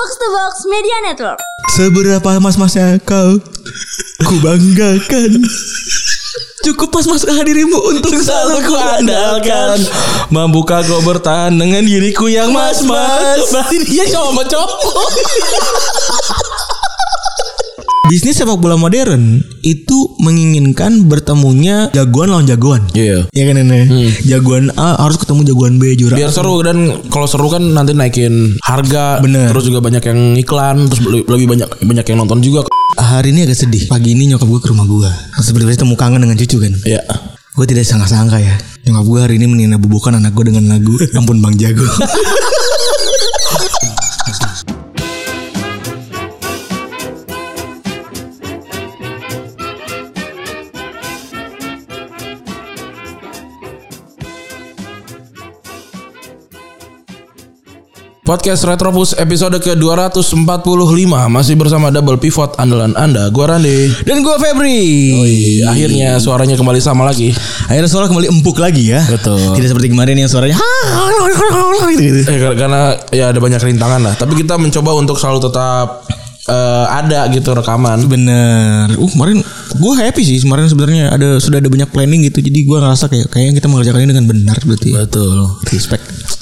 [0.00, 1.36] Box to Box Media Network.
[1.76, 3.36] Seberapa mas-masnya kau?
[4.24, 5.44] Ku banggakan.
[6.64, 9.76] Cukup mas-mas kehadirimu untuk selalu ku andalkan.
[10.32, 13.44] Mampukah kau bertahan dengan diriku yang mas-mas?
[13.52, 15.12] Berarti dia sama cowok
[18.10, 22.82] Bisnis sepak bola modern Itu menginginkan bertemunya jagoan lawan jagoan.
[22.90, 23.30] Iya.
[23.30, 23.80] Ya kan ini
[24.26, 28.58] Jagoan A harus ketemu jagoan B juara Biar seru dan kalau seru kan nanti naikin
[28.60, 29.54] harga Bener.
[29.54, 32.66] Terus juga banyak yang iklan Terus le- lebih banyak banyak yang nonton juga.
[32.98, 33.86] Hari ini agak sedih.
[33.86, 35.06] Pagi ini nyokap gue ke rumah gue
[35.38, 36.74] Seperti biasa temu kangen dengan cucu kan?
[36.82, 37.02] Iya.
[37.54, 38.58] Gue tidak sangka-sangka ya.
[38.84, 41.86] Nyokap gue hari ini menina bubukan anak gue dengan lagu Ampun Bang Jago
[58.30, 60.22] Podcast Retropus episode ke-245
[61.26, 64.78] Masih bersama Double Pivot andalan Anda Gua Rande Dan gue Febri
[65.66, 67.34] Akhirnya suaranya kembali sama lagi
[67.66, 69.58] Akhirnya suara kembali empuk lagi ya Betul.
[69.58, 70.54] Tidak seperti kemarin yang suaranya
[71.90, 72.20] gitu.
[72.30, 76.06] Eh, kar- karena ya ada banyak rintangan lah Tapi kita mencoba untuk selalu tetap
[76.46, 78.94] eh, Ada gitu rekaman Bener.
[78.94, 79.42] Uh kemarin
[79.74, 82.42] gue happy sih kemarin sebenarnya ada sudah ada banyak planning gitu.
[82.42, 84.90] Jadi gue ngerasa kayak kayaknya kita mengerjakan ini dengan benar berarti.
[84.94, 86.39] Betul Respect.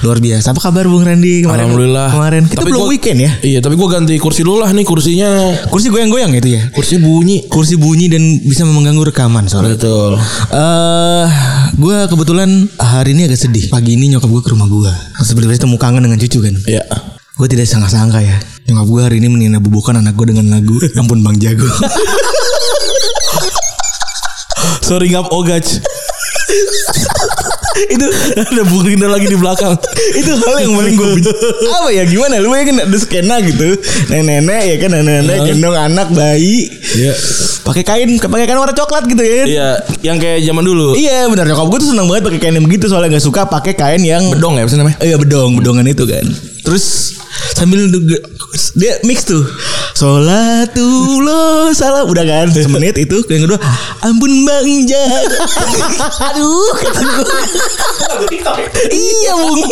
[0.00, 0.50] Luar biasa.
[0.50, 1.66] Apa kabar Bung Randy kemarin?
[1.66, 3.32] Alhamdulillah Kemarin kita Tapi belum gua- weekend ya.
[3.40, 5.28] Iya tapi gue ganti kursi dulu lah nih kursinya
[5.66, 6.62] Kursi goyang-goyang gitu ya.
[6.70, 9.74] Kursi bunyi Kursi bunyi dan bisa mengganggu rekaman soalnya.
[9.74, 10.14] Betul
[10.48, 11.26] Eh,
[11.74, 13.66] gue kebetulan hari ini agak sedih.
[13.68, 14.92] Pagi ini nyokap gue ke rumah gue.
[15.18, 16.54] Seperti biasa temu kangen dengan cucu kan.
[16.64, 16.84] Iya
[17.34, 18.38] Gue tidak sangka-sangka ya.
[18.66, 21.66] Nyokap gue hari ini menina bubukan anak gue dengan lagu Ampun Bang Jago.
[24.80, 25.66] Sorry ngap ogaj
[27.94, 29.76] itu ada Bung Rina lagi di belakang.
[30.16, 31.10] Itu hal yang paling gue
[31.68, 32.04] apa ya?
[32.08, 32.40] Gimana?
[32.42, 33.76] Lu ya kan ada skena gitu.
[34.10, 34.90] Nenek-nenek ya kan?
[34.98, 36.68] Nenek-nenek gendong anak bayi.
[36.96, 37.12] Iya.
[37.62, 39.46] Pakai kain pakai kain warna coklat gitu ya kan?
[39.46, 39.68] Iya
[40.02, 40.96] yang kayak zaman dulu.
[40.96, 41.44] Iya benar.
[41.46, 44.24] Nyokap gue tuh seneng banget pakai kain yang begitu soalnya nggak suka pakai kain yang
[44.32, 44.98] Bedong ya apa namanya?
[45.04, 45.50] Iya bedong.
[45.60, 46.26] Bedongan itu kan
[46.68, 47.16] terus
[47.56, 47.88] sambil
[48.76, 49.40] dia mix tuh
[49.96, 53.58] Solatullah salam udah kan semenit itu yang kedua
[54.04, 55.38] ampun bang jago
[56.28, 57.40] aduh kata gua.
[58.92, 59.64] iya bung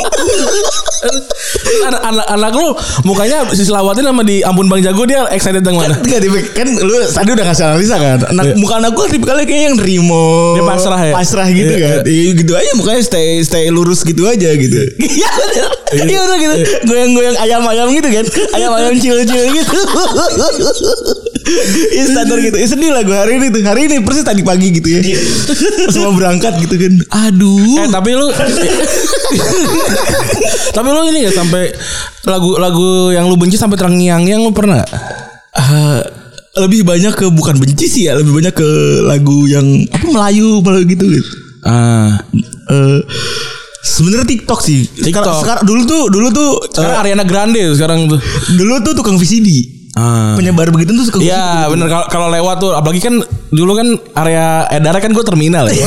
[1.86, 2.68] anak, anak, anak lu
[3.04, 6.68] mukanya si selawatin sama di ampun bang jago dia excited yang mana Enggak tipe kan
[6.70, 8.18] lu tadi udah ngasih analisa kan.
[8.30, 10.54] Anak muka anak gua tipikalnya kayak yang Rimo.
[10.54, 11.12] Dia pasrah ya?
[11.18, 11.98] Pasrah gitu Iya, kan.
[12.06, 14.78] Iya gitu aja mukanya stay stay lurus gitu aja gitu.
[15.02, 15.30] Iya.
[16.06, 16.54] Iya udah gitu.
[16.86, 18.24] Goyang-goyang ayam-ayam gitu kan.
[18.56, 19.78] Ayam-ayam cil-cil gitu.
[22.06, 22.56] Standar gitu.
[22.58, 23.62] Ya sedih lah gue hari ini tuh.
[23.62, 25.00] Hari ini persis tadi pagi gitu ya.
[25.86, 26.92] Pas mau berangkat gitu kan.
[27.28, 27.82] Aduh.
[27.82, 28.26] eh tapi lu
[30.76, 31.74] tapi lu ini ya sampai
[32.26, 34.82] lagu-lagu yang lu benci sampai terngiang-ngiang lu pernah?
[35.56, 36.00] Eh,
[36.56, 38.16] lebih banyak ke bukan benci sih ya.
[38.18, 38.68] Lebih banyak ke
[39.06, 41.30] lagu yang apa Melayu Melayu gitu gitu.
[41.66, 42.14] ah
[42.70, 43.00] eh
[43.86, 44.82] sebenarnya TikTok sih.
[44.82, 45.36] Sekarang, TikTok.
[45.46, 48.18] sekarang dulu tuh dulu tuh sekarang Ariana Grande sekarang tuh
[48.58, 49.75] dulu tuh tukang VCD.
[49.96, 53.14] Ah Penyebar begitu tuh suka Iya bener kalau kalau lewat tuh apalagi kan
[53.46, 53.86] dulu kan
[54.18, 55.72] area edarnya kan gue terminal ya.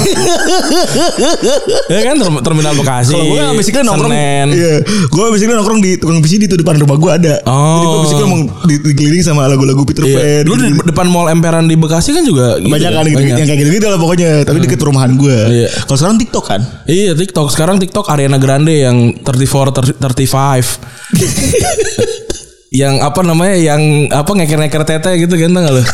[1.89, 3.11] ya kan term- terminal Bekasi.
[3.11, 4.09] Kalau gue basically nongkrong.
[4.09, 4.73] Iya
[5.05, 7.75] Gue basically nongkrong di tukang VCD tuh depan rumah gue ada Oh.
[7.75, 10.41] Jadi gue basically emang di- dikelilingi sama lagu-lagu Peter Iya.
[10.41, 10.81] Pan Dulu di gitu.
[10.87, 12.95] depan mall emperan di Bekasi kan juga gitu Banyak ya?
[12.95, 13.19] kan gitu.
[13.21, 15.67] Yang kayak gitu-gitu lah pokoknya Tapi deket perumahan gue Iya.
[15.83, 22.28] Kalau sekarang TikTok kan Iya TikTok sekarang TikTok Ariana Grande yang 34 ter- 35
[22.69, 25.83] yang apa namanya yang apa ngeker-ngeker tete gitu kan tau gak lu?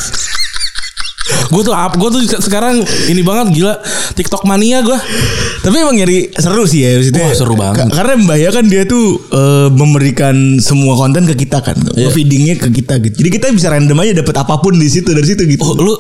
[1.46, 3.78] gue tuh gue tuh sekarang ini banget gila
[4.14, 4.98] TikTok mania gue
[5.62, 7.26] Tapi emang nyari seru sih ya maksudnya.
[7.26, 7.90] Wah, seru banget.
[7.90, 12.14] Ka- Karena membahayakan dia tuh eh, memberikan semua konten ke kita kan, Iya.
[12.14, 13.26] feedingnya ke kita gitu.
[13.26, 15.66] Jadi kita bisa random aja dapat apa pun di situ dari situ gitu.
[15.66, 15.94] oh, lu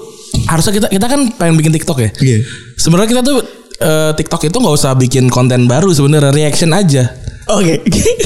[0.46, 2.38] harusnya kita kita kan pengen bikin TikTok ya Iya.
[2.78, 3.38] sebenarnya kita tuh
[3.76, 7.10] eh, TikTok itu nggak usah bikin konten baru sebenarnya reaction aja
[7.48, 7.78] Oke.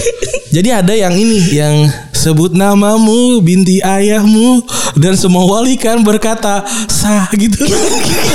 [0.56, 4.66] Jadi ada yang ini yang sebut namamu binti ayahmu
[4.98, 7.68] dan semua wali kan berkata sah gitu.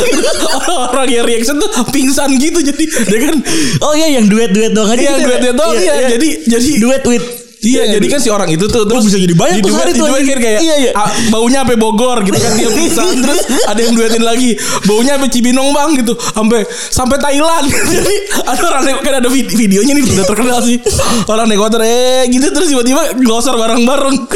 [0.94, 3.36] Orang yang reaction tuh pingsan gitu jadi dia kan
[3.82, 5.00] oh iya yang duet-duet doang aja.
[5.00, 5.26] Iya, gitu ya?
[5.26, 5.94] duet-duet doang, iya.
[6.14, 7.26] Jadi- jadi- duet with
[7.64, 10.08] Iya, jadi kan si orang itu tuh terus bisa jadi banyak tuh sehari di tuh
[10.08, 10.92] kan kayak Iya, iya.
[10.92, 14.52] ah, baunya sampai Bogor gitu kan dia pingsan terus ada yang duetin lagi
[14.84, 17.66] baunya sampai Cibinong bang gitu sampai sampai Thailand.
[17.94, 18.14] Jadi
[18.44, 20.76] ada orang kan ada vid- videonya nih udah terkenal sih.
[21.24, 24.16] Orang naik motor eh gitu terus tiba-tiba glosor bareng-bareng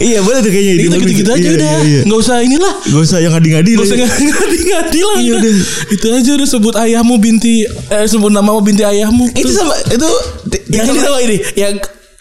[0.00, 0.74] Iya boleh tuh kayaknya.
[0.76, 2.00] gitu Ini gitu, gitu aja Iya, udah iya, iya.
[2.02, 3.86] nggak usah inilah Gak usah yang ngadi-ngadi Gak lah.
[3.86, 4.08] usah ya.
[4.08, 5.52] ngadi-ngadi lah Iya, udah.
[5.88, 10.08] Itu aja udah sebut ayahmu binti eh sebut namamu binti ayahmu Itu sama itu
[10.68, 11.74] yang ini tau gak ini yang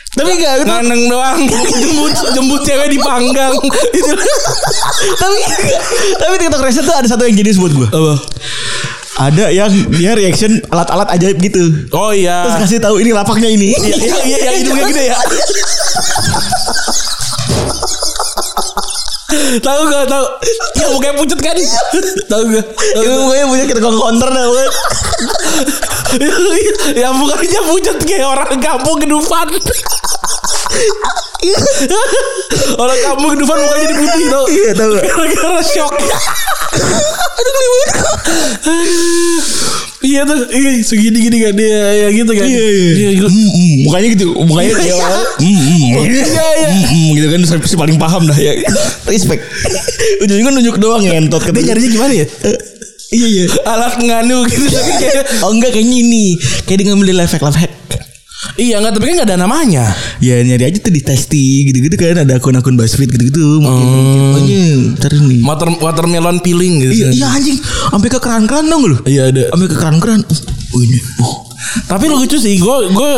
[0.09, 1.37] Tapi enggak itu Nganeng doang
[1.71, 3.53] Jemput, jemput cewek dipanggang
[3.91, 4.11] Itu
[5.15, 5.37] tapi
[6.15, 7.87] tapi TikTok Reset tuh ada satu yang genius buat gue.
[7.87, 8.13] Apa?
[9.19, 11.59] Ada yang dia reaction alat-alat ajaib gitu.
[11.91, 13.75] Oh Terus iya kasih tahu ini lapaknya ini.
[13.75, 15.17] Iya iya iya yang hidungnya gede ya
[19.59, 20.25] Tahu gak tahu
[20.73, 21.55] Yang mukanya pucet kan
[22.27, 23.17] Tahu gak Tahu gak?
[23.21, 24.45] mukanya punya kita counter dah.
[24.49, 24.69] bukan?
[26.97, 29.47] Yang mukanya pucet kayak orang kampung kedufan
[32.75, 34.89] Orang kampung kedufan mukanya jadi putih tau Iya gak?
[35.01, 35.93] Gara-gara shock
[37.39, 37.91] Aduh geli banget
[39.99, 42.91] Iya tuh iya, Segini-gini kan dia Ya gitu kan Iya iya.
[42.95, 43.27] Iya gitu.
[43.27, 43.75] Mm, mm.
[43.87, 44.95] Mukanya gitu, mukanya Iya, kayak iya.
[44.99, 45.81] orang, mm, mm.
[45.99, 48.53] Iya iya Mm, mm, gitu kan si paling paham dah ya.
[49.07, 49.41] Respect.
[50.21, 51.65] Ujungnya kan nunjuk doang ngentot Dia katanya.
[51.73, 52.25] nyarinya gimana ya
[53.09, 53.43] Iya iya.
[53.65, 57.57] Alat nganu gitu Tapi kayak Oh enggak kayaknya ini Kayak dia ngambil life hack life
[57.57, 57.71] hack
[58.55, 59.85] Iya enggak tapi kan enggak ada namanya.
[60.23, 63.59] Ya nyari aja tuh di testing gitu-gitu kan Ada akun-akun BuzzFeed gitu-gitu.
[63.59, 63.87] Mungkin
[64.35, 64.63] Makanya
[64.99, 65.41] cari nih.
[65.43, 66.93] Water, watermelon peeling gitu.
[66.95, 67.59] Iya, iya anjing.
[67.59, 68.97] Sampai ke keran-keran dong lu.
[69.03, 69.51] Iya ada.
[69.51, 70.19] Sampai ke keran-keran.
[70.75, 71.49] Oh ini oh.
[71.85, 73.13] Tapi lucu sih gue gue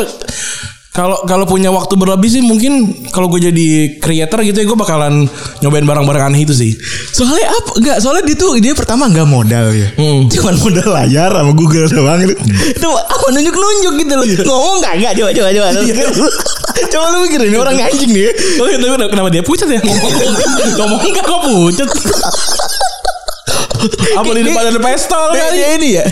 [0.92, 5.24] kalau kalau punya waktu berlebih sih mungkin kalau gue jadi creator gitu ya gue bakalan
[5.64, 6.76] nyobain barang-barang aneh itu sih.
[7.16, 7.72] Soalnya apa?
[7.80, 9.88] Enggak, soalnya dia tuh dia pertama enggak modal ya.
[9.96, 10.28] Hmm.
[10.36, 12.36] Cuman modal layar sama Google doang gitu.
[12.76, 14.26] Itu apa nunjuk-nunjuk gitu loh.
[14.44, 15.68] Ngomong enggak enggak coba coba coba.
[16.92, 18.28] coba lu mikir ini orang anjing nih.
[18.60, 19.80] Oh itu kenapa dia pucat ya
[20.84, 21.88] ngomong enggak kok pucat.
[24.12, 25.56] Apa di depan ada pistol Dia, kali?
[25.56, 26.06] dia ini ya.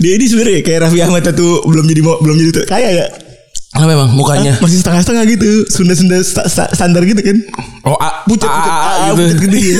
[0.00, 3.27] Dia ini sebenarnya kayak Raffi Ahmad tuh belum jadi belum jadi kaya ya.
[3.68, 4.56] Apa memang mukanya?
[4.58, 5.50] Masih setengah-setengah gitu.
[5.68, 7.36] Sunda-sunda sta- sta- standar gitu kan.
[7.84, 9.20] Oh, a, Pucat, a- pucat, a- ah, gitu.
[9.20, 9.76] pucat gitu ya.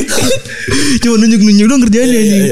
[1.04, 2.42] Cuma nunjuk-nunjuk dong kerjaannya anjing.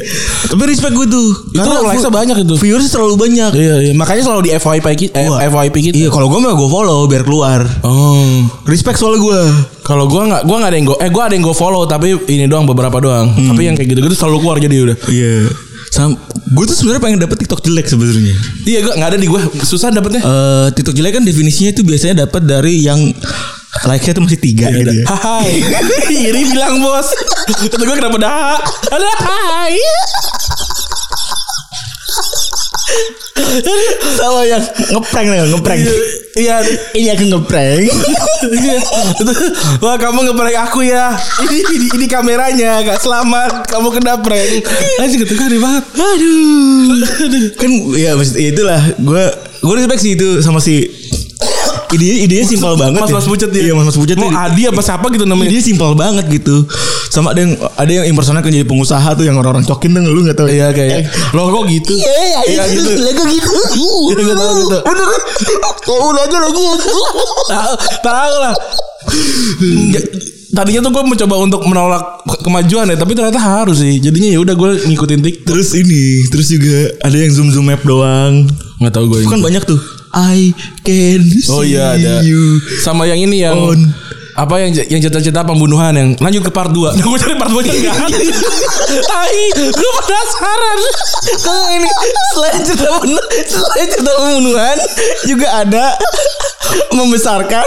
[0.49, 1.29] Tapi respect gue tuh.
[1.51, 2.55] Itu likes-nya banyak itu.
[2.61, 3.51] Viewers selalu banyak.
[3.57, 3.93] Iya, iya.
[3.97, 5.31] Makanya selalu di FYP kita, eh.
[5.49, 5.95] FYP kita.
[5.97, 7.65] Iya, kalau gue mah gue follow biar keluar.
[7.81, 8.45] Oh.
[8.65, 9.41] Respect soal gue.
[9.81, 12.13] Kalau gua nggak, gua nggak ada yang go, eh gua ada yang go follow tapi
[12.29, 13.33] ini doang beberapa doang.
[13.33, 14.97] Tapi yang kayak gitu-gitu selalu keluar jadi udah.
[15.09, 15.49] Iya.
[15.89, 16.13] Sam,
[16.53, 18.37] gue tuh sebenarnya pengen dapet TikTok jelek sebenarnya.
[18.69, 19.41] Iya, gua nggak ada di gua.
[19.65, 20.21] Susah dapetnya.
[20.21, 23.01] Eh TikTok jelek kan definisinya itu biasanya dapat dari yang
[23.89, 25.05] like-nya tuh masih tiga gitu ya.
[25.09, 25.63] Hai,
[26.29, 27.09] Iri bilang bos.
[27.49, 28.59] Kata gue kenapa dah?
[28.91, 29.77] Ada hai.
[34.19, 34.63] Sama yang
[34.95, 35.81] ngeprank nih, ngeprank.
[36.39, 36.57] Iya.
[36.95, 37.83] Ini aku ngeprank.
[39.83, 41.15] Wah kamu ngeprank aku ya.
[41.47, 43.67] Ini ini, ini kameranya gak selamat.
[43.67, 44.65] Kamu kena prank.
[45.03, 45.85] Anjing gitu kan banget.
[45.95, 46.99] Aduh.
[47.59, 49.25] kan ya maksud ya itulah gue
[49.59, 50.87] gue respect sih itu sama si
[51.89, 53.17] ide idenya simpel banget Mas ya.
[53.17, 53.63] Mas Pucet ya.
[53.71, 54.29] Iya Mas Mas Pucet Mau.
[54.29, 55.49] Adi apa siapa gitu namanya.
[55.49, 56.67] Idenya simpel banget gitu.
[57.19, 60.23] Sama ada yang ada yang impersonate kan jadi pengusaha tuh yang orang-orang cokin tuh lu
[60.23, 60.47] nggak tahu.
[60.47, 61.11] Iya kayak.
[61.35, 61.93] Loh kok gitu?
[61.93, 62.91] Iya, Iya, gitu.
[62.95, 63.51] Lagu gitu.
[63.75, 64.33] Iya, gitu,
[64.63, 64.79] gitu.
[64.79, 65.09] Bener.
[65.85, 66.63] Udah aja lagi.
[67.49, 68.55] tahu tahu lah
[69.89, 70.01] Ya,
[70.51, 74.39] tadinya tuh gue mencoba untuk menolak ke- kemajuan ya tapi ternyata harus sih jadinya ya
[74.39, 78.45] udah gue ngikutin tik Terus ini, terus juga ada yang zoom zoom map doang.
[78.77, 79.81] nggak tahu gue kan banyak tuh.
[80.09, 82.61] I can see oh iya ada you.
[82.79, 83.81] sama yang ini yang On.
[84.39, 87.59] Apa yang yang cerita-cerita pembunuhan yang lanjut ke part 2 nah gue cari part 2
[87.67, 88.19] nya enggak ada
[89.11, 90.81] tai gue penasaran.
[91.43, 91.91] Kalau ini
[92.33, 94.77] selain cerita pembunuhan, selain cerita pembunuhan
[95.27, 95.85] juga ada
[96.99, 97.67] membesarkan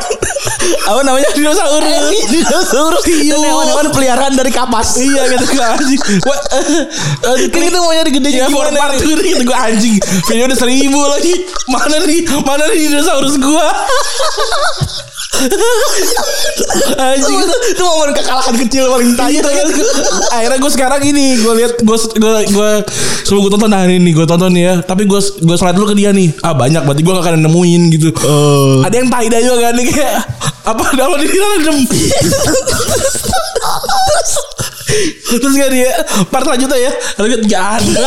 [0.61, 2.05] apa namanya dinosaurus.
[2.27, 3.03] Dinosaurus.
[3.07, 4.99] Dan hewan-hewan peliharaan dari kapas.
[4.99, 6.01] Iya kata gue anjing.
[6.27, 6.65] Wah, eh,
[7.27, 9.07] eh, kan kita mau nyari gedenya Ya gimana part nih?
[9.07, 9.95] 2 nih kata gue anjing.
[10.27, 11.33] Video udah seribu lagi.
[11.71, 13.65] Mana nih Mana nih dinosaurus gue
[17.01, 17.37] Anjing.
[17.41, 19.67] Itu, itu momen kekalahan kecil paling tai Iya kan.
[20.37, 22.71] Akhirnya gue sekarang ini Gue lihat Gue gue gue
[23.25, 24.83] Sebelum gue tonton Nah ini gue tonton ya.
[24.83, 26.29] Tapi gue gue slide dulu ke dia nih.
[26.45, 28.09] Ah banyak Berarti gue gak akan nemuin gitu
[28.81, 30.17] Ada yang taida juga kan nih Kayak
[30.65, 31.77] Apa Apa di sana dem
[35.31, 35.91] Terus kan dia
[36.27, 38.03] Part selanjutnya ya Lanjut Gak ada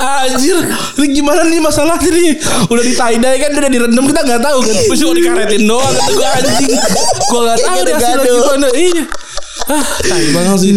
[0.00, 0.56] Anjir
[1.00, 2.32] Ini gimana nih masalahnya nih
[2.68, 6.12] Udah di tie-dye kan Udah direndam Kita gak tahu kan Terus cuma dikaretin doang Kata
[6.12, 6.72] gue anjing
[7.26, 8.38] Gue gak tahu deh hasilnya Gaduh.
[8.38, 9.04] gimana Iya
[9.70, 10.72] Ah, tai banget sih.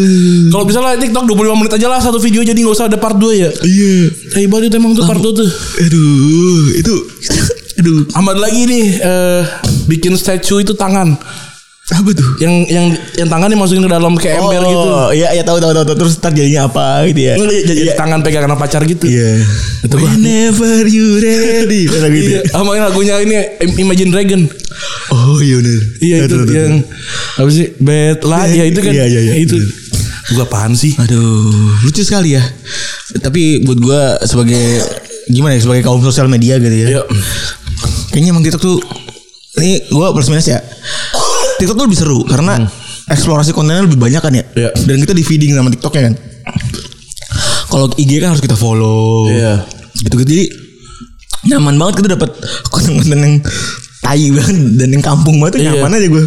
[0.54, 3.18] Kalau bisa lah TikTok 25 menit aja lah satu video jadi nggak usah ada part
[3.18, 3.50] 2 ya.
[3.50, 4.14] Iya.
[4.30, 5.50] Tai banget emang tuh part 2 tuh.
[5.82, 6.94] Aduh, itu
[7.76, 9.42] aduh, Amat lagi nih eh
[9.86, 11.18] bikin statue itu tangan.
[11.84, 12.40] apa tuh?
[12.40, 14.88] Yang yang yang tangan dimasukin ke dalam kayak ember gitu.
[15.14, 17.34] iya iya tahu tahu tahu terus ntar jadinya apa gitu ya.
[17.36, 19.04] Jadi, jadi tangan pegangan sama pacar gitu.
[19.04, 19.44] Iya.
[19.84, 21.84] Itu gua- Whenever you ready.
[21.92, 22.30] Ada gitu.
[22.30, 22.50] Iya, ya.
[22.50, 24.42] sama yang lagunya ini Im- Imagine Dragon.
[25.12, 25.80] Oh iya benar.
[26.00, 26.74] Iya itu Betul, betul, yang
[27.36, 27.68] apa sih?
[27.78, 28.94] Bad lah ya itu kan.
[28.96, 29.34] Iya, iya, iya.
[29.38, 29.58] Itu.
[30.34, 30.96] Gua apaan sih?
[30.96, 31.52] Aduh,
[31.84, 32.44] lucu sekali ya.
[33.20, 34.80] Tapi buat gua sebagai
[35.28, 36.88] gimana ya sebagai kaum sosial media gitu ya.
[36.90, 37.02] Iya.
[38.14, 38.78] Kayaknya emang TikTok tuh
[39.58, 40.62] ini gue plus minus ya.
[41.58, 42.62] TikTok tuh lebih seru karena
[43.10, 44.46] eksplorasi kontennya lebih banyak kan ya.
[44.54, 44.70] Iya.
[44.86, 46.14] Dan kita di feeding sama TikToknya kan.
[47.68, 49.26] Kalau IG kan harus kita follow.
[49.28, 49.66] Iya.
[49.98, 50.46] Gitu gitu jadi
[51.44, 52.30] nyaman banget kita dapat
[52.70, 53.36] konten-konten yang
[54.00, 55.72] tai banget dan yang kampung banget tuh Iya.
[55.74, 56.24] nyaman aja gue.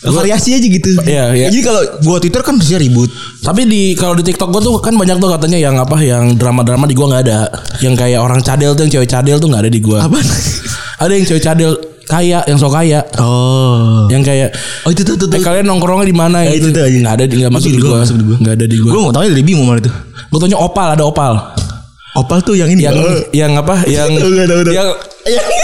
[0.00, 0.96] Variasi aja gitu.
[1.04, 1.46] Iya, iya.
[1.52, 3.12] Jadi kalau gua Twitter kan bisa ribut.
[3.44, 6.88] Tapi di kalau di TikTok gue tuh kan banyak tuh katanya yang apa yang drama-drama
[6.88, 7.40] di gua nggak ada.
[7.84, 10.08] Yang kayak orang cadel tuh yang cewek cadel tuh nggak ada di gua.
[10.08, 10.16] Apa?
[11.00, 11.72] Ada yang cewek cadel
[12.04, 13.00] kaya yang sok kaya.
[13.16, 14.04] Oh.
[14.06, 14.48] Yang kayak
[14.82, 15.30] Oh itu tuh tuh.
[15.30, 16.68] eh, kalian nongkrongnya di mana Ya, gitu.
[16.68, 16.96] itu tuh aja.
[16.98, 17.98] Nggak ada di nggak masuk di gua, gua.
[18.02, 18.36] masuk di gua.
[18.36, 18.90] Nggak ada di gua.
[18.90, 19.92] Gue mau tahu dari Bimo malah itu.
[20.26, 21.32] Gue tanya opal ada opal.
[22.12, 22.82] Opal tuh yang ini.
[22.82, 23.16] Yang Oh.
[23.32, 23.74] yang apa?
[23.86, 24.72] Yang udah, udah.
[24.72, 24.88] yang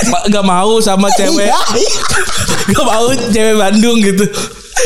[0.06, 1.50] ma- nggak mau sama cewek
[2.70, 4.24] nggak mau cewek Bandung gitu.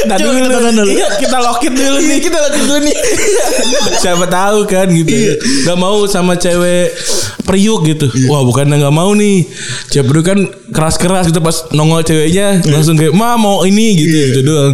[0.00, 0.90] Nah, Coba dulu, kita tonton dulu.
[0.90, 2.19] Iya, kita lokit dulu nih.
[2.19, 2.97] kita lagi dulu nih.
[4.00, 5.12] Siapa tahu kan gitu.
[5.66, 6.97] Gak mau sama cewek
[7.45, 8.07] priuk gitu.
[8.26, 9.45] Wah, bukannya nggak mau nih.
[9.88, 10.38] Cewek priuk kan
[10.71, 14.73] keras-keras gitu pas nongol ceweknya langsung kayak, "Ma, mau ini." gitu gitu doang.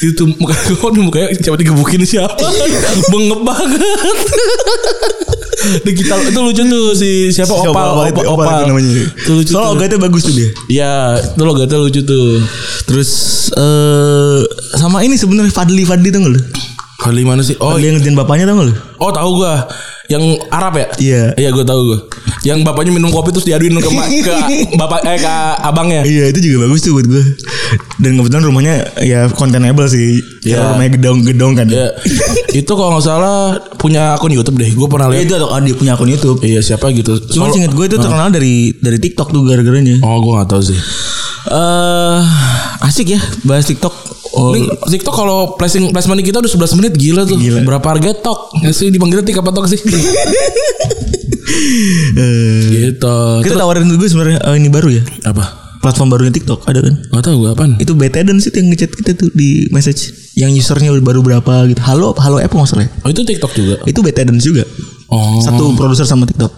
[0.00, 2.34] Itu muka gue mukanya coba digebukin siapa?
[3.12, 3.80] Bengep banget.
[5.64, 8.20] Di kita itu lucu tuh si siapa Siapa opal itu?
[8.20, 8.90] opal, Opal itu namanya.
[9.16, 9.72] Itu lucu Soalnya tuh.
[9.72, 10.48] logatnya bagus tuh dia.
[10.68, 12.28] Iya, itu logatnya lucu tuh.
[12.84, 13.10] Terus
[13.50, 14.40] eh
[14.76, 16.40] sama ini sebenarnya Fadli Fadli tau gak lu?
[17.00, 17.56] Kali mana sih?
[17.58, 18.74] Oh, Fadli yang ngerjain bapaknya tau gak lu?
[19.00, 19.64] Oh tahu gua
[20.12, 20.86] yang Arab ya?
[21.00, 21.22] Iya.
[21.36, 21.98] Iya gua tahu gua.
[22.44, 23.88] Yang bapaknya minum kopi terus diaduin ke,
[24.20, 24.34] ke
[24.80, 25.34] bapak eh ke
[25.64, 26.02] abangnya.
[26.04, 27.24] Iya itu juga bagus tuh buat gue.
[28.04, 30.20] Dan kebetulan rumahnya ya containable sih.
[30.44, 30.60] Iya.
[30.60, 30.64] Ya.
[30.76, 31.66] Rumahnya gedong-gedong kan.
[31.72, 31.88] Ya,
[32.52, 34.68] itu kalau nggak salah punya akun YouTube deh.
[34.76, 35.24] Gua pernah lihat.
[35.24, 36.44] itu ada dia punya akun YouTube.
[36.44, 37.16] Iya siapa gitu.
[37.32, 40.04] Cuma Solo- inget gue itu terkenal dari dari TikTok tuh gara-garanya.
[40.04, 40.78] Oh gua nggak tahu sih.
[41.44, 42.20] Eh
[42.84, 43.92] asik ya bahas TikTok.
[44.34, 47.38] Oh, Ini TikTok kalau placing placement kita udah 11 menit gila tuh.
[47.38, 47.62] Gila.
[47.62, 48.50] Berapa harga tok?
[48.64, 49.78] Ya sih dipanggil tik apa tok sih?
[52.18, 53.16] eh, gitu.
[53.44, 55.02] kita Terus- tawarin gue sebenarnya eh, ini baru ya.
[55.28, 55.62] apa?
[55.84, 56.96] Platform barunya TikTok ada kan?
[57.12, 57.76] Gak tahu gua apaan.
[57.76, 61.84] Itu Beteden sih yang ngechat kita tuh di message yang usernya baru berapa gitu.
[61.84, 62.90] Halo, halo app nggak salah ya?
[63.04, 63.76] Oh itu TikTok juga.
[63.84, 64.64] Itu Beteden juga.
[65.12, 65.44] Oh.
[65.44, 66.48] Satu produser sama TikTok.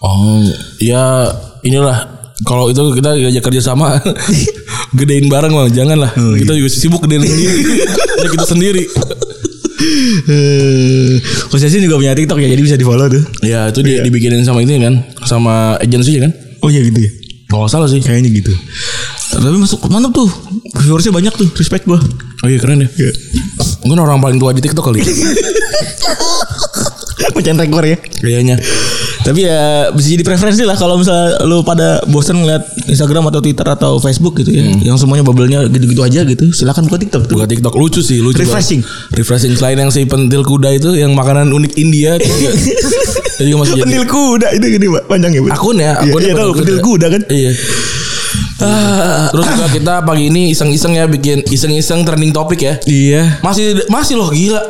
[0.00, 0.40] Oh,
[0.80, 1.28] ya
[1.62, 4.00] inilah kalau itu kita ngajak kerja sama
[4.98, 6.12] gedein bareng mah jangan lah.
[6.12, 7.54] kita juga sibuk gedein sendiri.
[8.24, 8.84] ya kita sendiri.
[10.30, 11.18] Eh,
[11.50, 13.22] Coach Yasin juga punya TikTok ya, jadi bisa di follow tuh.
[13.42, 14.94] Ya itu di, dibikinin sama ini kan,
[15.26, 16.30] sama agensi kan.
[16.62, 17.10] Oh iya gitu ya.
[17.50, 18.00] Gak salah sih.
[18.00, 18.52] Kayaknya gitu.
[19.32, 20.28] Tapi masuk mantap tuh.
[20.84, 21.48] Viewersnya banyak tuh.
[21.56, 21.98] Respect gua.
[22.44, 22.88] Oh iya keren ya.
[23.82, 25.00] Mungkin orang paling tua di TikTok kali.
[27.32, 27.96] Pecahan rekor ya.
[28.20, 28.60] Kayaknya.
[29.22, 33.62] Tapi ya bisa jadi preferensi lah kalau misalnya lu pada bosan ngeliat Instagram atau Twitter
[33.62, 37.38] atau Facebook gitu ya, yang semuanya bubble-nya gitu-gitu aja gitu, silakan buka TikTok tuh.
[37.38, 38.42] Buka TikTok lucu sih, lucu.
[38.42, 38.82] Refreshing.
[38.82, 39.22] banget.
[39.22, 42.50] Refreshing selain yang si pentil kuda itu yang makanan unik India itu juga,
[43.46, 45.48] juga masih jadi Pentil kuda itu gini Pak, panjang ya, Bu?
[45.54, 47.22] akun ya, Iya, akunnya iya tahu pentil kuda kan.
[47.30, 47.50] Iya.
[48.62, 52.74] Ah, terus juga kita pagi ini iseng-iseng ya bikin iseng-iseng trending topik ya.
[52.86, 53.42] Iya.
[53.42, 54.62] Masih masih loh gila.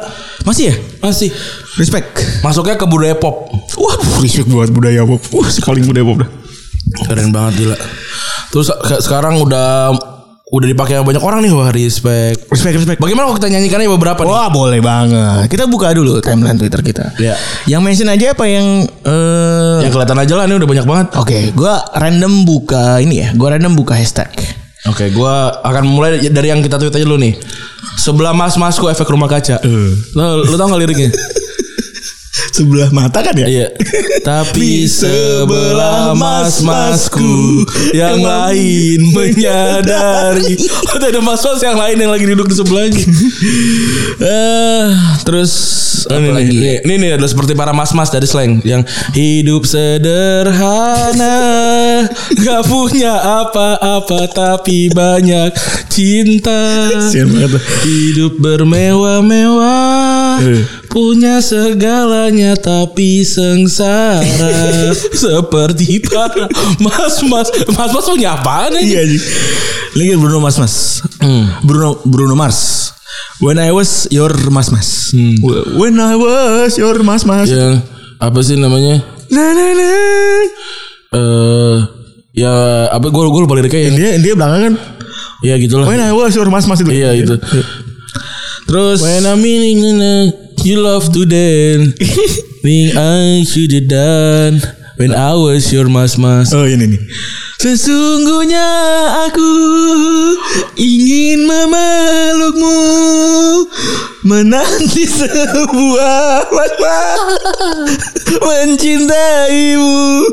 [0.49, 0.75] Masih ya?
[1.05, 1.29] Masih.
[1.77, 2.09] Respect.
[2.41, 3.49] Masuknya ke budaya pop.
[3.77, 5.21] Waduh, respect buat budaya pop.
[5.37, 6.31] Wah, sekali budaya pop dah.
[7.09, 7.77] Keren banget gila.
[8.53, 8.69] Terus
[9.01, 9.97] sekarang udah
[10.53, 12.45] udah dipakai banyak orang nih wah respect.
[12.53, 12.99] Respect, respect.
[13.01, 14.31] Bagaimana kalau kita nyanyikannya beberapa nih?
[14.37, 15.49] Wah boleh banget.
[15.49, 17.17] Kita buka dulu timeline Twitter kita.
[17.17, 17.35] Iya.
[17.65, 21.07] Yang mention aja apa yang eh Yang kelihatan aja lah ini udah banyak banget.
[21.17, 23.29] Oke, gua random buka ini ya.
[23.33, 24.29] Gua random buka hashtag.
[24.93, 27.33] Oke, gua akan mulai dari yang kita tweet aja dulu nih.
[27.97, 29.57] Sebelah mas-masku efek rumah kaca.
[30.13, 31.09] Lo, lo tau gak liriknya?
[32.33, 33.45] Sebelah mata kan ya?
[33.45, 33.69] Iya.
[34.25, 37.61] Tapi sebelah mas-masku
[37.93, 40.57] yang lain menyadari.
[40.89, 43.05] Oh, ada mas-mas yang lain yang lagi duduk di sebelahnya.
[44.17, 44.87] Eh,
[45.29, 45.53] terus
[46.09, 46.57] apa ini, lagi?
[46.57, 48.81] Nih, ini nih adalah seperti para mas-mas dari slang yang
[49.13, 51.37] hidup sederhana,
[52.41, 55.53] gak punya apa-apa tapi banyak
[55.93, 56.89] cinta.
[57.85, 60.13] Hidup bermewah-mewah
[60.43, 60.65] Eh.
[60.91, 61.41] Punya
[62.23, 64.23] segalanya tapi sengsara
[65.23, 66.47] Seperti para
[66.79, 69.03] mas-mas Mas-mas punya apaan aja?
[69.03, 69.21] Iya sih.
[69.99, 71.03] Lagi Bruno Mas Mas.
[71.67, 72.93] Bruno Bruno Mars.
[73.43, 75.11] When I was your Mas Mas.
[75.75, 77.51] When I was your Mas Mas.
[77.51, 77.83] Yang
[78.23, 79.03] apa sih namanya?
[79.35, 79.91] Na na na.
[81.13, 81.77] Eh
[82.33, 82.53] ya
[82.89, 84.75] apa gue gue lupa liriknya yang Dia dia belakang kan.
[85.43, 85.91] ya gitulah.
[85.91, 86.91] When I was your Mas Mas itu.
[86.95, 87.35] Iya itu.
[88.71, 89.91] Terus When I'm in
[90.65, 91.95] you love to dance.
[92.63, 94.61] Think I should have done
[94.97, 96.55] when I was your mas-mas.
[96.55, 97.03] Oh ini nih.
[97.59, 98.67] Sesungguhnya
[99.27, 99.53] aku
[100.79, 102.79] ingin memelukmu
[104.23, 106.99] menanti sebuah masa
[108.47, 110.31] mencintaimu.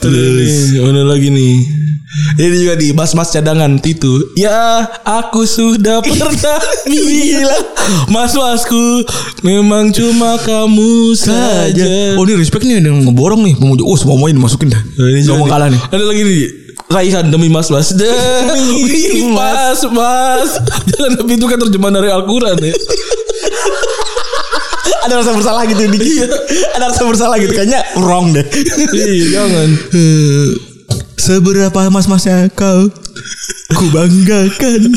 [0.00, 1.83] Terus mana lagi nih?
[2.40, 4.34] Ini juga di mas-mas cadangan itu.
[4.38, 7.64] Ya, aku sudah pernah bilang,
[8.10, 9.02] mas-masku,
[9.42, 12.14] memang cuma kamu saja.
[12.14, 14.82] Oh ini respect nih yang ngeborong nih Pemuja Oh semua mau dimasukin dah.
[14.98, 15.80] Ini Gak mau kalah nih.
[15.90, 16.42] Ada lagi nih.
[16.84, 22.76] Raihan demi mas mas Demi mas mas Jangan tapi itu kan terjemahan dari Al-Quran ya.
[25.08, 26.28] Ada rasa bersalah gitu dikit
[26.76, 28.44] Ada rasa bersalah gitu Kayaknya wrong deh.
[28.92, 29.68] Iya jangan
[31.24, 32.92] Seberapa mas-masnya kau?
[33.72, 34.92] Ku banggakan.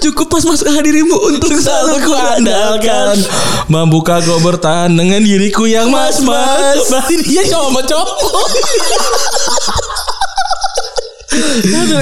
[0.00, 3.20] Cukup mas-mas kehadirimu Untuk selalu ku andalkan.
[3.68, 6.88] Mampukah kau bertahan dengan diriku yang mas-mas?
[6.88, 9.91] Berarti dia cowok sama cowok Aduh,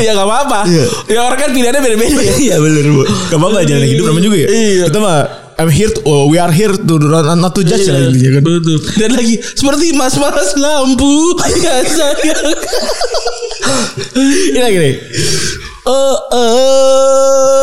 [0.01, 0.61] ya gak apa-apa.
[0.67, 0.85] Iya.
[1.09, 2.21] Ya orang kan pilihannya beda-beda.
[2.23, 3.03] Ya Iya bener bu.
[3.05, 4.49] Gak apa-apa jalan hidup namanya juga ya?
[4.49, 4.85] Iya.
[4.89, 5.19] Kita mah
[5.61, 8.43] I'm here to, oh, We are here to not, not to judge lah intinya kan.
[8.49, 8.81] Betul.
[8.97, 11.37] Dan lagi seperti mas-mas lampu.
[11.61, 12.57] Ya sayang.
[14.17, 14.97] Ini lagi nih
[15.85, 17.61] Oh, oh.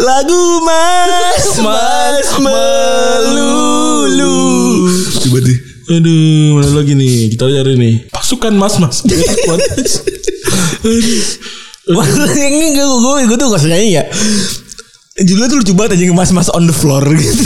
[0.00, 3.80] Lagu mas Mas melulu
[5.90, 7.34] Aduh, mana lagi nih?
[7.34, 7.94] Kita cari nih.
[8.14, 9.02] Pasukan mas-mas.
[11.90, 14.04] Wah, Ini gue gue gue tuh gak nyanyi ya
[15.20, 17.44] Judulnya tuh lucu banget aja mas-mas on the floor gitu.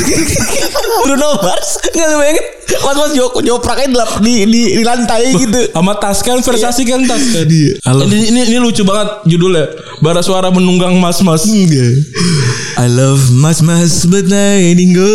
[1.04, 2.47] Bruno Mars nggak lu bayangin
[2.81, 5.61] mas-mas jok jopraknya di, di, di, di lantai gitu.
[5.75, 7.45] Sama tas kan, versasi kan tas kan.
[7.45, 7.73] Iya.
[7.83, 9.75] Ini, ini, ini lucu banget judulnya.
[10.00, 11.45] Bara suara menunggang mas-mas.
[11.45, 15.11] I love mas-mas but letting go.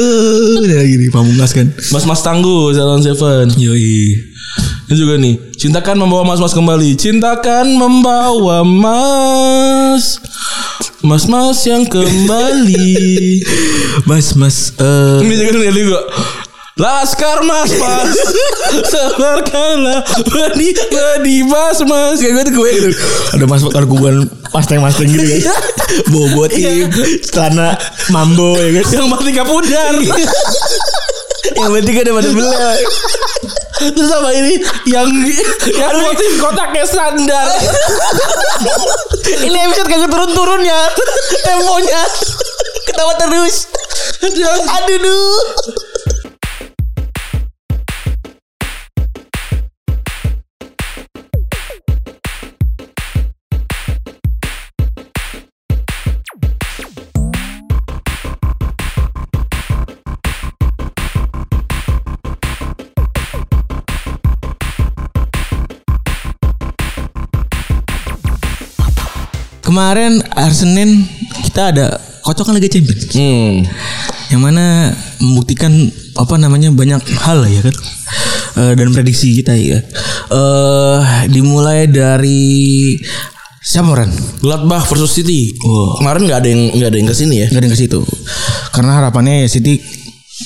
[0.63, 1.72] Ada lagi nih pamungkas kan.
[1.96, 3.56] Mas-mas tangguh Salon Seven.
[3.56, 4.30] Yoi.
[4.89, 5.38] Ini juga nih.
[5.53, 6.98] Cintakan membawa mas-mas kembali.
[6.98, 10.17] Cintakan membawa mas.
[11.05, 13.38] Mas-mas yang kembali.
[14.10, 16.01] Mas-mas eh Ini juga nih juga.
[16.79, 18.15] Laskar mas mas
[18.96, 20.00] Sebarkanlah
[20.31, 22.89] Badi Badi mas mas Kayak gue tuh gue gitu
[23.36, 25.60] Ada mas ada kuburan Mustang-Mustang gitu kan
[26.08, 26.88] Bobo tim
[27.19, 27.75] Celana
[28.15, 29.91] mambo ya kan Yang mati kapudar
[31.56, 32.75] Yang penting ada pada belah
[33.80, 35.08] Terus sama ini Yang
[35.71, 37.47] Yang motif kotaknya sandal
[39.39, 40.82] Ini episode kagak turun-turun ya.
[41.45, 42.02] Temponya
[42.89, 43.69] Ketawa terus.
[44.19, 45.38] Aduh duh
[69.69, 71.05] Kemarin hari Senin
[71.45, 73.05] kita ada kocokan Liga Champions.
[73.13, 73.62] Hmm.
[74.34, 74.65] Yang mana
[75.21, 75.69] membuktikan
[76.17, 77.75] apa namanya banyak hal ya kan?
[78.58, 79.77] Eh, dan prediksi kita ya.
[80.34, 82.97] Eh dimulai dari
[83.62, 84.10] siapa Ran?
[84.41, 85.53] Gladbach versus City.
[85.62, 86.01] Wow.
[86.01, 87.47] Kemarin gak ada yang Gak ada yang ke sini ya?
[87.53, 88.01] Gak ada yang ke situ.
[88.73, 89.77] Karena harapannya ya City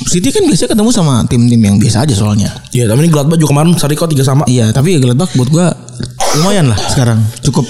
[0.03, 2.51] City kan biasanya ketemu sama tim-tim yang biasa aja soalnya.
[2.75, 4.43] Iya tapi ini Gladbach juga kemarin Sariko 3 sama.
[4.51, 5.71] Iya tapi Gladbach buat gua
[6.43, 7.23] lumayan lah sekarang.
[7.39, 7.63] Cukup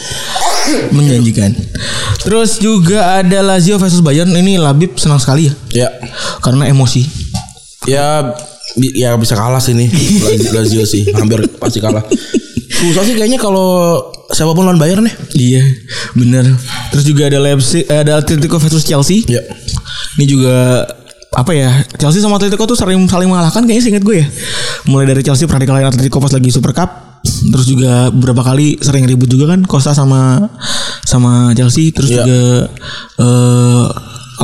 [0.95, 1.51] menjanjikan
[2.23, 5.87] terus juga ada Lazio versus Bayern ini Labib senang sekali ya Ya
[6.39, 7.03] karena emosi
[7.89, 8.31] Ya
[8.95, 9.89] Ya bisa kalah sih nih
[10.55, 12.01] Lazio sih Hampir pasti kalah
[12.73, 13.99] Susah sih kayaknya kalau
[14.33, 15.63] Siapa pun lawan Bayern nih Iya,
[16.17, 16.57] bener.
[16.89, 19.21] Terus juga ada Leipzig, eh, ada Atletico versus Chelsea.
[19.29, 19.45] Ya
[20.17, 20.89] Ini juga
[21.33, 21.85] apa ya?
[22.01, 24.27] Chelsea sama Atletico tuh sering saling mengalahkan kayaknya seingat gue ya.
[24.89, 27.12] Mulai dari Chelsea pernah dikalahin Atletico pas lagi Super Cup.
[27.23, 30.51] Terus juga beberapa kali sering ribut juga kan Costa sama
[31.07, 31.91] sama Chelsea.
[31.95, 32.23] Terus Iya.
[32.23, 32.41] juga
[33.19, 33.85] eh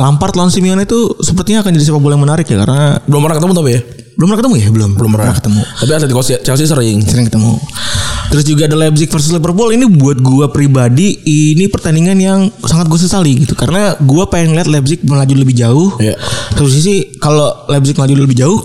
[0.00, 3.36] Lampard lawan Simeone itu sepertinya akan jadi sepak bola yang menarik ya karena Belum pernah
[3.42, 3.82] ketemu tapi ya
[4.16, 7.52] belum pernah ketemu ya belum Belum pernah ketemu Tapi Atletico Chelsea sering sering ketemu.
[8.30, 13.00] Terus juga ada Leipzig versus Liverpool ini buat gua pribadi ini pertandingan yang sangat gue
[13.02, 15.98] sesali gitu karena gua pengen lihat Leipzig melaju lebih jauh.
[15.98, 16.14] Iya.
[16.54, 18.62] Terus sisi kalau Leipzig melaju lebih jauh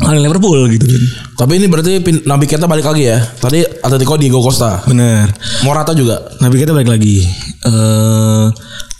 [0.00, 1.02] kalian Liverpool gitu kan.
[1.36, 5.28] Tapi ini berarti Nabi kita balik lagi ya Tadi Atletico Diego Costa Bener.
[5.62, 7.24] Morata juga Nabi kita balik lagi.
[7.64, 8.46] Eh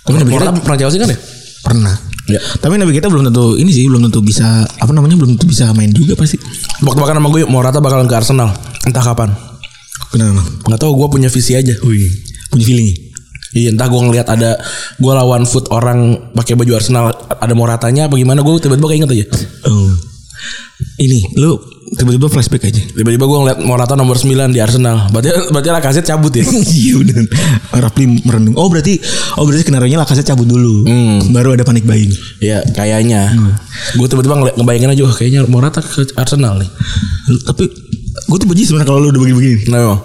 [0.01, 1.19] tapi Nabi kita pernah Chelsea kan ya
[1.61, 1.95] pernah.
[2.29, 5.51] Ya Tapi Nabi kita belum tentu ini sih belum tentu bisa apa namanya belum tentu
[5.51, 6.39] bisa main juga pasti.
[6.85, 8.55] Bahkan sama gue Morata bakalan ke Arsenal
[8.87, 9.35] Entah kapan
[10.11, 10.43] Kenapa?
[10.67, 12.07] Nggak tahu gue punya visi aja Wih,
[12.51, 12.89] punya feeling.
[13.51, 14.57] Iya entah gue ngelihat ada
[14.97, 19.27] Gue lawan foot orang pakai baju Arsenal Ada Moratanya apa gimana Gue tiba-tiba keinget aja
[19.67, 20.10] Oh.
[21.01, 21.57] Ini lu
[21.97, 22.81] tiba-tiba flashback aja.
[22.93, 25.09] Tiba-tiba gue ngeliat Morata nomor 9 di Arsenal.
[25.11, 26.45] Berarti berarti Lacazette cabut ya?
[26.81, 27.25] Iya bener.
[27.73, 28.55] Rapli merendung.
[28.57, 29.01] Oh berarti
[29.37, 30.85] Oh berarti skenario nya Lacazette cabut dulu.
[31.33, 32.13] Baru ada panik buying.
[32.41, 33.33] Iya kayaknya.
[33.97, 36.71] Gue tiba-tiba ngeliat ngebayangin aja "Wah, Kayaknya Morata ke Arsenal nih.
[37.49, 37.65] Tapi
[38.27, 39.71] Gue tuh benci sebenarnya kalau lu udah begini-begini.
[39.71, 39.99] Nah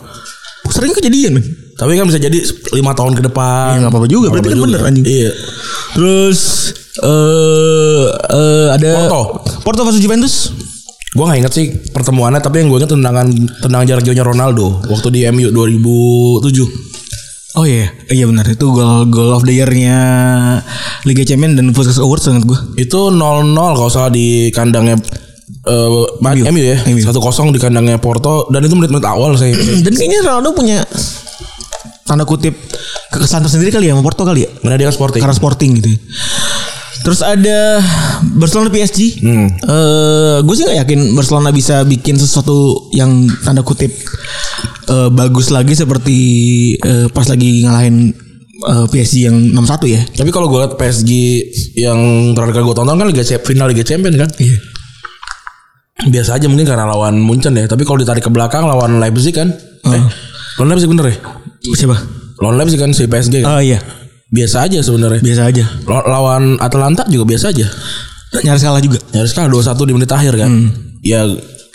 [0.71, 1.45] Sering kejadian men.
[1.75, 2.39] Tapi kan bisa jadi
[2.71, 3.75] lima tahun ke depan.
[3.75, 4.31] Ya nggak apa-apa juga.
[4.31, 4.89] Nggak Berarti kan apa-apa bener juga.
[4.89, 5.05] anjing.
[5.05, 5.31] Iya.
[5.93, 6.39] Terus
[6.95, 9.21] eh eh, ada Porto.
[9.61, 10.55] Porto versus Juventus.
[11.15, 13.23] Gue gak inget sih pertemuannya tapi yang gue inget tendangan
[13.63, 17.55] tendangan jarak jauhnya Ronaldo waktu di MU 2007.
[17.55, 19.95] Oh iya, iya benar itu gol gol of the year-nya
[21.07, 22.59] Liga Champions dan Puskas Awards sangat gue.
[22.75, 24.99] Itu 0-0 kalau salah di kandangnya
[25.63, 25.87] eh
[26.19, 26.83] MU, MU ya.
[26.83, 26.99] MU.
[26.99, 27.15] 1-0
[27.55, 29.55] di kandangnya Porto dan itu menit-menit awal saya.
[29.87, 30.83] Dan kayaknya Ronaldo punya
[32.05, 32.53] tanda kutip
[33.09, 34.49] kekesan tersendiri kali ya sama Porto kali ya.
[34.61, 35.21] Mana dia kan sporting.
[35.25, 35.89] Karena sporting gitu.
[37.01, 37.81] Terus ada
[38.37, 39.25] Barcelona PSG.
[39.25, 39.49] Hmm.
[39.49, 43.89] Eh, gue sih nggak yakin Barcelona bisa bikin sesuatu yang tanda kutip
[44.85, 46.17] eh, bagus lagi seperti
[46.77, 48.13] eh, pas lagi ngalahin
[48.69, 50.01] eh, PSG yang 6-1 ya.
[50.05, 51.11] Tapi kalau gue liat PSG
[51.81, 54.29] yang terakhir gue tonton kan Liga final Liga Champions kan.
[54.37, 54.57] Iya.
[56.05, 57.65] Biasa aja mungkin karena lawan Munchen ya.
[57.65, 59.49] Tapi kalau ditarik ke belakang lawan Leipzig kan.
[59.89, 60.05] Eh,
[60.61, 61.34] lawan Leipzig bener ya?
[61.71, 61.97] Siapa?
[62.37, 63.47] Lawan Leipzig kan si PSG kan.
[63.49, 63.79] Oh iya,
[64.27, 65.21] Biasa aja sebenarnya.
[65.21, 65.63] biasa aja.
[65.85, 67.65] Law- Lawan Atalanta juga biasa aja.
[68.35, 68.99] Nyaris kalah juga.
[69.09, 70.51] Nyaris kalah 2-1 di menit akhir kan.
[70.99, 71.23] Ya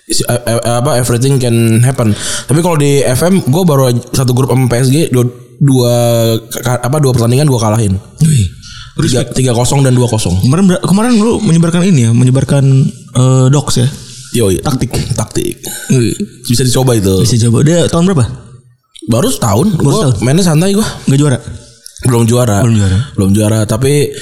[0.05, 2.13] si- eh, eh, apa everything can happen.
[2.45, 5.25] Tapi kalau di FM gue baru satu grup sama PSG dua,
[5.57, 5.93] dua
[6.77, 7.95] apa dua pertandingan gue kalahin.
[9.01, 10.45] Tiga, tiga kosong dan dua kosong.
[10.45, 12.65] Kemarin kemarin lu menyebarkan ini ya, menyebarkan
[13.17, 13.89] eh, docs ya.
[14.31, 15.57] Yo taktik taktik
[16.45, 17.25] bisa dicoba itu.
[17.25, 17.65] Bisa coba.
[17.65, 18.50] Dia tahun berapa?
[19.09, 19.67] Baru setahun.
[19.81, 20.17] Baru setahun.
[20.21, 20.85] mainnya santai gue.
[21.09, 21.39] Nggak juara.
[22.05, 22.57] Belum juara.
[22.65, 22.99] Belum juara.
[23.17, 23.59] Belum juara.
[23.65, 24.13] Tapi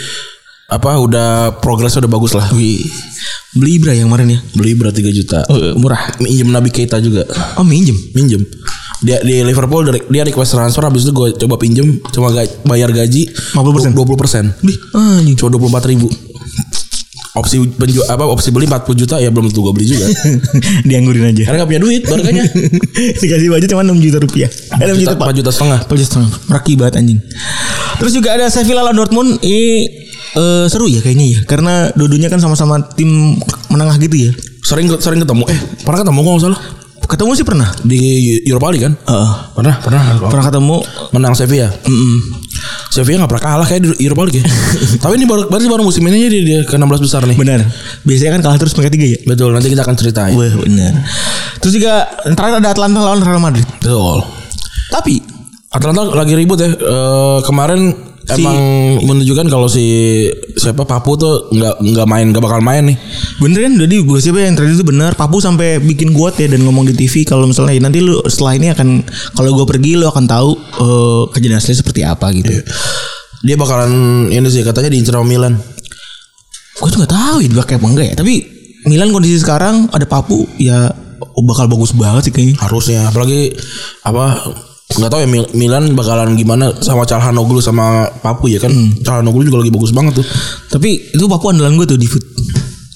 [0.69, 2.47] apa udah progresnya udah bagus lah.
[2.55, 2.85] Wih.
[3.57, 4.38] Beli Ibra yang kemarin ya.
[4.55, 5.41] Beli berat 3 juta.
[5.49, 5.99] Oh, murah.
[6.21, 7.25] Minjem Nabi Keita juga.
[7.57, 7.97] Oh, minjem.
[8.12, 8.45] minjem
[8.99, 12.35] dia di Liverpool dia request transfer habis itu gue coba pinjem cuma
[12.67, 13.95] bayar gaji 50%?
[13.95, 15.38] 20 persen Bih, anjing.
[15.38, 16.11] cuma 24 ribu
[17.31, 20.07] opsi penju apa opsi beli 40 juta ya belum tentu gue beli juga
[20.88, 21.43] Dianggurin aja.
[21.45, 22.45] karena gak punya duit barangnya
[23.23, 24.49] Dikasih budget cuma 6 juta rupiah.
[24.49, 25.35] Eh, 6 juta, 4 Pak.
[25.35, 26.31] juta setengah 4 juta setengah.
[26.49, 27.19] Raki banget anjing.
[27.97, 29.31] Terus juga ada Sevilla lawan Dortmund.
[29.38, 29.64] Ini
[30.35, 31.41] eh, seru ya kayaknya ya.
[31.45, 33.38] Karena dua-duanya kan sama-sama tim
[33.69, 34.33] menengah gitu ya.
[34.61, 36.61] sering sering ketemu eh pernah ketemu nggak salah
[37.01, 37.73] Ketemu sih pernah.
[37.83, 38.01] di
[38.45, 39.31] Europa League kan Heeh.
[39.55, 40.77] pernah pernah pernah ketemu.
[41.11, 42.17] menang Sevilla Mm-mm.
[42.88, 44.44] Sevilla gak pernah kalah kayak di Europa League ya.
[45.03, 47.61] tapi ini baru berarti baru musim ini aja dia, dia ke 16 besar nih Benar.
[48.03, 49.18] Biasanya kan kalah terus peringkat tiga ya.
[49.29, 50.92] betul nanti kita akan ceritain Wah benar.
[51.61, 51.92] Terus juga
[52.25, 53.66] terakhir ada Atlanta lawan Real Madrid.
[53.79, 54.25] betul
[54.88, 55.14] Tapi
[55.68, 56.71] Atlanta lagi ribut ya.
[56.73, 58.59] Eh, kemarin Si- emang
[59.09, 59.87] menunjukkan kalau si
[60.53, 62.97] siapa Papu tuh nggak nggak main nggak bakal main nih.
[63.41, 66.61] bener kan jadi gue siapa yang tadi itu benar Papu sampai bikin quote ya dan
[66.61, 69.01] ngomong di TV kalau misalnya "Ya, nanti lu setelah ini akan
[69.33, 72.53] kalau gue pergi lu akan tahu eh, kejadian asli seperti apa gitu.
[73.38, 73.93] Dia bakalan
[74.29, 75.55] ini sih katanya diincar sama Milan.
[76.79, 78.14] Gue tuh gak tahu ya dipakai apa enggak ya.
[78.19, 78.35] Tapi
[78.87, 80.91] Milan kondisi sekarang ada Papu ya
[81.23, 82.57] oh, bakal bagus banget sih kayaknya.
[82.61, 83.55] Harusnya apalagi
[84.03, 84.43] apa
[84.88, 88.72] nggak tahu ya Mil- Milan bakalan gimana sama Calhanoglu sama Papu ya kan.
[89.05, 90.27] Calhanoglu juga lagi bagus banget tuh.
[90.72, 92.24] Tapi itu Papu andalan gue tuh di foot.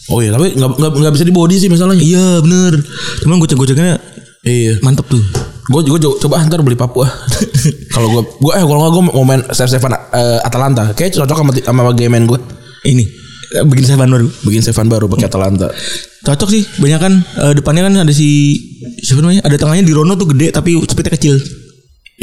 [0.08, 2.00] Oh iya tapi nggak bisa di body sih masalahnya.
[2.00, 2.80] Iya bener.
[3.20, 4.00] Cuman gocek-goceknya
[4.42, 4.80] Iya.
[4.82, 5.22] mantep tuh.
[5.70, 7.06] Gue gue coba ntar beli Papua.
[7.94, 9.92] kalau gue gue eh kalau nggak gue mau main save savean
[10.42, 10.96] Atalanta.
[10.96, 12.40] Kayak cocok sama sama game main gue.
[12.82, 13.04] Ini
[13.52, 14.26] eh, bikin saya baru.
[14.42, 15.68] Bikin savean baru pakai Atalanta.
[16.24, 16.64] Cocok sih.
[16.80, 18.58] Banyak kan eh, depannya kan ada si
[18.98, 19.44] siapa namanya?
[19.46, 21.36] Ada tengahnya di Rono tuh gede tapi speednya kecil.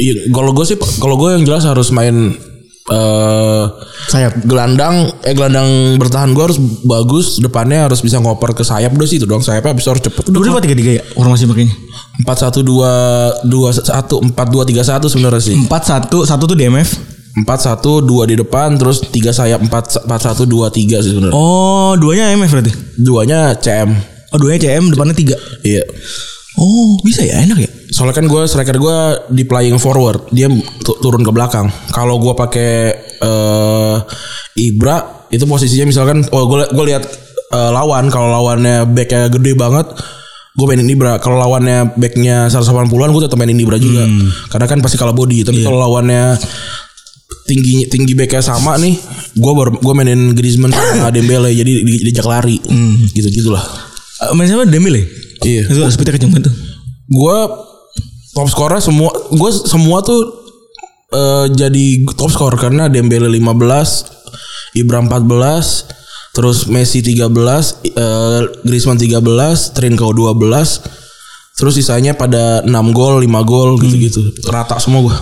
[0.00, 2.32] Iya, kalau gue sih, kalau gue yang jelas harus main
[2.90, 3.64] eh
[4.10, 4.42] Sayap.
[4.48, 9.22] gelandang, eh gelandang bertahan gue harus bagus, depannya harus bisa ngoper ke sayap udah sih
[9.22, 9.44] itu dong.
[9.44, 10.24] Sayapnya habis itu harus cepet.
[10.32, 11.70] Dua dua tiga tiga ya formasi makanya.
[12.18, 12.90] Empat satu dua
[13.46, 15.54] dua satu empat dua tiga satu sebenarnya sih.
[15.54, 16.90] Empat satu satu tuh DMF.
[17.30, 21.36] Empat satu dua di depan, terus tiga sayap empat empat satu dua tiga sih sebenarnya.
[21.36, 22.72] Oh duanya MF berarti.
[22.98, 23.94] Duanya CM.
[24.34, 25.38] Oh duanya CM depannya tiga.
[25.62, 25.86] Iya.
[26.60, 27.70] Oh bisa ya enak ya.
[27.90, 28.98] Soalnya kan gue striker gue
[29.30, 30.46] di playing forward, dia
[30.78, 31.66] tu- turun ke belakang.
[31.90, 32.72] Kalau gue pakai
[33.16, 33.96] eh
[34.56, 34.96] Ibra
[35.28, 37.04] itu posisinya misalkan, oh gue gue lihat
[37.50, 39.88] eh, lawan kalau lawannya backnya gede banget,
[40.52, 41.16] gue mainin Ibra.
[41.16, 44.04] Kalau lawannya backnya 180-an gue tetap mainin Ibra juga.
[44.48, 45.42] Karena kan pasti kalah body.
[45.42, 46.36] Tapi kalau lawannya
[47.42, 48.94] tinggi tinggi backnya sama nih,
[49.32, 52.60] gue baru gue mainin Griezmann sama Dembele jadi di- diajak lari,
[53.10, 53.64] gitu gitulah.
[54.20, 55.29] Uh, main sama Dembele.
[55.44, 55.62] Iya.
[55.68, 56.54] Itu speednya kenceng banget tuh.
[57.10, 57.38] gue
[58.36, 60.20] top skornya semua gue semua tuh
[61.10, 69.74] eh, jadi top skor karena Dembele 15 Ibra 14 terus Messi 13 eh, Griezmann 13
[69.74, 75.16] Trincao 12 terus sisanya pada 6 gol 5 gol gitu-gitu rata semua gue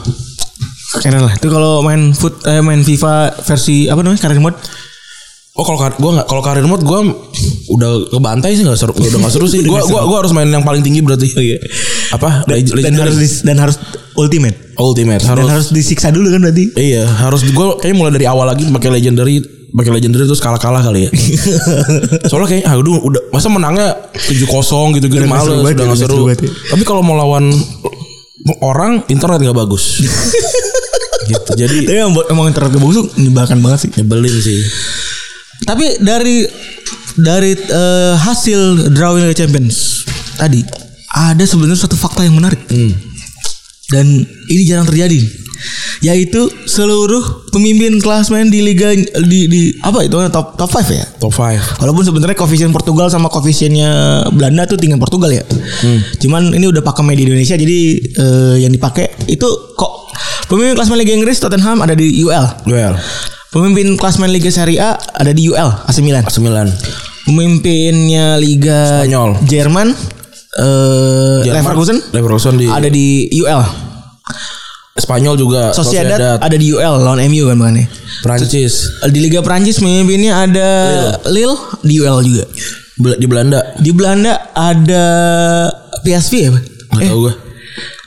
[0.88, 1.32] Enak lah.
[1.36, 4.56] Itu kalau main foot eh, main FIFA versi apa namanya karir mode
[5.58, 7.02] Oh kalau kar- gua nggak kalau karir mode gua
[7.68, 9.58] udah kebantai sih nggak seru udah nggak seru sih.
[9.60, 11.26] Gua gua gua harus main yang paling tinggi berarti.
[11.28, 11.58] Iya.
[12.14, 12.46] Apa?
[12.46, 13.76] Dan, Leg- dan harus dan harus
[14.14, 14.54] ultimate.
[14.78, 16.70] ultimate harus, Dan harus disiksa dulu kan berarti.
[16.78, 20.78] iya harus gua kayaknya mulai dari awal lagi pakai legendary pakai legendary terus kalah kalah
[20.80, 21.10] kali ya.
[22.30, 24.46] Soalnya kayak ah udah udah masa menangnya 7-0
[24.94, 26.16] gitu gitu seru banget udah ya, nggak seru.
[26.24, 26.50] banget ya.
[26.70, 27.50] Tapi kalau mau lawan
[28.62, 29.98] orang internet nggak bagus.
[31.28, 31.50] gitu.
[31.58, 33.90] Jadi Tapi emang, emang internet ke tuh menyebalkan banget sih.
[33.98, 34.58] nyebelin sih.
[35.68, 36.48] Tapi dari
[37.20, 40.08] dari eh, hasil drawing Liga Champions
[40.40, 40.64] tadi
[41.12, 42.64] ada sebenarnya satu fakta yang menarik.
[43.88, 45.20] Dan ini jarang terjadi.
[45.98, 48.94] Yaitu seluruh pemimpin klasmen di liga
[49.26, 51.06] di, di apa itu top top 5 ya.
[51.18, 51.82] Top 5.
[51.82, 55.42] Walaupun sebenarnya koefisien Portugal sama koefisiennya Belanda tuh tinggal Portugal ya.
[56.22, 59.92] Cuman ini udah pakai di Indonesia jadi eh, yang dipakai itu kok
[60.46, 62.46] pemimpin klasmen Liga Inggris Tottenham ada di UL.
[62.70, 62.94] Well,
[63.48, 66.20] Pemimpin klasmen Liga Serie A ada di UL AC Milan.
[66.20, 66.68] 9.
[67.24, 69.40] Pemimpinnya Liga Spanyol.
[69.44, 69.88] Jerman
[70.58, 71.62] eh Jerman.
[71.64, 73.62] Leverkusen Leverkusen di ada di UL.
[74.98, 77.86] Spanyol juga Sociedad ada di UL lawan MU kan makanya.
[78.20, 80.68] Prancis Di Liga Prancis pemimpinnya ada
[81.30, 82.44] Lille di UL juga.
[83.16, 85.06] Di Belanda Di Belanda ada
[86.02, 86.50] PSV ya?
[86.90, 87.34] Nggak tahu gue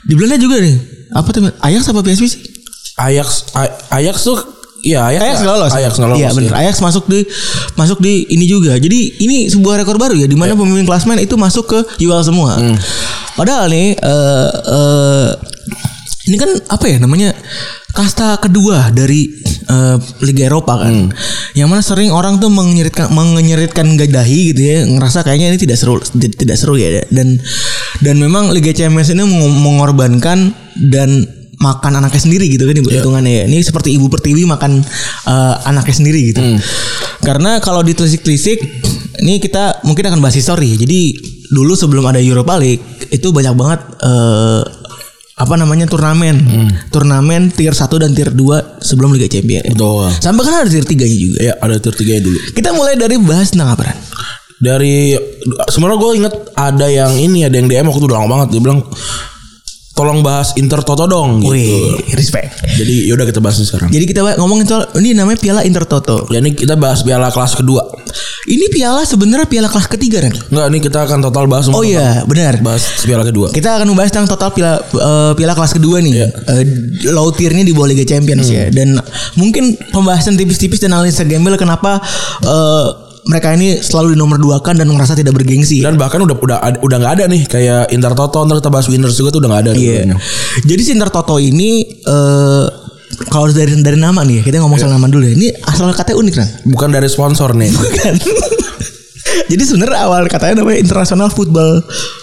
[0.06, 0.76] Di Belanda juga nih.
[1.10, 1.50] Apa tuh?
[1.58, 2.40] Ajax apa PSV sih?
[2.94, 4.38] Ajax A- Ajax tuh
[4.82, 5.72] ya Ajax Ajax nggak lolos.
[5.72, 6.52] Ajax nggak lolos Iya benar.
[6.58, 7.20] Ajax masuk di
[7.74, 8.74] masuk di ini juga.
[8.74, 12.58] Jadi ini sebuah rekor baru ya di mana pemimpin klasmen itu masuk ke UL semua.
[13.32, 15.30] Padahal nih eh eh,
[16.22, 17.34] ini kan apa ya namanya
[17.90, 19.26] kasta kedua dari
[19.66, 21.10] eh, Liga Eropa kan.
[21.52, 25.98] Yang mana sering orang tuh menyeritkan menyeritkan gadahi gitu ya, ngerasa kayaknya ini tidak seru
[26.00, 27.36] ti- tidak seru ya dan
[28.00, 31.28] dan memang Liga Champions ini meng- mengorbankan dan
[31.62, 33.44] makan anaknya sendiri gitu kan ibu hitungannya ya.
[33.46, 34.82] Ini seperti ibu pertiwi makan
[35.30, 36.42] eh, anaknya sendiri gitu.
[37.22, 38.58] Karena kalau ditelisik-telisik
[39.22, 40.74] ini kita mungkin akan bahas histori.
[40.74, 41.14] Jadi
[41.54, 42.82] dulu sebelum ada Europa League
[43.14, 44.62] itu banyak banget eh,
[45.38, 46.36] apa namanya turnamen.
[46.90, 49.70] Turnamen tier 1 dan tier 2 sebelum Liga Champions.
[49.70, 50.10] Betul.
[50.18, 51.38] Sampai kan ada tier 3-nya juga.
[51.40, 53.98] ya ada tier 3 dulu Kita mulai dari bahas tentang apa Ran?
[54.62, 55.18] dari
[55.66, 58.80] sebenarnya gue inget ada yang ini ada yang DM waktu udah lama banget dia bilang
[60.02, 62.58] tolong bahas Inter Toto dong gitu Wih, respect.
[62.66, 66.26] jadi yaudah kita bahas sekarang Jadi kita ngomongin soal ini namanya Piala Intertoto.
[66.26, 67.86] ya ini kita bahas piala kelas kedua
[68.42, 70.34] Ini piala sebenarnya piala kelas ketiga Ran.
[70.50, 72.58] Enggak ini kita akan total bahas semua Oh iya, benar.
[72.58, 76.12] bahas piala kedua Kita akan membahas tentang total piala eh, piala kelas kedua nih.
[76.12, 76.26] Iya.
[76.50, 76.64] Eh,
[77.08, 78.66] low tiernya di bawah Liga Champions ya.
[78.68, 78.98] Dan
[79.34, 82.02] mungkin pembahasan tipis-tipis dan analisa gembel kenapa
[82.42, 82.86] eh,
[83.22, 85.78] mereka ini selalu di nomor dua kan dan merasa tidak bergengsi.
[85.78, 89.14] dan bahkan udah udah udah nggak ada nih kayak Inter Toto ntar kita bahas winners
[89.14, 90.02] juga tuh udah nggak ada Iya.
[90.02, 90.16] dulunya.
[90.66, 92.64] Jadi si Inter Toto ini eh
[93.28, 94.84] kalau dari dari nama nih kita ngomong Iya.
[94.86, 95.34] soal nama dulu ya.
[95.34, 96.48] Ini asal katanya unik kan?
[96.66, 98.14] bukan dari sponsor nih Bukan.
[99.48, 101.80] Jadi sebenarnya awal katanya namanya International Football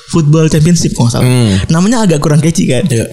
[0.10, 1.26] Football Championship kalau nggak salah.
[1.26, 1.54] Hmm.
[1.70, 2.84] Namanya agak kurang catchy kan.
[2.86, 3.06] Iya.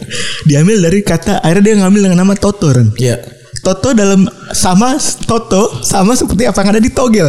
[0.43, 2.91] Diambil dari kata akhirnya dia ngambil dengan nama Toto kan.
[2.97, 3.21] Iya.
[3.61, 7.29] Toto dalam sama Toto sama seperti apa yang ada di Togel.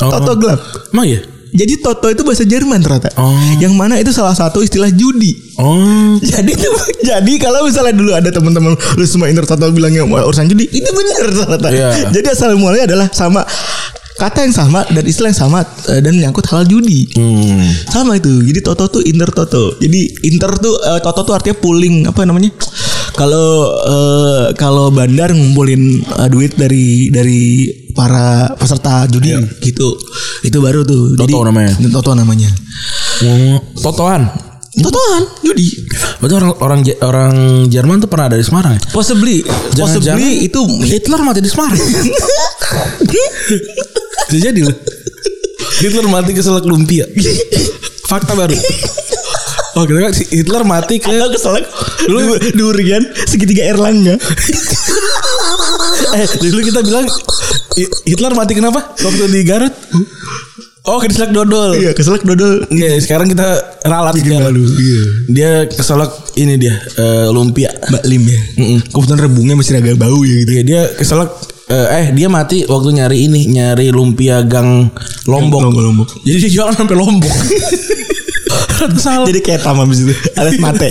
[0.00, 0.08] Oh.
[0.08, 0.62] Toto Glove.
[0.92, 1.20] emang ya
[1.52, 3.12] Jadi Toto itu bahasa Jerman ternyata.
[3.20, 3.36] Oh.
[3.60, 5.36] Yang mana itu salah satu istilah judi.
[5.60, 6.56] oh Jadi
[7.12, 10.88] jadi kalau misalnya dulu ada teman-teman lu semua Inter Toto bilangnya "Wah, urusan judi, itu
[10.88, 11.68] benar ternyata.
[11.68, 11.88] Iya.
[12.08, 13.44] Jadi asal mulanya adalah sama
[14.12, 15.60] kata yang sama dan istilah yang sama
[15.92, 17.12] eh, dan menyangkut hal judi.
[17.12, 17.90] hmm.
[17.90, 18.32] Sama itu.
[18.48, 19.76] Jadi Toto tuh Inter Toto.
[19.76, 22.48] Jadi Inter tuh eh, Toto tuh artinya pooling apa namanya?
[23.12, 23.48] Kalau
[23.84, 29.94] eh, kalau bandar ngumpulin eh, duit dari dari para peserta judi gitu.
[30.42, 31.16] Itu baru tuh.
[31.16, 31.72] Toto namanya.
[31.88, 32.50] Toto namanya.
[33.78, 35.68] Totoan Totoan judi.
[36.16, 37.32] Berarti orang orang orang
[37.68, 38.80] Jerman tuh pernah ada di Semarang ya?
[38.88, 39.44] Possibly,
[39.76, 41.76] Jangan-jangan possibly itu Hitler mati di Semarang.
[44.32, 44.76] Jadi loh.
[45.76, 47.04] Hitler mati ke selak lumpia.
[48.08, 48.56] Fakta baru.
[49.72, 51.64] Oh kita kan si Hitler mati ke Agak keselak
[52.02, 52.20] Dulu
[52.52, 54.20] durian Segitiga Erlangga
[56.12, 57.06] eh dulu kita bilang
[57.72, 58.84] Hi- Hitler mati kenapa?
[58.94, 59.72] Waktu di Garut.
[60.82, 61.72] Oh keselak dodol.
[61.72, 63.48] Iya keselak dodol Iya, sekarang kita
[63.82, 64.52] ralat sekarang.
[64.52, 67.72] Iya Dia keselak ini dia eh, lumpia.
[67.72, 68.40] Mbak Lim ya
[68.84, 71.32] Kebetulan rebungnya masih agak bau ya gitu Iya dia keselak
[71.70, 74.92] eh, eh dia mati waktu nyari ini nyari lumpia gang
[75.24, 75.64] Lombok.
[75.64, 76.08] Lombok, Lombok.
[76.26, 77.32] Jadi dia jualan sampai Lombok.
[79.28, 80.88] Jadi kayak tam habis itu Alas mate.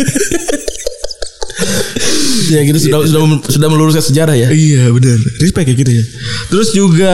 [2.52, 2.78] Ya gitu.
[2.84, 4.52] Sudah sudah sudah meluruskan sejarah ya.
[4.52, 6.04] Iya benar Respect ya gitu ya.
[6.52, 7.14] Terus juga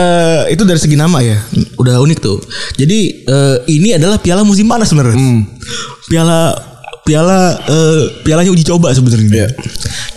[0.50, 1.38] Itu dari segi nama ya.
[1.78, 2.42] Udah unik tuh.
[2.74, 5.46] Jadi eh, Ini adalah piala musim panas sebenarnya.
[6.10, 6.58] Piala
[7.06, 9.46] Piala eh, Pialanya uji coba sebenarnya.
[9.46, 9.48] Iya.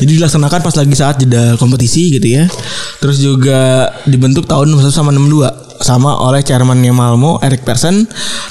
[0.02, 2.50] Jadi dilaksanakan pas lagi saat jeda kompetisi gitu ya.
[2.98, 8.06] Terus juga Dibentuk tahun 1962 sama oleh chairmannya Malmo Erik Persson,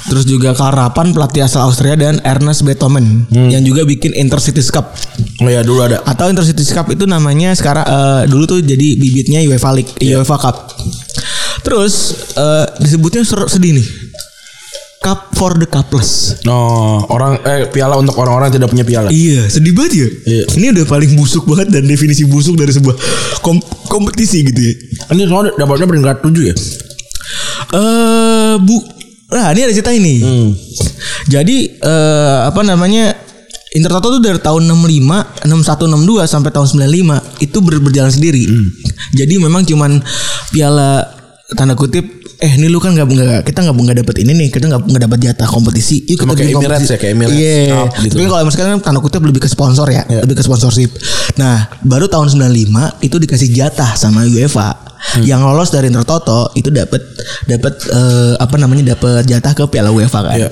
[0.07, 4.93] terus juga Karl Rapan pelatih asal Austria dan Ernest Beethoven yang juga bikin Intercity Cup.
[5.41, 6.03] Oh ya dulu ada.
[6.05, 10.57] Atau Intercity Cup itu namanya sekarang eh, dulu tuh jadi bibitnya UEFA League, UEFA Cup.
[11.63, 11.95] Terus
[12.35, 13.89] eh, disebutnya sedih nih.
[15.01, 16.37] Cup for the cupless.
[16.45, 19.09] Oh, orang eh piala untuk orang-orang yang tidak punya piala.
[19.09, 20.09] Iya, sedih banget ya.
[20.29, 20.43] Iya.
[20.61, 22.93] Ini udah paling busuk banget dan definisi busuk dari sebuah
[23.41, 24.73] kom- kompetisi gitu ya.
[25.17, 26.55] Ini soalnya dapatnya peringkat 7 ya.
[27.71, 28.77] Eh, Bu.
[29.31, 30.19] Nah, ini ada cerita ini.
[31.27, 33.15] Jadi eh apa namanya?
[33.71, 38.43] Intertoto tuh dari tahun 65, 61, 62 sampai tahun 95 itu ber- berjalan sendiri.
[39.13, 40.03] Jadi memang cuman
[40.51, 41.07] piala
[41.51, 42.03] tanda kutip
[42.37, 45.03] eh ini lu kan nggak nggak kita nggak nggak dapat ini nih kita nggak nggak
[45.05, 47.61] dapat jatah kompetisi yuk kita kayak Emirates ya, kayak Emirates Iya.
[47.69, 48.15] Cup gitu.
[48.17, 50.25] Tapi kalau sekarang kan tanda kutip lebih ke sponsor ya, Iya.
[50.25, 50.91] lebih ke sponsorship.
[51.37, 51.55] Nah,
[51.85, 54.73] baru tahun 95 itu dikasih jatah sama UEFA.
[55.01, 55.25] Hmm.
[55.25, 57.01] Yang lolos dari Intertoto itu dapat
[57.49, 60.37] dapat eh, apa namanya dapat jatah ke Piala UEFA kan.
[60.37, 60.49] Iya.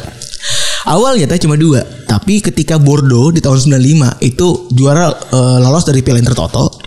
[0.89, 6.01] Awal jatahnya cuma dua, tapi ketika Bordeaux di tahun 95 itu juara eh, lolos dari
[6.01, 6.81] Piala Intertoto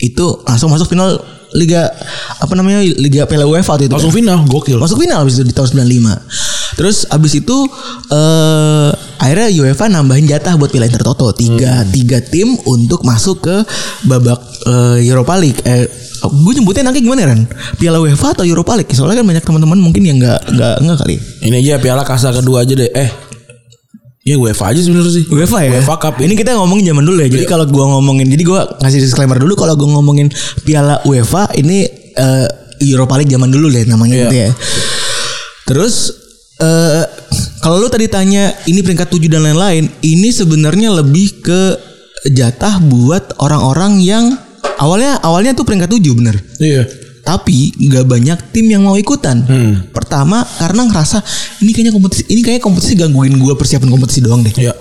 [0.00, 1.20] itu langsung masuk final
[1.52, 1.84] Liga
[2.40, 3.92] apa namanya Liga Piala UEFA itu.
[3.92, 4.18] Langsung kan.
[4.24, 4.80] final, gokil.
[4.80, 7.56] Masuk final abis itu di tahun 95 Terus abis itu
[8.08, 13.56] eh akhirnya UEFA nambahin jatah buat Piala Intertoto tiga tiga tim untuk masuk ke
[14.08, 15.60] babak eh, Europa League.
[15.68, 15.86] Eh,
[16.30, 17.42] gue nyebutnya nanti gimana Ren?
[17.76, 18.92] Piala UEFA atau Europa League?
[18.94, 21.16] Soalnya kan banyak teman-teman mungkin yang nggak nggak nggak kali.
[21.42, 22.90] Ini aja piala kasta kedua aja deh.
[22.92, 23.10] Eh.
[24.22, 25.24] Ya UEFA aja sebenarnya sih.
[25.26, 25.70] UEFA ya.
[25.82, 26.14] UEFA Cup.
[26.22, 27.28] Ini kita ngomongin zaman dulu ya.
[27.28, 30.30] Jadi kalau gua ngomongin, jadi gua ngasih disclaimer dulu kalau gua ngomongin
[30.62, 32.46] Piala UEFA ini eh,
[32.86, 34.22] Europa League zaman dulu deh namanya Iya.
[34.30, 34.50] gitu ya.
[35.66, 35.94] Terus
[36.62, 37.04] eh
[37.62, 41.62] kalau lu tadi tanya ini peringkat 7 dan lain-lain, ini sebenarnya lebih ke
[42.30, 44.24] jatah buat orang-orang yang
[44.82, 46.34] awalnya awalnya tuh peringkat 7 bener.
[46.58, 46.82] Iya.
[47.22, 49.46] Tapi nggak banyak tim yang mau ikutan.
[49.94, 51.22] Pertama karena ngerasa
[51.62, 54.74] ini kayaknya kompetisi ini kayaknya kompetisi gangguin gua persiapan kompetisi doang deh Iya.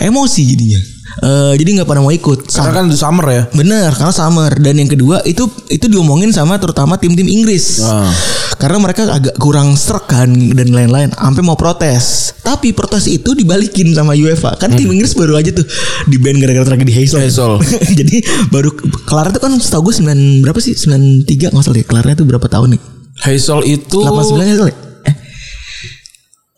[0.00, 0.80] emosi jadinya.
[1.20, 2.48] Eh, jadi nggak pada mau ikut.
[2.48, 3.42] Karena kan di summer ya.
[3.52, 4.48] Bener karena summer.
[4.56, 7.84] Dan yang kedua itu itu diomongin sama terutama tim-tim Inggris.
[7.84, 8.08] Ah.
[8.52, 11.10] karena mereka agak kurang serak kan dan lain-lain.
[11.10, 12.30] Sampai mau protes.
[12.46, 14.54] Tapi protes itu dibalikin sama UEFA.
[14.54, 15.66] Kan tim Inggris baru aja tuh
[16.06, 17.26] di ban gara-gara tragedi Hazel.
[17.26, 17.58] Hazel.
[17.98, 18.22] jadi
[18.54, 18.70] baru
[19.02, 20.78] kelar itu kan setahu gue 9 berapa sih?
[20.78, 22.80] 93 nggak salah deh kelarnya itu berapa tahun nih?
[23.26, 24.91] Hazel itu 89 Hazel ya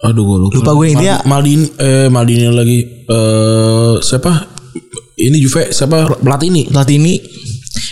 [0.05, 0.55] Aduh gue lupa.
[0.55, 4.33] Lupa gue, intinya- Maldini eh Maldini lagi eh siapa?
[5.17, 6.19] Ini Juve siapa?
[6.19, 6.67] Platini.
[6.67, 7.17] Platini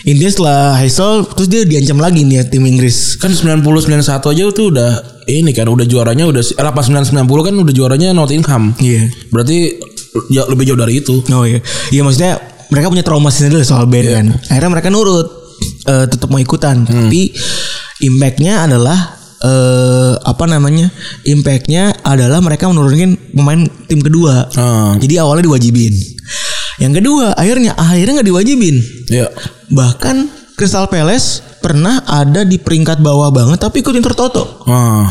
[0.02, 4.42] intinya setelah Hazel terus dia diancam lagi nih ya tim Inggris Kan 90 91 aja
[4.50, 4.90] tuh udah
[5.24, 8.74] ini kan udah juaranya udah eh, pas 9 90 kan udah juaranya Nottingham.
[8.78, 9.78] iya Berarti
[10.28, 11.22] ya lebih jauh dari itu.
[11.24, 14.14] Oh iya, iya maksudnya mereka punya trauma sendiri soal band Iya.
[14.14, 14.26] kan.
[14.48, 15.26] Akhirnya mereka nurut,
[15.84, 16.82] eh, tetap mau ikutan.
[16.82, 17.06] Hmm.
[17.06, 17.30] Tapi
[18.00, 20.88] impactnya adalah eh apa namanya?
[21.26, 24.46] Impactnya adalah mereka menurunkan pemain tim kedua.
[24.54, 24.94] Ah.
[25.02, 25.94] Jadi awalnya diwajibin.
[26.80, 28.76] Yang kedua, akhirnya akhirnya nggak diwajibin.
[29.10, 29.26] Ya.
[29.68, 30.16] Bahkan
[30.56, 35.10] Crystal Palace pernah ada di peringkat bawah banget tapi ikut Intertoto Ah.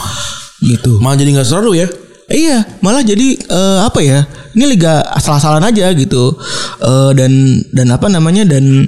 [0.63, 0.99] gitu.
[1.03, 1.87] Malah jadi nggak seru ya.
[2.31, 4.23] Iya, malah jadi eh, apa ya?
[4.55, 6.31] Ini liga asal-asalan aja gitu.
[6.79, 7.31] Eh, dan
[7.75, 8.87] dan apa namanya dan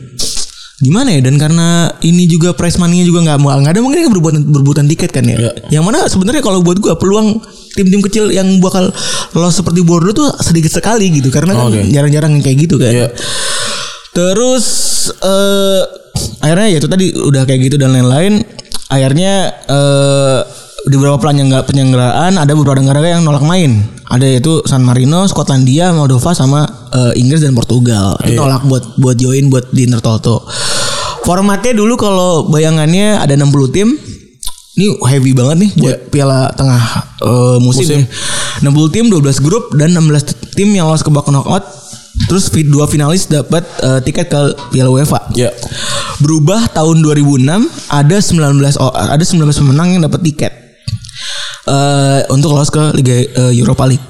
[0.81, 1.21] gimana ya?
[1.21, 5.25] Dan karena ini juga prize money-nya juga nggak nggak ada mungkin berbuatan berbuatan tiket kan
[5.27, 5.37] ya.
[5.37, 5.51] Iya.
[5.79, 7.37] Yang mana sebenarnya kalau buat gua peluang
[7.77, 8.89] tim-tim kecil yang bakal
[9.37, 11.89] lolos seperti Bordeaux tuh sedikit sekali gitu karena kan Oke.
[11.93, 12.93] jarang-jarang kayak gitu kan.
[12.93, 13.07] Iya.
[14.13, 14.65] Terus
[15.21, 15.81] eh
[16.41, 18.41] akhirnya ya itu tadi udah kayak gitu dan lain-lain.
[18.89, 23.87] Akhirnya eh di beberapa penyangga penyelenggaraan ada beberapa negara yang nolak main.
[24.11, 28.19] Ada yaitu San Marino, Skotlandia, Moldova sama eh, Inggris dan Portugal.
[28.27, 28.39] Itu Iya.
[28.43, 30.43] nolak buat buat join buat di Intertoto.
[31.23, 33.95] Formatnya dulu kalau bayangannya ada 60 tim.
[34.73, 36.81] Ini heavy banget nih buat piala tengah
[37.23, 37.87] eh, musim.
[37.87, 37.99] Musim.
[38.03, 38.07] nih.
[38.67, 41.63] 60 tim, 12 grup dan 16 tim yang lolos ke babak knockout.
[42.29, 45.31] Terus dua finalis dapat eh, tiket ke Piala UEFA.
[45.33, 45.49] Ya.
[46.21, 47.41] Berubah tahun 2006
[47.89, 50.62] ada 19 oh, ada 19 pemenang yang dapat tiket.
[51.63, 54.07] Eh untuk lolos ke Liga eh, Europa League.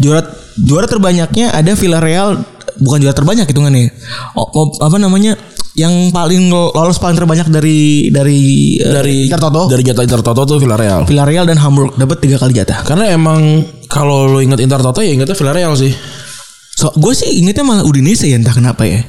[0.00, 0.24] Juara
[0.56, 2.40] juara terbanyaknya ada Villarreal
[2.80, 3.92] bukan juara terbanyak hitungannya.
[4.34, 5.36] Oh, oh, apa namanya?
[5.74, 8.40] Yang paling lolos paling terbanyak dari dari
[8.78, 9.66] eh, Dari Intertoto.
[9.66, 11.02] Dari jatah Intertoto tuh Villarreal.
[11.04, 12.86] Villarreal dan Hamburg dapat tiga kali jatah.
[12.86, 15.90] Karena emang kalau lo inget Intertoto ya ingetnya Villarreal sih.
[16.74, 19.02] So, gue sih ingetnya malah Udinese ya entah kenapa ya.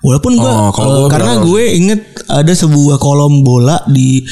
[0.00, 4.24] Walaupun gue Oh, kalau gua karena gue inget ada sebuah kolom bola di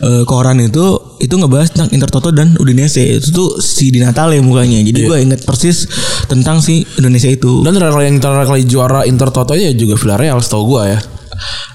[0.00, 0.82] eh, koran itu
[1.16, 4.82] itu ngebahas tentang Intertoto dan Udinese itu tuh si Di Natale mukanya.
[4.82, 5.08] Jadi Iya.
[5.08, 5.86] gue inget persis
[6.26, 7.62] tentang si Indonesia itu.
[7.62, 11.00] Dan terakhir kali yang terakhir kali juara Intertoto ya juga Villarreal setahu gua ya.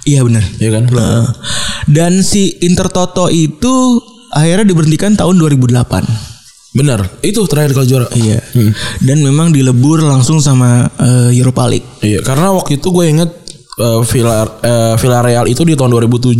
[0.04, 0.44] iya benar.
[0.56, 0.84] Iya kan?
[0.92, 1.24] Nah,
[1.88, 6.29] dan si Intertoto itu akhirnya diberhentikan tahun 2008.
[6.70, 7.02] Benar.
[7.26, 8.08] Itu terakhir kali juara.
[8.14, 8.40] Iya.
[9.02, 11.88] Dan memang dilebur langsung sama eh, Europa League.
[12.06, 13.30] Iya, karena waktu itu gue inget
[13.80, 16.38] uh, Villa uh, Villarreal itu di tahun 2007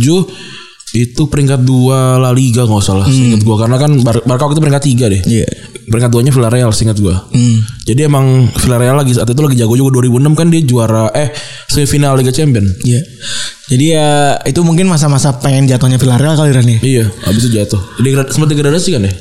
[0.90, 4.62] itu peringkat dua La Liga nggak salah, seingat gue karena kan Bar Barca waktu itu
[4.62, 5.22] peringkat tiga deh.
[5.22, 5.46] Iya.
[5.86, 7.14] Peringkat duanya Villarreal seingat gue.
[7.14, 7.62] Hmm.
[7.86, 11.30] Jadi emang Villarreal lagi saat itu lagi jago juga 2006 kan dia juara eh
[11.70, 12.66] semifinal Liga Champion.
[12.82, 13.06] Iya.
[13.70, 16.78] Jadi ya itu mungkin masa-masa pengen jatuhnya Villarreal kali Ran ya.
[16.82, 17.78] Iya, habis itu jatuh.
[18.02, 19.14] Degra- sempat degradasi kan ya?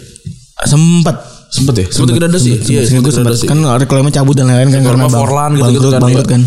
[0.67, 1.85] Sempat Sempet ya?
[1.89, 2.49] Sempat degradasi.
[2.69, 3.49] Iya, sempat degradasi.
[3.49, 6.33] kan reklamnya cabut dan lain-lain kan karena Forlan gitu-gitu bangkrut, kan, bangkrut iya.
[6.37, 6.41] kan.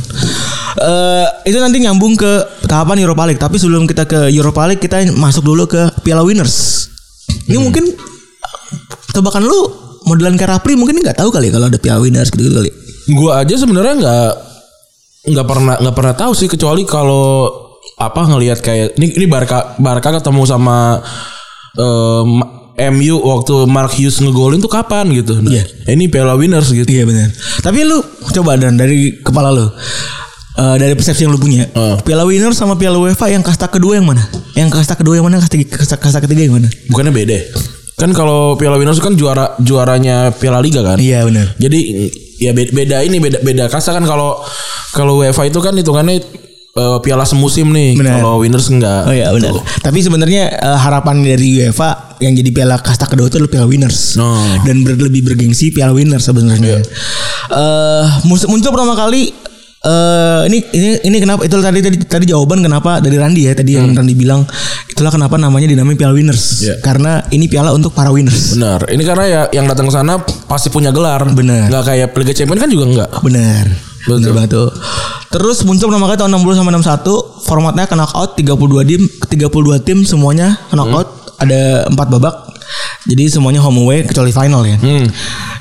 [0.73, 2.33] Eh, itu nanti nyambung ke
[2.71, 6.87] tahapan Europa League tapi sebelum kita ke Europa League kita masuk dulu ke Piala Winners.
[7.51, 7.67] Ini Hmm.
[7.67, 7.85] mungkin
[9.11, 9.61] tebakan lu
[10.07, 12.71] modelan kayak Rapli mungkin nggak tahu kali kalau ada Piala Winners gitu, kali.
[13.11, 14.33] Gua aja sebenarnya nggak
[15.35, 17.51] nggak pernah nggak pernah tahu sih kecuali kalau
[17.99, 21.03] apa ngelihat kayak ini ini Barca Barca ketemu sama
[21.75, 25.37] em, MU waktu Mark Hughes ngegolin tuh kapan gitu.
[25.39, 25.65] Nah, Iya.
[25.93, 26.89] Ini Piala Winners gitu.
[26.89, 27.29] Iya benar.
[27.61, 28.01] Tapi lu
[28.33, 29.69] coba dan dari kepala lu
[30.53, 31.97] eh, dari persepsi yang lu punya, Eh.
[32.01, 34.25] Piala Winners sama Piala UEFA yang kasta kedua yang mana?
[34.57, 35.41] Yang kasta kedua yang mana?
[35.41, 36.69] Kasta, kasta, kasta ketiga yang mana?
[36.89, 37.33] Bukannya beda?
[37.33, 37.43] ya?
[37.97, 40.97] Kan kalau Piala Winners kan juara juaranya Piala Liga kan.
[40.97, 41.55] Iya benar.
[41.61, 42.09] Jadi
[42.41, 44.41] ya beda, beda ini beda beda kasta kan kalau
[44.91, 46.19] kalau UEFA itu kan hitungannya
[46.73, 47.97] eh, piala semusim nih.
[47.99, 49.05] Kalau Winners enggak.
[49.05, 49.53] Oh iya benar.
[49.79, 54.15] Tapi sebenarnya eh, harapan dari UEFA yang jadi piala kasta kedua itu adalah Piala Winners.
[54.17, 54.57] Oh.
[54.63, 56.81] Dan ber- lebih bergengsi Piala Winners sebenarnya.
[57.51, 59.35] Eh mus- muncul pertama kali
[59.83, 63.75] eh ini ini ini kenapa itu tadi tadi tadi jawaban kenapa dari Randi ya tadi
[63.75, 64.47] yang Randi bilang
[64.87, 66.79] itulah kenapa namanya dinamain Piala Winners Iya.
[66.79, 68.55] karena ini piala untuk para winners.
[68.55, 68.87] Benar.
[68.87, 71.27] Ini karena ya yang datang ke sana pasti punya gelar.
[71.27, 71.67] Benar.
[71.67, 73.11] Nggak kayak Liga Champions kan juga enggak.
[73.21, 73.67] Benar.
[74.07, 74.19] Betul.
[74.19, 74.69] Benar banget tuh.
[75.33, 80.61] Terus muncul pertama kali tahun 60 sama 61, formatnya knockout 32 tim, 32 tim semuanya
[80.75, 82.53] knockout, ada 4 babak.
[83.09, 84.77] Jadi semuanya home away kecuali final ya.
[84.79, 85.07] Hmm.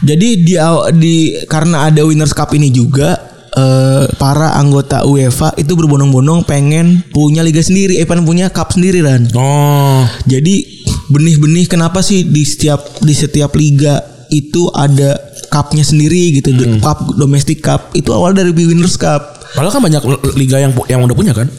[0.04, 0.54] Jadi di
[1.00, 1.16] di
[1.48, 3.18] karena ada Winners Cup ini juga
[3.56, 9.04] eh, para anggota UEFA itu berbondong-bondong pengen punya liga sendiri, eh pengen punya cup sendiri
[9.04, 9.28] kan.
[9.36, 10.04] Oh.
[10.28, 14.00] Jadi benih-benih kenapa sih di setiap di setiap liga
[14.32, 19.44] itu ada cupnya sendiri gitu, cup domestic cup itu awal dari Winners Cup.
[19.52, 20.02] Padahal kan banyak
[20.40, 21.52] liga yang yang udah punya kan.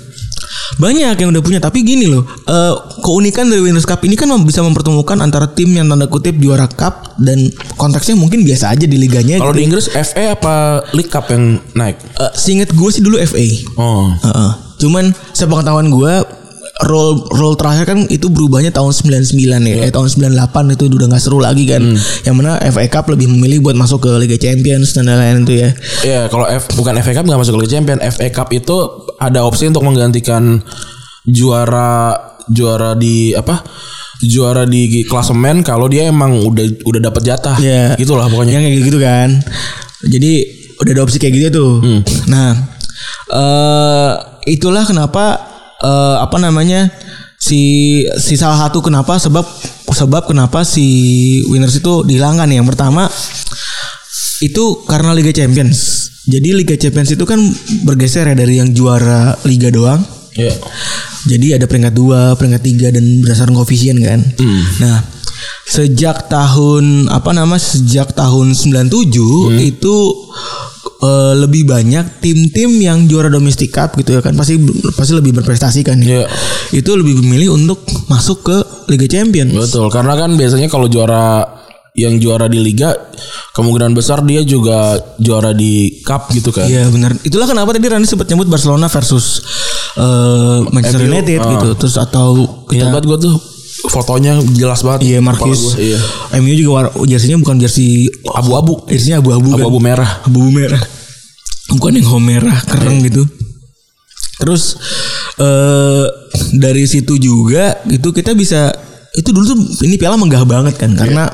[0.81, 2.75] Banyak yang udah punya, tapi gini loh, eh,
[3.05, 7.13] keunikan dari Winners Cup ini kan bisa mempertemukan antara tim yang tanda kutip juara cup
[7.21, 9.37] dan konteksnya mungkin biasa aja di liganya.
[9.37, 9.61] Kalau gitu.
[9.61, 12.01] di Inggris FA apa League Cup yang naik?
[12.01, 13.45] Eh, seinget gue sih dulu FA.
[13.77, 14.09] Oh.
[14.17, 14.51] Heeh.
[14.81, 16.13] Cuman sepengetahuan gue
[16.83, 19.77] roll roll terakhir kan itu berubahnya tahun 99 ya.
[19.87, 21.83] Eh tahun 98 itu udah nggak seru lagi kan.
[22.27, 25.71] Yang mana FA Cup lebih memilih buat masuk ke Liga Champions dan lain-lain itu ya.
[26.03, 28.01] Ya kalau F bukan FA Cup nggak masuk ke Liga Champions.
[28.19, 28.77] FA Cup itu
[29.23, 30.59] ada opsi untuk menggantikan
[31.23, 32.19] juara
[32.51, 33.63] juara di apa?
[34.23, 37.57] Juara di klasemen kalau dia emang udah udah dapat jatah.
[37.63, 37.95] Iya.
[37.95, 38.59] Gitulah pokoknya.
[38.59, 39.29] Yang kayak gitu kan.
[40.03, 40.33] Jadi
[40.83, 41.73] udah ada opsi kayak gitu tuh.
[42.27, 42.59] Nah,
[43.31, 44.13] eh
[44.51, 45.52] itulah kenapa
[45.83, 46.89] eh apa namanya
[47.43, 47.61] si
[48.23, 49.43] si salah satu kenapa sebab
[49.91, 50.87] sebab kenapa si
[51.51, 53.11] winners itu dihilangkan yang pertama
[54.43, 56.11] itu karena Liga Champions.
[56.27, 57.39] Jadi Liga Champions itu kan
[57.83, 60.03] bergeser ya dari yang juara liga doang
[60.33, 60.57] Iya.
[61.29, 64.25] jadi ada peringkat dua, peringkat tiga dan berdasarkan koefisien kan.
[64.81, 65.05] Nah,
[65.69, 69.97] sejak tahun apa nama sejak tahun 97 itu
[71.03, 74.57] eh, lebih banyak tim-tim yang juara domestic cup gitu ya kan pasti
[74.95, 76.23] pasti lebih berprestasi kan ya.
[76.23, 76.25] Iya.
[76.73, 78.57] Itu lebih memilih untuk masuk ke
[78.89, 79.53] Liga Champions.
[79.53, 81.45] Betul, karena kan biasanya kalau juara
[81.93, 82.97] yang juara di liga
[83.53, 86.65] kemungkinan besar dia juga juara di cup gitu kan.
[86.65, 87.13] Iya benar.
[87.21, 89.45] Itulah kenapa tadi Rani sempat nyebut Barcelona versus
[90.01, 91.51] eh, Manchester United ah.
[91.53, 91.69] gitu.
[91.77, 93.37] Terus atau Ingat kita banget gue tuh
[93.91, 95.01] fotonya jelas banget.
[95.07, 95.75] Iya Marcus.
[95.75, 95.99] Iya.
[96.39, 98.87] MU juga war- jersey-nya bukan jersey Abu-abu.
[98.87, 99.65] jersey abu-abu kan.
[99.65, 100.11] Abu-abu merah.
[100.23, 100.83] abu merah
[101.73, 103.25] bukan yang home merah keren gitu
[104.37, 104.77] terus
[105.41, 106.05] eh
[106.53, 108.69] dari situ juga itu kita bisa
[109.17, 109.59] itu dulu tuh
[109.89, 111.33] ini piala megah banget kan karena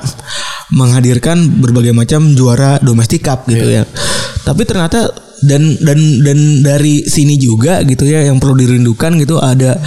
[0.70, 3.82] menghadirkan berbagai macam juara domestic cup gitu ya
[4.44, 5.10] tapi ternyata
[5.42, 9.78] dan dan dan dari sini juga gitu ya yang perlu dirindukan gitu ada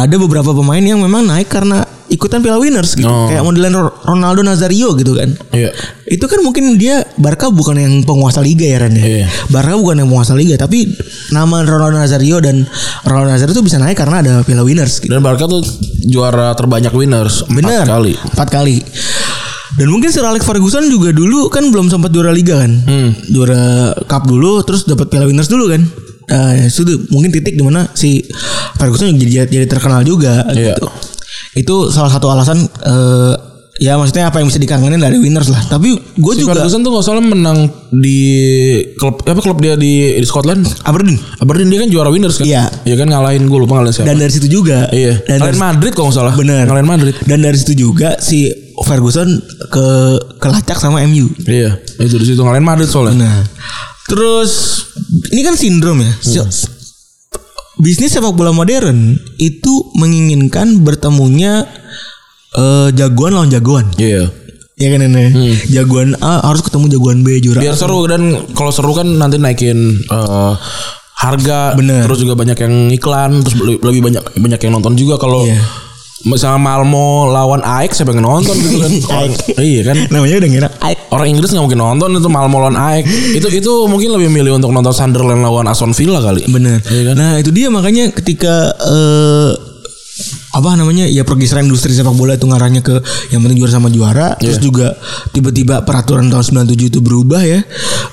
[0.00, 1.80] ada beberapa pemain yang memang naik karena
[2.10, 3.06] ikutan Piala Winners gitu.
[3.06, 3.30] Oh.
[3.30, 5.30] Kayak modelan Ro- Ronaldo Nazario gitu kan.
[5.54, 5.70] Iya.
[6.04, 9.04] Itu kan mungkin dia Barca bukan yang penguasa liga ya Ran ya.
[9.04, 9.26] Iya.
[9.46, 10.90] Barca bukan yang penguasa liga tapi
[11.30, 12.66] nama Ronaldo Nazario dan
[13.06, 15.06] Ronaldo Nazario itu bisa naik karena ada Piala Winners gitu.
[15.06, 15.62] Dan Barca tuh
[16.02, 17.86] juara terbanyak winners empat Bener.
[17.86, 18.12] kali.
[18.18, 18.76] Empat kali.
[19.70, 22.74] Dan mungkin Sir Alex Ferguson juga dulu kan belum sempat juara liga kan.
[22.74, 23.14] Hmm.
[23.30, 25.86] Juara cup dulu terus dapat Piala Winners dulu kan.
[26.30, 28.22] Nah, itu mungkin titik di mana si
[28.78, 30.78] Ferguson jadi, jadi terkenal juga Iya.
[30.78, 30.88] gitu.
[31.50, 33.34] itu salah satu alasan eh,
[33.80, 35.58] ya maksudnya apa yang bisa dikangenin dari winners lah.
[35.66, 38.20] Tapi gue Si juga Ferguson tuh nggak salah menang di
[39.00, 40.68] klub apa klub dia di, di Scotland.
[40.84, 42.46] Aberdeen Aberdeen dia kan juara winners kan?
[42.46, 42.68] Iya.
[42.84, 44.06] Iya kan ngalahin gue lupa ngalahin siapa.
[44.12, 45.16] dan dari situ juga iya.
[45.26, 46.34] dan ngalahin dari, Madrid kalau nggak salah.
[46.36, 46.64] Bener.
[46.68, 47.14] Ngalahin Madrid.
[47.24, 49.28] dan dari situ juga si Ferguson
[49.72, 49.86] ke
[50.38, 51.26] kelacak sama MU.
[51.48, 51.80] Iya.
[51.98, 53.16] Itu di situ ngalahin Madrid soalnya.
[53.16, 53.42] Nah,
[54.10, 54.50] terus
[55.30, 56.12] ini kan sindrom ya.
[56.18, 56.42] Si-
[57.80, 61.64] Bisnis sepak bola modern itu menginginkan bertemunya
[62.52, 63.88] eh, jagoan lawan jagoan.
[63.96, 64.28] Iya.
[64.76, 65.32] Ya kan Nene?
[65.66, 67.60] Jagoan A harus ketemu jagoan B juara.
[67.60, 70.52] Biar seru dan kalau seru kan nanti naikin eh,
[71.16, 72.04] harga Bener.
[72.04, 75.60] terus juga banyak yang iklan terus le- lebih banyak banyak yang nonton juga kalau Iya.
[76.22, 80.68] Misalnya Malmo lawan AEK siapa yang nonton gitu kan Orang- iya kan Namanya udah ngira.
[80.78, 83.04] Ay, orang Inggris nggak mungkin nonton itu Malmo lawan AEK
[83.36, 86.84] itu itu mungkin lebih milih untuk nonton Sunderland lawan Aston Villa kali Bener.
[86.84, 87.14] Iya kan?
[87.16, 89.50] Nah itu dia makanya ketika eh,
[90.50, 92.98] apa namanya ya pergeseran industri sepak bola itu ngarahnya ke
[93.30, 94.34] yang penting juara sama juara.
[94.34, 94.62] Terus Iya.
[94.62, 94.86] juga
[95.30, 97.62] tiba-tiba peraturan tahun 97 itu berubah ya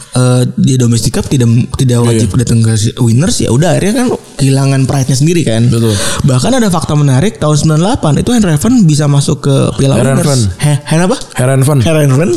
[0.10, 1.46] Eh di domestic cup tidak
[1.78, 5.66] tidak wajib datang ke winners ya udah akhirnya kan kehilangan pride-nya sendiri kan.
[5.68, 5.94] Betul.
[6.24, 10.26] bahkan ada fakta menarik tahun 98 itu Herenven bisa masuk ke Piala Herenven.
[10.26, 10.58] Winners.
[10.58, 11.18] He- Hen apa?
[11.34, 12.30] Herenven Herenven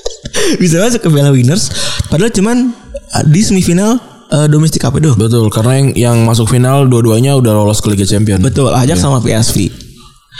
[0.62, 1.68] bisa masuk ke Piala Winners.
[2.06, 2.72] Padahal cuman
[3.12, 3.96] eh, di semifinal
[4.28, 8.04] eh, domestic cup itu betul karena yang yang masuk final dua-duanya udah lolos ke Liga
[8.04, 9.68] Champion Betul, Ajax sama PSV.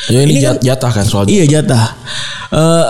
[0.08, 1.84] ya ini, Ini jat- jatah kan soalnya Iya jatah.
[2.50, 2.86] Eh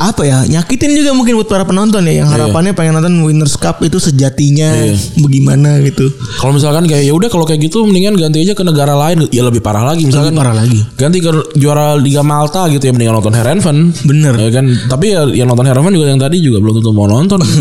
[0.00, 3.84] apa ya nyakitin juga mungkin buat para penonton ya yang harapannya pengen nonton Winners Cup
[3.84, 4.96] itu sejatinya Iya.
[5.20, 6.08] bagaimana gitu.
[6.40, 9.44] Kalau misalkan kayak ya udah kalau kayak gitu mendingan ganti aja ke negara lain ya
[9.44, 10.78] lebih parah lagi misalkan Lebih parah lagi.
[10.96, 14.34] ganti ke juara Liga Malta gitu ya mendingan nonton Herenven Bener.
[14.34, 14.64] ya kan?
[14.88, 17.40] Tapi ya yang nonton Herenven juga yang tadi juga belum tentu mau nonton.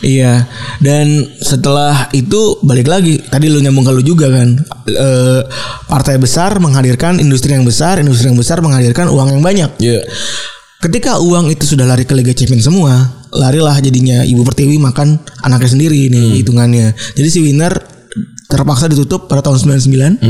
[0.00, 0.48] Iya.
[0.78, 1.06] Dan
[1.38, 5.40] setelah itu balik lagi tadi lu nyambung ke lu juga kan Eh
[5.84, 9.70] partai besar menghadirkan industri yang besar industri yang besar menghadirkan uang yang banyak.
[9.78, 10.00] Iya
[10.84, 12.92] Ketika uang itu sudah lari ke Liga Champions semua,
[13.32, 16.92] larilah jadinya Ibu Pertiwi makan anaknya sendiri nih hitungannya.
[17.16, 17.72] Jadi si winner
[18.46, 20.20] terpaksa ditutup pada tahun 99.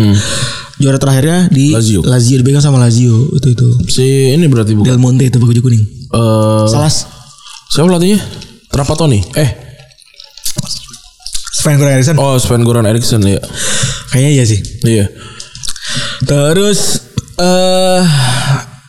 [0.74, 2.06] Juara terakhirnya di Lazio.
[2.06, 3.68] Lazio dipegang sama Lazio itu itu.
[3.88, 5.82] si ini berarti bukan Del Monte itu baju kuning.
[6.14, 7.10] eh Salas.
[7.66, 8.22] siapa pelatihnya
[8.70, 9.50] Trapattoni eh
[11.52, 12.16] Sven Goran Eriksson.
[12.16, 13.42] oh Sven Goran Eriksson ya
[14.08, 14.60] Kayaknya iya sih.
[14.84, 15.06] iya
[16.22, 17.02] Terus
[17.36, 18.02] eh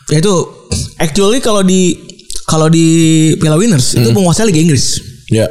[0.06, 0.34] ya itu
[0.96, 1.94] actually kalau di
[2.46, 2.86] kalau di
[3.36, 5.02] Piala Winners itu penguasa Liga Inggris.
[5.28, 5.50] ya.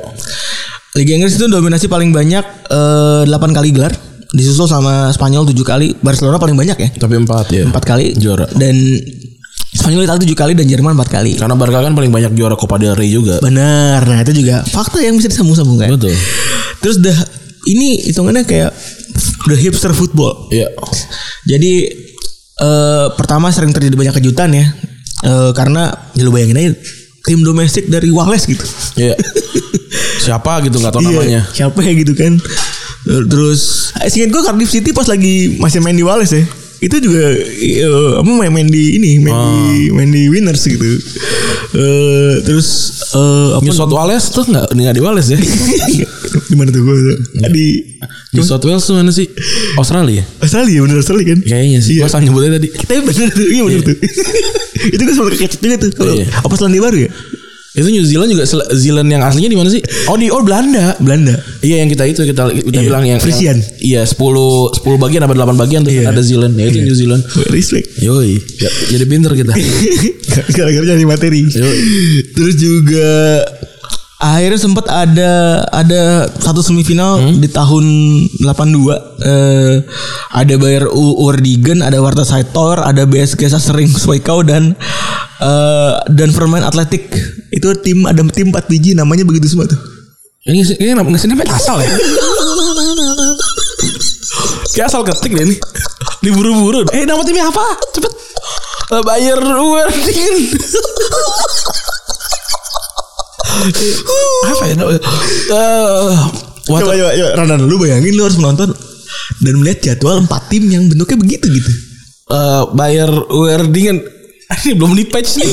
[0.96, 3.92] Liga Inggris itu dominasi paling banyak eh, 8 kali gelar.
[4.36, 6.90] Disusul sama Spanyol 7 kali Barcelona paling banyak ya.
[6.96, 7.64] Tapi empat ya.
[7.68, 8.16] 4 kali.
[8.16, 8.48] Juara.
[8.56, 8.76] dan
[9.76, 11.32] Spanyol Italia 7 kali dan Jerman 4 kali.
[11.36, 13.44] Karena Barca kan paling banyak juara Copa del Rey juga.
[13.44, 14.08] Benar.
[14.08, 16.16] Nah itu juga fakta yang bisa disambung-sambungkan betul.
[16.80, 17.18] Terus dah
[17.68, 18.72] ini hitungannya kayak
[19.52, 20.48] the hipster football.
[20.48, 20.72] Iya
[21.44, 21.74] jadi
[22.64, 24.66] eh, pertama sering terjadi banyak kejutan ya
[25.26, 26.72] Eh, karena ya lu bayangin aja
[27.26, 28.62] tim domestik dari Wales gitu.
[28.96, 29.18] Iya.
[30.26, 31.42] Siapa gitu nggak tahu Iya, namanya.
[31.50, 32.38] siapa ya gitu kan.
[33.06, 36.46] Terus eh, seingat gue Cardiff City pas lagi masih main di Wales ya
[36.78, 37.84] itu juga eh,
[38.16, 39.48] apa main main di ini main Ah.
[39.70, 40.86] di main di winners gitu.
[41.74, 42.68] Eh terus
[43.12, 45.40] eh apa New South Wales tuh nggak nggak di Wales ya?
[46.46, 46.96] Di mana tuh gue
[47.50, 47.68] di
[48.32, 49.26] New South Wales tuh mana sih?
[49.76, 50.22] Australia?
[50.38, 51.40] Australia bener Australia kan?
[51.42, 52.08] Kayaknya sih Iya.
[52.08, 52.68] salah nyebutnya tadi.
[52.70, 53.96] Tapi bener tuh iya bener tuh.
[54.94, 56.28] Itu kan sempat kecet juga tuh kalau Iya.
[56.38, 57.12] apa Selandia Baru ya
[57.76, 61.36] itu New Zealand juga Zealand yang aslinya di mana sih oh di oh Belanda Belanda
[61.60, 63.58] Iya yang kita itu kita kita Iya, bilang yang Frisian.
[63.78, 66.08] Iya 10 10 bagian apa 8 bagian tuh Iya.
[66.08, 67.22] ada Zealand ya itu New Zealand.
[67.50, 69.52] respect Yoi, ya, jadi pinter kita.
[70.56, 71.78] gara-gara nyari materi Yoi.
[72.32, 73.42] terus juga
[74.16, 75.32] akhirnya sempat ada
[75.70, 76.02] ada
[76.32, 77.84] satu semifinal di tahun
[78.40, 78.48] 82
[79.22, 79.76] eh,
[80.32, 84.74] ada Bayer U Urdigen ada Warta Saitor ada BSG Sasering Swaikau dan
[85.38, 87.10] eh, dan Vermain Atletik
[87.50, 89.78] itu tim ada tim 4 biji namanya begitu semua tuh
[90.46, 91.90] Ini ini nggak sih namanya asal ya.
[94.78, 95.58] Kayak asal ketik deh nih.
[96.22, 96.86] Diburu-buru.
[96.94, 97.66] Eh nama timnya apa?
[97.90, 98.14] Cepet.
[98.94, 100.36] Eh, Bayer Werdingen.
[104.46, 104.76] apa ya?
[106.70, 108.70] what- coba coba coba Rana lu bayangin lu harus menonton
[109.42, 111.72] dan melihat jadwal empat tim yang bentuknya begitu gitu
[112.30, 113.98] eh, Bayer Werdingen.
[114.46, 115.52] Ini belum di patch nih.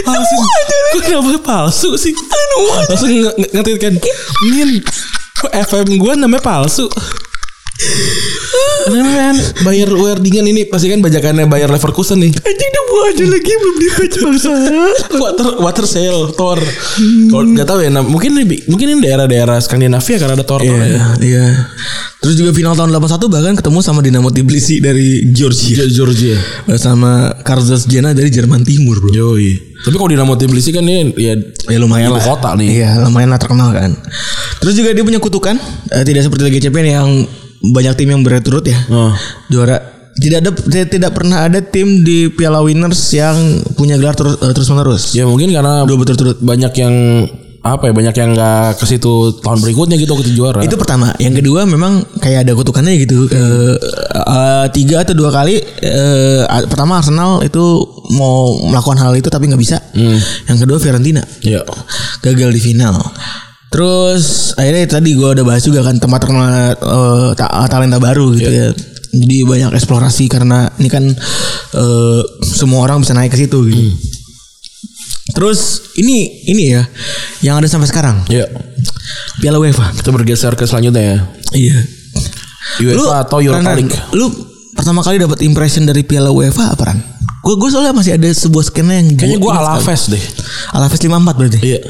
[0.00, 0.36] palsu.
[0.88, 2.14] Kok kenapa palsu sih?
[2.88, 3.94] Langsung nge- nge- ngetit kan.
[4.44, 4.82] Min,
[5.36, 6.86] kok FM gue namanya palsu?
[8.88, 12.32] Men, bayar Werdingen ini pasti kan bajakannya bayar Leverkusen nih.
[12.32, 14.50] Anjing udah buah aja lagi belum di patch bangsa.
[15.20, 16.56] water water sail Thor.
[17.28, 20.64] Kalau nggak tahu ya, nah, mungkin ini mungkin ini daerah-daerah Skandinavia karena ada Thor.
[20.64, 20.88] Thor ya.
[20.88, 21.46] Iya, iya.
[22.18, 26.34] Terus juga final tahun 81 bahkan ketemu sama Dinamo Tbilisi dari Georgia Georgia.
[26.80, 29.12] sama Karzas Jena dari Jerman Timur, Bro.
[29.14, 29.76] Yoi.
[29.84, 32.24] Tapi kalau Dinamo Tbilisi kan ini ya Ya lumayan lah.
[32.24, 32.82] kota nih.
[32.82, 33.94] Iya, lumayan lah terkenal kan.
[34.58, 35.54] Terus juga dia punya kutukan,
[35.92, 37.08] eh, tidak seperti Liga Champions yang
[37.62, 38.78] banyak tim yang berturut ya.
[38.90, 39.12] Oh.
[39.50, 40.50] Juara tidak ada
[40.82, 45.02] tidak, pernah ada tim di Piala Winners yang punya gelar terus terus menerus.
[45.14, 46.42] Ya mungkin karena Dua berturut-turut.
[46.42, 46.94] banyak yang
[47.58, 50.60] apa ya banyak yang nggak ke situ tahun berikutnya gitu waktu juara.
[50.62, 51.14] Itu pertama.
[51.22, 53.30] Yang kedua memang kayak ada kutukannya gitu.
[53.30, 53.74] Eh,
[54.18, 55.58] eh, tiga atau dua kali.
[55.82, 57.62] eh, pertama Arsenal itu
[58.18, 59.78] mau melakukan hal itu tapi nggak bisa.
[60.50, 61.62] Yang kedua Fiorentina ya.
[62.22, 62.94] gagal di final.
[63.68, 68.48] Terus akhirnya tadi gue udah bahas juga kan tempat terkenal eh, ta- talenta baru gitu
[68.48, 68.68] ya.
[69.08, 71.04] Jadi banyak eksplorasi karena ini kan
[71.74, 73.82] eh, semua orang bisa naik ke situ gitu.
[75.36, 76.82] Terus ini ini ya
[77.44, 78.48] yang ada sampai sekarang Ya.
[79.38, 79.92] Piala UEFA.
[79.94, 81.18] Kita bergeser ke selanjutnya ya.
[81.52, 81.76] Iya.
[82.80, 83.92] UEFA atau Europa League.
[84.12, 84.26] Lu
[84.88, 86.96] pertama kali dapat impression dari Piala UEFA apa Ran?
[87.44, 89.52] Gue gue soalnya masih ada sebuah skena yang Kayaknya gue.
[89.52, 90.24] Alaves deh.
[90.72, 91.58] Alaves 54 berarti.
[91.60, 91.80] Iya.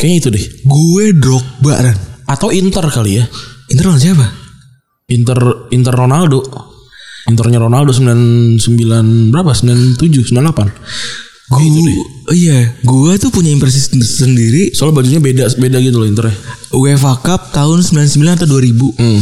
[0.00, 0.44] Kayaknya itu deh.
[0.64, 1.96] Gue Drogba Ran.
[2.24, 3.28] Atau Inter kali ya.
[3.68, 4.24] Inter lawan siapa?
[5.12, 6.40] Inter Inter Ronaldo.
[7.28, 8.56] Internya Ronaldo 99
[9.28, 9.52] berapa?
[9.52, 10.72] 97, 98.
[11.44, 11.60] Gue
[12.32, 16.32] iya, gue tuh punya impresi sen- sendiri Soalnya bajunya beda beda gitu loh Internya.
[16.72, 18.96] UEFA Cup tahun 99 atau 2000.
[18.96, 19.20] Hmm.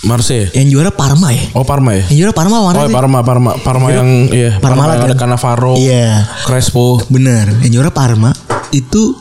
[0.00, 0.46] Marseille.
[0.54, 1.42] Yang juara Parma ya?
[1.52, 2.06] Oh Parma ya?
[2.06, 2.94] Yang juara Parma mana Oh sih?
[2.94, 5.20] Parma Parma Parma yang iya Parma Parma, yang ada kan?
[5.26, 6.22] Cannavaro, Iya.
[6.44, 7.50] Crespo Benar.
[7.62, 8.30] Yang juara Parma
[8.70, 9.14] itu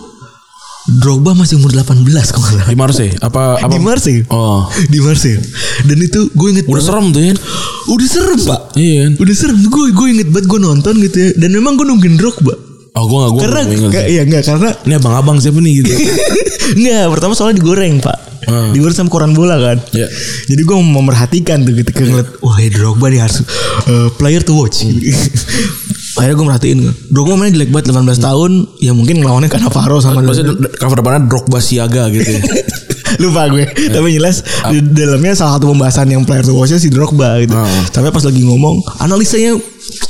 [0.88, 1.84] Drogba masih umur 18
[2.32, 2.68] kalau nggak salah.
[2.68, 3.12] di Marseille.
[3.20, 3.68] Apa apa?
[3.68, 4.24] Di Marseille.
[4.30, 4.64] Oh.
[4.88, 5.44] Di Marseille.
[5.84, 6.88] Dan itu gue inget Udah banget.
[6.88, 7.34] serem tuh ya.
[7.88, 8.62] Udah serem pak.
[8.74, 9.04] Iya?
[9.20, 9.58] Udah serem.
[9.68, 11.30] Gue gue inget banget gue nonton gitu ya.
[11.36, 12.56] Dan memang gue nungguin Drogba.
[12.96, 13.62] Oh gue gak gue Karena
[13.92, 15.92] gak, iya enggak karena Ini abang-abang siapa nih gitu.
[16.78, 18.72] Enggak, pertama soalnya digoreng pak Hmm.
[18.76, 19.78] Digoreng sama koran bola kan?
[19.96, 20.08] Iya.
[20.48, 23.42] Jadi gue memperhatikan tuh ketika ngeliat Wah ya Drogba nih harus
[23.90, 24.86] uh, Player to watch.
[26.18, 26.80] Akhirnya gue merhatiin.
[27.10, 28.52] Drogba mainnya jelek banget 18 tahun.
[28.82, 32.42] Ya mungkin ngelawannya Cannavaro sama Maksudnya cover depannya Drogba Siaga gitu ya.
[33.24, 33.66] Lupa gue.
[33.66, 37.56] Tapi jelas Di dalamnya salah satu pembahasan yang player to watchnya si Drogba gitu.
[37.56, 37.82] Hmm.
[37.90, 39.58] Sampai pas lagi ngomong Analisanya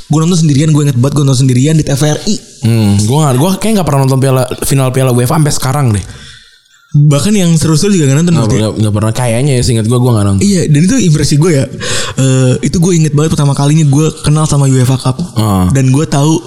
[0.07, 3.51] Gue nonton sendirian Gue inget banget gue nonton sendirian di TVRI Hmm, gue gak, gue
[3.61, 6.05] kayak gak pernah nonton piala final piala UEFA sampai sekarang deh.
[6.89, 10.07] Bahkan yang seru-seru juga gak nonton Gak, gak, gak pernah kayaknya ya seingat gue gue
[10.09, 10.41] gak nonton.
[10.41, 11.65] Iya dan itu impresi gue ya
[12.15, 15.67] Eh, Itu gue inget banget pertama kalinya gue kenal sama UEFA Cup Ah.
[15.69, 16.39] Dan gue tahu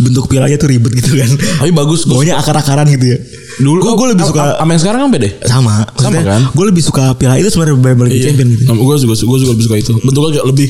[0.00, 1.30] bentuk pialanya tuh ribet gitu kan
[1.60, 2.04] Tapi bagus.
[2.04, 3.18] Bawahnya akar-akaran gitu ya
[3.58, 5.28] Dulu gue, gue lebih suka Sama yang sekarang kan beda.
[5.44, 6.42] sama maksudnya kan?
[6.48, 9.64] gue lebih suka piala itu sebenarnya daripada Liga Champion gitu Gue juga gue juga lebih
[9.66, 9.92] suka itu.
[10.00, 10.68] Bentuknya lebih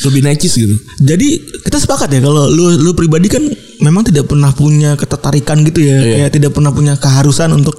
[0.00, 0.74] lebih necis gitu.
[0.98, 1.28] jadi
[1.60, 3.42] kita sepakat ya kalau lu lu pribadi kan
[3.80, 6.14] memang tidak pernah punya ketertarikan gitu ya Iya.
[6.20, 7.76] kayak tidak pernah punya keharusan untuk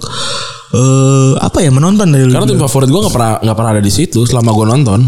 [0.72, 3.90] eh apa ya menonton dari Karena tim favorit gue gak pernah gak pernah ada di
[3.90, 5.00] situ selama gue nonton.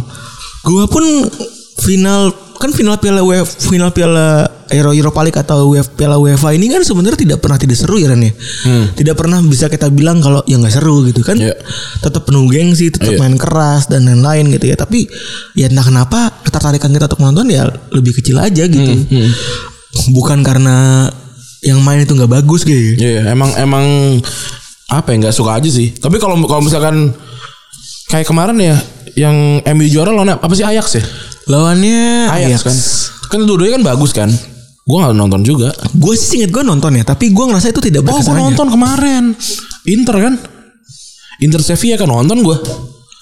[0.61, 1.03] Gua pun
[1.77, 6.67] final kan final Piala UEFA, final Piala Euro Europa League atau UEFA, Piala UEFA ini
[6.67, 8.31] kan sebenarnya tidak pernah tidak seru ya Ran ya.
[8.93, 11.35] Tidak pernah bisa kita bilang kalau ya nggak seru gitu kan.
[11.35, 11.47] Hmm.
[11.47, 11.55] Iya.
[11.99, 13.19] Tetap penuh gengsi, tetap Iya.
[13.19, 14.75] main keras dan lain-lain gitu ya.
[14.75, 15.03] Tapi
[15.55, 18.93] ya entah kenapa ketertarikan kita untuk menonton ya lebih kecil aja gitu.
[18.95, 19.27] Hmm,
[20.13, 21.07] Bukan karena
[21.63, 22.99] yang main itu nggak bagus gitu.
[22.99, 23.85] Iya, emang emang
[24.91, 25.95] apa ya nggak suka aja sih.
[25.95, 27.15] Tapi kalau kalau misalkan
[28.11, 28.75] kayak kemarin ya
[29.15, 31.03] yang MU juara lawan apa sih Ajax ya?
[31.47, 32.77] Lawannya Ajax kan.
[33.31, 34.29] Kan dua-duanya kan bagus kan.
[34.83, 35.71] Gue gak nonton juga.
[35.95, 39.31] Gue sih inget gue nonton ya, tapi gue ngerasa itu tidak Oh gue nonton kemarin.
[39.87, 40.33] Inter kan.
[41.39, 42.57] Inter Sevilla kan nonton gue.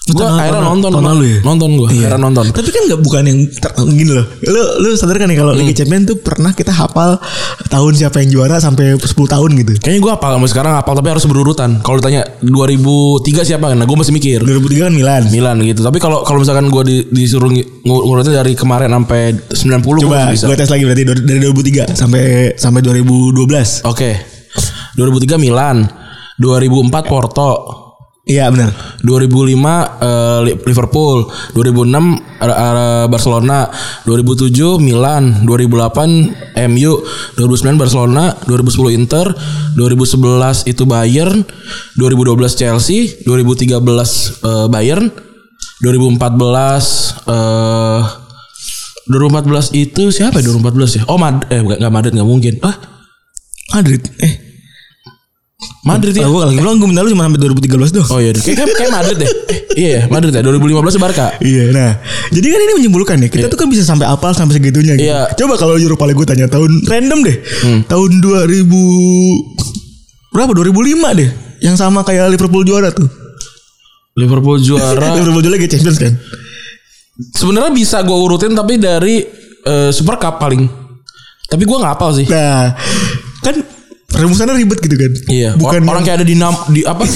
[0.02, 0.90] Gue akhirnya nonton.
[0.90, 1.38] tahun lalu ya?
[1.46, 1.88] Nonton gue.
[1.94, 2.10] Iya.
[2.10, 2.44] Akhirnya nonton.
[2.50, 4.26] Tapi kan nggak bukan yang ter- gini loh.
[4.42, 5.62] Lu lu sadar kan ya kalau Hmm.
[5.62, 7.22] Liga Champions tuh pernah kita hafal
[7.68, 9.78] tahun siapa yang juara sampai 10 tahun gitu.
[9.78, 11.78] Kayaknya gue apal sampai sekarang apal tapi harus berurutan.
[11.80, 13.70] Kalau ditanya 2003 siapa?
[13.70, 14.42] Nah gue masih mikir.
[14.42, 15.22] 2003 kan Milan.
[15.30, 15.80] Milan gitu.
[15.80, 17.46] Tapi kalau kalau misalkan gue di, disuruh
[17.80, 22.22] ngurutin dari kemarin sampai 90 gue Coba gue tes lagi berarti dari dari 2003 sampai
[22.58, 23.86] sampai 2012.
[23.86, 24.10] Oke.
[24.92, 25.86] 2003 Milan,
[26.36, 27.50] 2004 Porto,
[28.22, 28.70] Iya benar.
[29.02, 29.50] 2005
[29.98, 31.26] eh, Li- Liverpool,
[31.58, 33.66] 2006 eh, eh, Barcelona,
[34.06, 37.02] 2007 Milan, 2008 MU,
[37.34, 39.26] 2009 Barcelona, 2010 Inter,
[39.74, 41.42] 2011 itu Bayern,
[41.98, 45.10] 2012 Chelsea, 2013 eh, Bayern,
[45.82, 48.02] 2014 eh
[49.10, 51.04] 2014 itu siapa ya 2014 ya?
[51.10, 52.54] Oh Mad eh enggak Madrid enggak mungkin.
[52.62, 52.78] Ah,
[53.74, 53.98] Madrid.
[54.22, 54.41] Eh
[55.82, 56.30] Madrid ya.
[56.30, 58.08] Gue lagi bilang gue minta lu cuma sampai 2013 doang.
[58.14, 59.26] Oh iya, kayak kayak Madrid deh.
[59.26, 61.34] Eh, iya, ya, Madrid ya 2015 Barca.
[61.42, 61.98] Iya, nah,
[62.30, 64.94] jadi kan ini menyimpulkan ya kita tuh kan bisa sampai apal sampai segitunya.
[64.94, 65.10] Gitu.
[65.10, 65.34] Iya.
[65.34, 67.36] Coba kalau Europa League gue tanya tahun random deh,
[67.90, 68.62] tahun 2000
[70.30, 70.50] berapa?
[70.54, 71.30] 2005 deh,
[71.66, 73.10] yang sama kayak Liverpool juara tuh.
[74.14, 75.18] Liverpool juara.
[75.18, 76.14] Liverpool juara Liga Champions kan?
[77.34, 79.26] Sebenarnya bisa gue urutin tapi dari
[79.66, 80.62] eh, Super Cup paling.
[81.50, 82.26] Tapi gue nggak hafal sih.
[82.30, 82.72] Nah,
[83.44, 83.81] kan
[84.16, 85.12] rumusannya ribet gitu kan?
[85.28, 85.50] Iya.
[85.56, 87.04] Bukan orang kayak ada di nam di apa?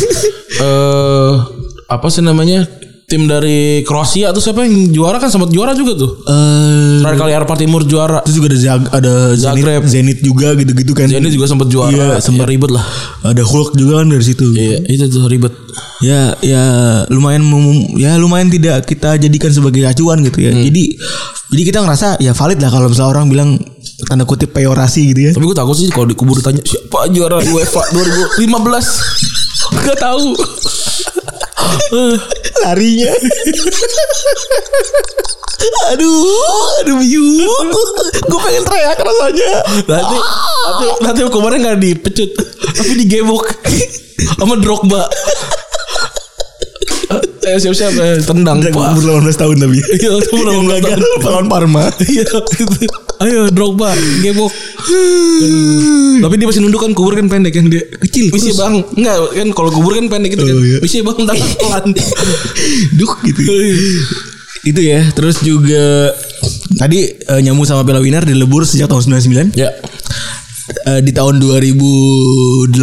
[0.57, 1.33] Eh
[1.93, 2.65] apa sih namanya?
[3.07, 6.11] Tim dari Kroasia tuh siapa yang juara kan sempat juara juga tuh.
[6.27, 8.19] eh Terakhir kali Eropa Timur juara.
[8.27, 9.83] terus juga ada Zag, ada Zenit, Zagreb.
[9.87, 11.07] Zenit juga gitu-gitu kan.
[11.07, 11.95] Jadi juga sempat juara.
[11.95, 12.83] Iya, sempat ribet lah.
[13.23, 14.51] Ada Hulk juga kan dari situ.
[14.51, 15.55] Iya, itu tuh ribet.
[16.03, 16.63] Ya, ya
[17.07, 17.47] lumayan
[17.95, 20.51] ya lumayan tidak kita jadikan sebagai acuan gitu ya.
[20.51, 20.67] Hmm.
[20.67, 20.99] Jadi
[21.55, 23.51] jadi kita ngerasa ya valid lah kalau misalnya orang bilang
[24.05, 25.33] tanda kutip peyorasi gitu ya.
[25.33, 28.45] Tapi gue takut sih kalau dikubur ditanya siapa juara UEFA 2015.
[29.89, 30.37] Gak tahu.
[32.67, 33.09] Larinya.
[35.97, 37.25] aduh, aduh biu.
[38.29, 39.65] Gue pengen teriak rasanya.
[39.89, 40.17] Nanti
[40.67, 42.31] nanti nanti kemarin nggak dipecut,
[42.77, 43.49] tapi digebok
[44.37, 45.09] sama Drogba.
[47.47, 48.75] Eh siap-siap eh, tendang Pak.
[48.99, 49.79] umur 18 tahun tapi.
[49.97, 51.23] Iya, Yang 18 gagal tahun.
[51.25, 51.85] lawan Parma.
[52.03, 52.25] Iya.
[53.17, 54.53] Ayo Drogba, gebok.
[56.23, 57.81] Tapi dia masih nunduk kan kubur kan pendek kan dia.
[58.03, 60.53] Kecil, Bisa bang, enggak kan kalau kubur kan pendek gitu kan.
[60.53, 60.79] Oh, iya.
[60.81, 61.85] Bisa bang tangan pelan.
[62.95, 63.41] Duh gitu.
[64.65, 65.01] Itu ya.
[65.13, 66.13] Terus juga
[66.75, 69.55] tadi eh, nyambung sama Piala Winner dilebur sejak tahun 99.
[69.55, 69.71] ya.
[70.67, 72.75] Eh, di tahun 2008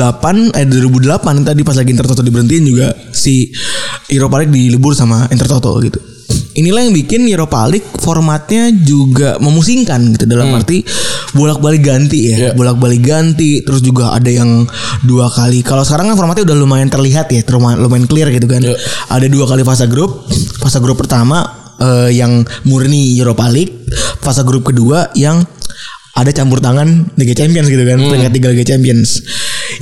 [0.56, 3.52] eh 2008 tadi pas lagi Intertoto diberhentiin juga si
[4.10, 6.00] Europa League dilebur sama Intertoto gitu.
[6.54, 10.86] Inilah yang bikin Europa League formatnya juga memusingkan gitu dalam arti
[11.34, 12.52] bolak-balik ganti ya, Iya.
[12.54, 14.62] bolak-balik ganti terus juga ada yang
[15.02, 15.66] dua kali.
[15.66, 18.62] Kalau sekarang kan formatnya udah lumayan terlihat ya, lumayan, lumayan clear gitu kan.
[18.62, 18.78] Iya.
[19.10, 20.30] Ada dua kali fase grup.
[20.62, 21.42] Fase grup pertama
[21.82, 23.90] eh, yang murni Europa League,
[24.22, 25.42] fase grup kedua yang
[26.14, 29.26] ada campur tangan Liga Champions gitu kan, peringkat tiga Liga Champions.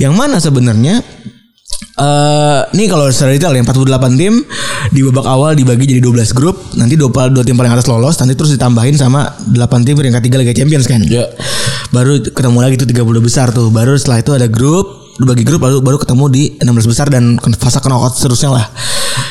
[0.00, 1.04] Yang mana sebenarnya
[2.02, 4.42] eh nih kalau secara detail ya 48 tim
[4.90, 8.34] di babak awal dibagi jadi 12 grup, nanti dua, dua tim paling atas lolos, nanti
[8.34, 11.00] terus ditambahin sama 8 tim peringkat tiga Liga Champions kan.
[11.06, 11.30] Ya.
[11.94, 13.70] Baru ketemu lagi tuh 30 besar tuh.
[13.70, 17.78] Baru setelah itu ada grup, dibagi grup lalu baru ketemu di 16 besar dan fase
[17.78, 18.66] knockout seterusnya lah.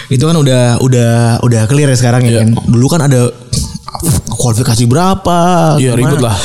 [0.08, 1.12] Itu kan udah udah
[1.44, 2.56] udah clear ya sekarang ya kan.
[2.56, 3.28] Dulu kan ada
[4.32, 5.40] kualifikasi berapa
[5.78, 6.36] Iya, ribet lah.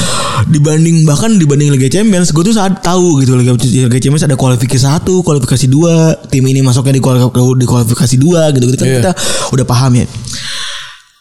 [0.47, 4.79] Dibanding bahkan dibanding Liga Champions gue tuh saat tahu gitu Liga, Liga Champions ada kualifikasi
[4.79, 8.97] satu kualifikasi dua tim ini masuknya di kualifikasi, di kualifikasi dua gitu gitu kan Iya.
[9.03, 9.13] kita
[9.51, 10.07] udah paham ya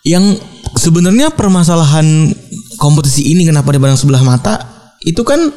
[0.06, 0.38] yang
[0.78, 2.38] sebenarnya permasalahan
[2.78, 4.62] kompetisi ini kenapa dipandang sebelah mata
[5.02, 5.50] itu kan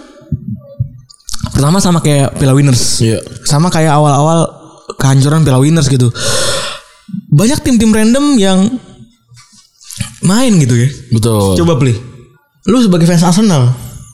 [1.52, 3.20] pertama sama kayak Piala Winners Iya.
[3.44, 4.48] sama kayak awal-awal
[4.96, 6.08] kehancuran Piala Winners gitu
[7.28, 8.80] banyak tim-tim random yang
[10.24, 11.56] main gitu ya Betul.
[11.60, 12.07] Coba beli.
[12.68, 13.72] Lu sebagai fans Arsenal,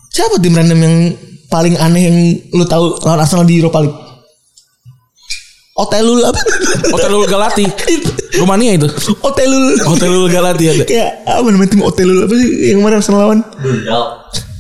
[0.09, 0.97] siapa tim random yang
[1.49, 2.17] paling aneh yang
[2.51, 3.99] lu tahu lawan Arsenal di Europa League?
[5.75, 6.39] Otelul apa?
[6.95, 7.67] Otelul Galati.
[8.39, 8.87] Rumania itu.
[9.21, 9.75] Otelul.
[9.85, 10.85] Otelul Galati ada.
[10.87, 13.39] Kayak apa namanya tim Otelul apa sih yang kemarin Arsenal lawan?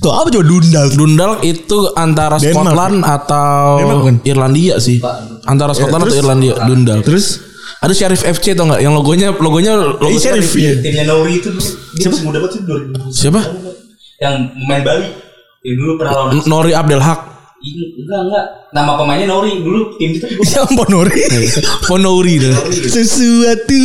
[0.02, 0.86] Tuh apa coba Dundal?
[0.90, 2.66] Dundal itu antara Denmark.
[2.66, 4.26] Scotland atau Denmark?
[4.26, 4.98] Irlandia sih.
[5.46, 6.54] Antara Scotland atau Irlandia.
[6.66, 6.98] Dundal.
[7.06, 8.80] Terus Ada Sheriff FC tau nggak?
[8.80, 10.72] Yang logonya logonya logo Eh, Sheriff, iya.
[10.80, 11.52] timnya Nauri itu
[12.00, 13.40] dia muda banget sih 2000 Siapa?
[14.22, 15.08] Yang main Bali
[15.64, 17.34] yang dulu pernah lawan Nori Abdel Haq.
[17.64, 18.46] Enggak enggak
[18.76, 21.22] nama pemainnya Nauri dulu tim kita juga Yang Ponori.
[21.88, 22.52] Ponori tuh.
[22.92, 23.80] Sesuatu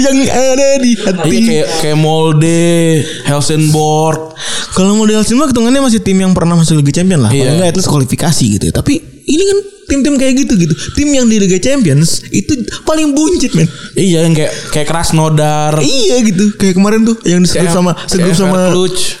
[0.00, 1.28] yang ada di hati.
[1.28, 4.32] Iya kayak kayak Molde, Helsingborg.
[4.72, 7.32] Kalau model Arsenal hitungannya masih tim yang pernah masuk Liga Champions lah.
[7.36, 7.60] Iya.
[7.60, 8.72] Enggak least kualifikasi gitu ya.
[8.72, 10.74] Tapi ini kan tim-tim kayak gitu gitu.
[10.94, 12.50] Tim yang di Liga Champions itu
[12.82, 13.66] paling buncit men.
[13.94, 15.78] Iya yang kayak kayak Krasnodar.
[15.78, 16.54] Iya gitu.
[16.54, 18.60] Kayak kemarin tuh yang segrup sama segrup sama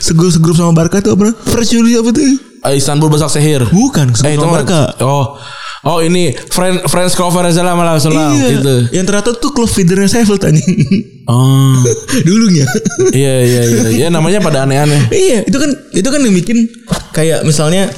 [0.02, 1.30] segrup segrup sama Barca tuh apa?
[1.46, 2.22] Persuri apa tuh?
[2.60, 3.64] Eh, Istanbul Basak Sehir.
[3.72, 4.80] Bukan, Eh segrup itu sama Barca.
[5.00, 5.38] Oh.
[5.80, 8.60] Oh ini friend friends cover salam salam Iya.
[8.60, 8.74] gitu.
[8.92, 10.76] Yang ternyata tuh klub feedernya Sheffield anjing.
[11.24, 11.72] Oh.
[12.28, 12.68] Dulunya.
[13.16, 13.82] Iya iya iya.
[13.96, 15.08] Ya namanya pada aneh-aneh.
[15.08, 16.68] iya, itu kan itu kan yang bikin
[17.16, 17.88] kayak misalnya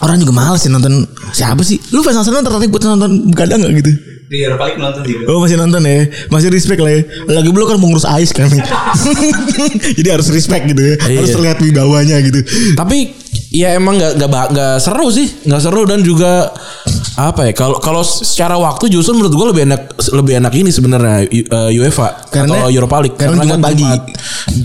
[0.00, 1.04] orang juga males sih nonton.
[1.30, 1.78] Siapa sih?
[1.90, 3.92] Lu fans Arsenal tertarik buat nonton begadang gak gitu?
[4.28, 6.04] Eropa League nonton juga Oh masih nonton ya?
[6.28, 7.00] Masih respect lah ya.
[7.32, 8.52] Lagi belum kan pengurus AIS kan.
[9.98, 10.94] Jadi harus respect gitu ya.
[11.00, 11.36] Harus Iya.
[11.40, 12.40] terlihat wibawanya gitu.
[12.76, 13.16] Tapi
[13.48, 16.52] ya emang nggak nggak nggak seru sih, nggak seru dan juga
[17.18, 19.80] apa ya kalau kalau secara waktu justru menurut gue lebih enak
[20.14, 23.82] lebih enak ini sebenarnya eh, UEFA Karena- atau Europa League karena Jumat pagi.
[23.82, 24.06] Jumat-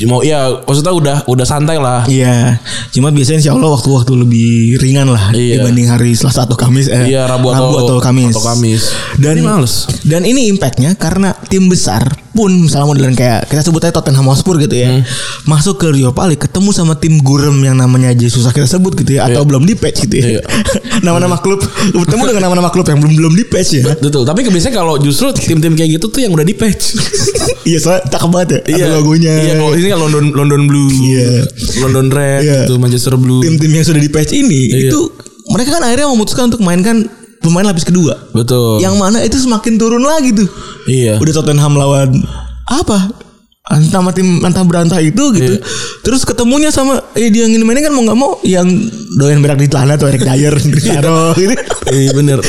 [0.06, 5.10] mau ya maksudnya udah udah santai lah Iya, cuma biasanya insya Allah waktu-waktu lebih ringan
[5.10, 5.66] lah Iya.
[5.66, 6.86] dibanding hari Selasa atau Kamis.
[6.86, 8.30] Eh, Iya, Rabu atau- Kamis.
[8.30, 8.84] atau Kamis.
[9.18, 9.74] Dan Ini males.
[10.04, 14.58] Dan ini impactnya karena tim besar pun misalnya modelan kayak kita sebut aja Tottenham Hotspur
[14.58, 15.06] gitu ya, Hmm.
[15.46, 19.16] masuk ke Europa League ketemu sama tim gurem yang namanya aja susah kita sebut gitu
[19.16, 20.28] ya, atau belum di patch gitu ya.
[20.28, 20.42] Iya.
[21.06, 21.62] nama-nama klub
[21.92, 23.84] bertemu dengan nama-nama klub yang belum belum di patch ya.
[23.96, 26.98] betul tapi biasanya kalau justru tim-tim kayak gitu tuh yang udah di patch
[27.70, 28.60] iya, soalnya cakep banget ya.
[28.82, 29.34] Ada logonya.
[29.40, 31.46] iya kalau ini kan London London Blue Iya.
[31.80, 32.58] London Red Iya.
[32.64, 34.90] gitu Manchester Blue tim-tim yang sudah di patch ini Iya.
[34.90, 35.00] itu
[35.46, 37.06] mereka kan akhirnya memutuskan untuk mainkan
[37.44, 38.16] pemain lapis kedua.
[38.32, 40.48] betul Yang mana itu semakin turun lagi tuh.
[40.88, 42.24] iya Udah Tottenham lawan
[42.64, 43.12] apa?
[43.64, 45.55] Antara tim antah berantah itu gitu.
[46.03, 48.68] Terus ketemunya sama eh dia yang ini mainnya kan mau nggak mau yang
[49.16, 50.51] doyan berak di celana tuh Eric Dyer
[50.84, 51.55] Taro gitu.
[51.84, 52.39] Iya bener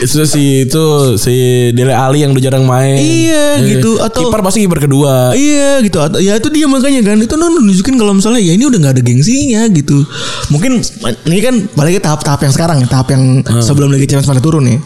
[0.00, 0.84] Itu si itu
[1.16, 1.32] si
[1.72, 2.96] Dele Ali yang udah jarang main.
[2.96, 4.00] Iya, gitu.
[4.00, 5.32] Atau- kiper pasti kiper kedua.
[5.32, 8.78] Iya gitu Atau- Ya itu dia makanya kan Itu nunjukin kalau misalnya Ya ini udah
[8.82, 10.08] gak ada gengsinya gitu
[10.48, 10.80] Mungkin
[11.24, 13.24] Ini kan Balik ke tahap-tahap yang sekarang Tahap yang
[13.60, 14.80] sebelum Liga Champions pada turun ya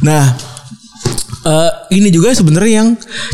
[0.00, 0.22] Nah
[1.46, 2.88] eh, Ini juga sebenarnya yang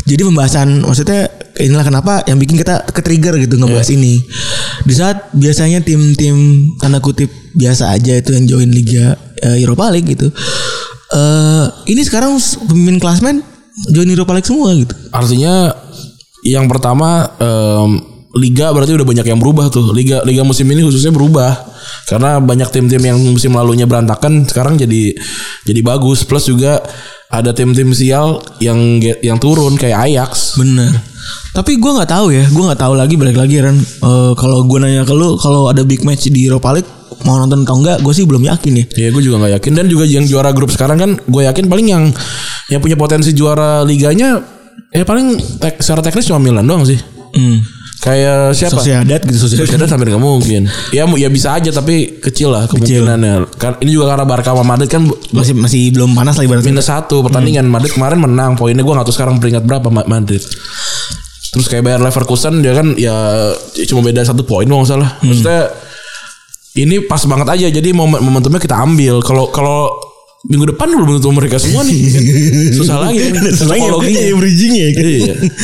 [0.05, 1.27] Jadi pembahasan Maksudnya
[1.57, 4.21] Inilah kenapa Yang bikin kita Ke-trigger gitu Ngebahas ini
[4.85, 10.07] Di saat Biasanya tim-tim Tanda kutip Biasa aja itu yang join Liga eh, Europa League
[10.07, 10.29] gitu
[11.13, 12.37] eh Ini sekarang
[12.67, 13.41] Pemimpin klasmen
[13.89, 15.73] Join Europa League semua gitu Artinya
[16.45, 17.89] yang pertama em,
[18.37, 19.91] liga berarti udah banyak yang berubah tuh.
[19.91, 21.57] Liga liga musim ini khususnya berubah
[22.07, 25.17] karena banyak tim-tim yang musim lalunya berantakan sekarang jadi
[25.65, 26.23] jadi bagus.
[26.23, 26.79] Plus juga
[27.27, 30.55] ada tim-tim sial yang yang turun kayak Ajax.
[30.55, 30.95] Bener.
[31.51, 33.75] Tapi gue nggak tahu ya, gue nggak tahu lagi balik lagi Ren.
[33.81, 36.89] Eh, kalau gue nanya ke lu, kalau ada big match di Europa League
[37.25, 38.85] mau nonton atau enggak, gue sih belum yakin ya.
[38.95, 41.87] Ya gue juga nggak yakin dan juga yang juara grup sekarang kan gue yakin paling
[41.89, 42.03] yang
[42.71, 44.39] yang punya potensi juara liganya
[44.93, 46.99] ya paling tek, secara teknis cuma Milan doang sih.
[47.35, 47.59] Hmm.
[47.97, 48.77] Kayak siapa?
[48.77, 49.65] Sociedad gitu Sociedad.
[49.65, 50.69] Sociedad hampir nggak mungkin.
[50.89, 53.49] Ya ya bisa aja tapi kecil lah kemungkinannya.
[53.53, 56.67] Kan ini juga karena Barca sama Madrid kan Masih masih belum panas ibaratnya.
[56.67, 57.65] minus satu pertandingan.
[57.65, 58.53] Madrid kemarin menang.
[58.53, 60.39] Poinnya gue nggak tahu sekarang peringkat berapa Ma- Madrid.
[61.47, 63.49] Terus kayak Bayer Leverkusen dia kan ya
[63.85, 65.17] cuma beda satu poin nggak salah.
[65.19, 65.73] Maksudnya
[66.77, 67.67] ini pas banget aja.
[67.71, 69.19] Jadi momen momentumnya kita ambil.
[69.19, 69.89] Kalau kalau
[70.45, 71.97] minggu depan belum tentu mereka semua nih.
[72.77, 73.25] Susah lagi.
[73.25, 73.51] nih.
[73.51, 74.21] Selain Psikologinya.
[74.21, 74.73] ya, bridging.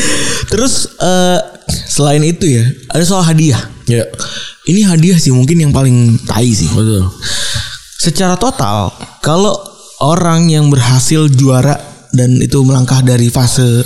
[0.51, 3.59] Terus eh, selain itu ya, ada soal hadiah.
[3.85, 4.07] Ya
[4.63, 6.71] Ini hadiah sih mungkin yang paling tai sih.
[6.71, 7.11] betul.
[7.99, 9.55] Secara total, kalau
[9.99, 11.75] orang yang berhasil juara
[12.11, 13.83] dan itu melangkah dari fase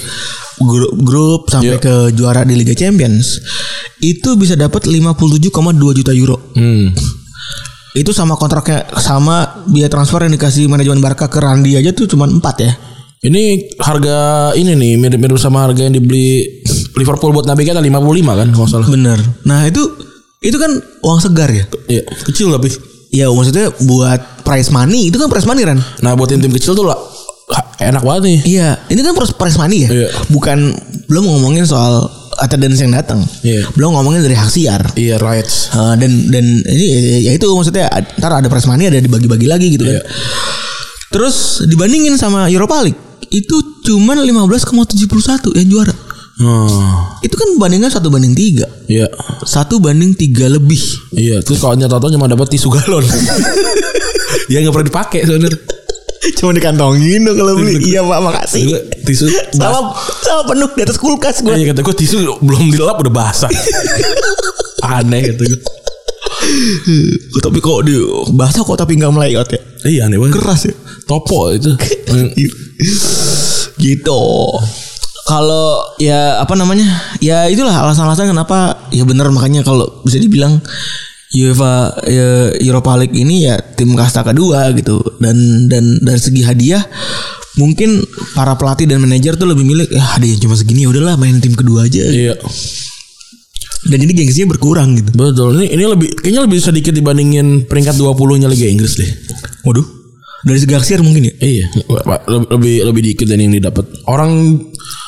[0.58, 1.82] grup, grup sampai Iya.
[1.82, 3.42] ke juara di Liga Champions,
[4.02, 5.50] itu bisa dapat 57,2
[5.94, 6.38] juta euro.
[6.54, 6.94] Hmm.
[7.94, 12.30] Itu sama kontraknya sama biaya transfer yang dikasih manajemen Barca ke Randy aja tuh cuma
[12.30, 12.74] 4 ya.
[13.18, 14.18] Ini harga
[14.54, 16.46] ini nih mirip-mirip sama harga yang dibeli
[16.98, 17.94] Liverpool buat Nabi Keita 55
[18.26, 18.88] kan kalau salah.
[18.90, 19.20] Bener.
[19.46, 19.82] Nah, itu
[20.42, 20.70] itu kan
[21.06, 21.66] uang segar ya.
[21.90, 22.70] Iya, kecil tapi.
[23.08, 25.80] Ya maksudnya buat prize money itu kan prize money kan.
[26.04, 26.98] Nah, buat tim-tim kecil tuh lah
[27.80, 28.40] enak banget nih.
[28.58, 29.90] Iya, ini kan prize prize money ya.
[29.90, 30.08] Iya.
[30.34, 30.58] Bukan
[31.08, 33.24] belum ngomongin soal attendance yang datang.
[33.42, 33.66] Iya.
[33.74, 34.82] Belum ngomongin dari hak siar.
[34.94, 35.72] Iya, rights.
[35.74, 36.86] Uh, dan dan ini
[37.26, 37.90] ya itu maksudnya
[38.20, 39.98] ntar ada prize money ada dibagi-bagi lagi gitu kan.
[39.98, 40.04] Iya.
[41.08, 43.00] Terus dibandingin sama Europa League
[43.32, 43.56] itu
[43.88, 45.96] cuman 15,71 yang juara.
[46.38, 48.70] Oh, Itu kan bandingan satu banding tiga.
[48.86, 49.10] iya.
[49.42, 50.78] Satu banding tiga lebih.
[51.10, 53.02] Iya, terus kalau nyata cuma dapat tisu galon.
[54.46, 55.58] Dia nggak pernah dipakai sebenarnya.
[56.38, 57.90] Cuma dikantongin dong kalau beli.
[57.90, 58.70] iya pak makasih.
[58.70, 59.26] Gua Tisu
[59.56, 61.56] Sama sama penuh di atas kulkas gue.
[61.56, 63.50] Iya kata gue tisu belum dilap udah basah.
[64.98, 65.62] Aneh gitu gue.
[67.46, 67.96] tapi kok di
[68.36, 69.62] basah kok tapi nggak melayot ya.
[69.88, 70.38] Iya aneh banget.
[70.38, 70.76] Keras ya.
[71.08, 71.72] Topo itu.
[73.80, 74.22] gitu.
[75.28, 76.88] Kalau ya apa namanya?
[77.20, 80.64] Ya itulah alasan-alasan kenapa ya benar makanya kalau bisa dibilang
[81.36, 81.74] UEFA
[82.08, 82.28] ya,
[82.64, 85.36] Europa League ini ya tim kasta kedua gitu dan
[85.68, 86.80] dan dari segi hadiah
[87.60, 88.00] mungkin
[88.32, 91.52] para pelatih dan manajer tuh lebih milik ya hadiah cuma segini ya udahlah main tim
[91.52, 92.40] kedua aja Iya.
[93.92, 95.12] dan ini gengsinya berkurang gitu.
[95.16, 95.60] Betul.
[95.60, 99.12] Ini ini lebih kayaknya lebih sedikit dibandingin peringkat 20-nya Liga Inggris deh.
[99.68, 99.86] Waduh.
[100.48, 101.34] Dari segi aksiar mungkin ya.
[101.44, 103.84] Iya, lebih lebih, lebih dikit dan yang didapat.
[104.08, 104.60] Orang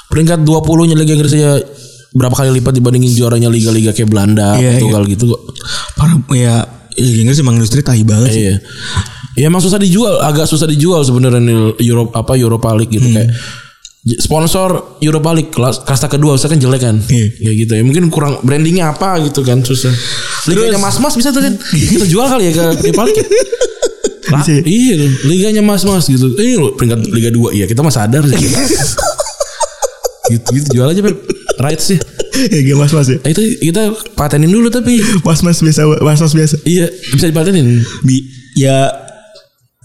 [0.10, 1.62] peringkat 20-nya Liga Inggris aja
[2.10, 5.42] berapa kali lipat dibandingin juaranya liga-liga kayak Belanda, Iya, Portugal gitu kok.
[5.94, 6.66] Para ya
[6.98, 8.44] Liga Inggris emang industri tahi banget sih.
[8.44, 8.56] Iya.
[9.38, 11.58] Ya emang susah dijual, agak susah dijual sebenarnya nih
[11.88, 13.30] Euro apa Europa League gitu kayak
[14.02, 16.98] j- sponsor Europa League kelas kasta kedua usah kan jelek kan.
[17.06, 17.28] Iya.
[17.40, 17.84] Ya gitu ya.
[17.86, 19.94] Mungkin kurang brandingnya apa gitu kan susah.
[20.50, 21.54] Liganya Mas-mas bisa tuh kan.
[21.72, 23.22] Kita jual kali ya ke Europa League.
[23.22, 24.62] Ya?
[24.62, 24.94] iya
[25.26, 26.38] liganya mas-mas gitu.
[26.38, 28.38] Eh lo peringkat Liga 2 iya kita mah sadar sih.
[30.30, 31.18] gitu gitu jual aja Pep.
[31.60, 32.00] Rights sih.
[32.54, 36.34] ya gak mas mas ya itu kita patenin dulu tapi mas mas biasa mas mas
[36.34, 37.84] biasa iya bisa dipatenin.
[38.06, 38.24] Bi
[38.56, 38.88] ya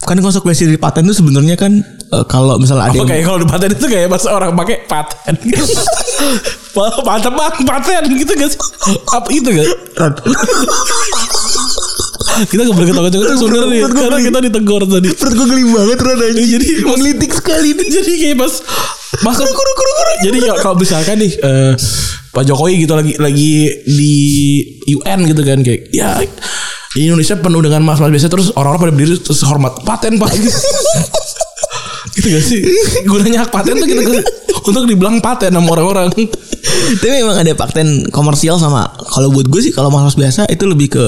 [0.05, 1.81] kan konsekuensi dari paten itu sebenarnya kan
[2.13, 5.35] eh, kalau misalnya ada kayak kalau di paten itu kayak pas orang pakai paten.
[7.09, 8.59] paten bang paten gitu sih?
[9.11, 9.65] Apa itu gak?
[12.51, 15.07] kita gak boleh ketawa-ketawa sebenarnya karena kita ditegur tadi.
[15.15, 18.59] perut gue geli banget Ron aja Jadi menggelitik sekali nih jadi kayak pas
[19.23, 19.37] pas
[20.25, 21.73] jadi ya kalau misalkan nih eh,
[22.35, 24.15] Pak Jokowi gitu lagi lagi di
[24.91, 26.19] UN gitu kan kayak ya
[26.95, 30.31] Indonesia penuh dengan mas-mas biasa terus orang-orang pada berdiri terus hormat paten pak.
[32.15, 32.31] Gitu.
[32.31, 32.61] gitu gak sih?
[33.11, 34.07] Gunanya hak paten tuh gitu
[34.71, 36.15] untuk dibilang paten sama orang-orang.
[36.15, 40.63] Tapi memang ada paten komersial sama kalau buat gue sih kalau mas mas biasa itu
[40.63, 41.05] lebih ke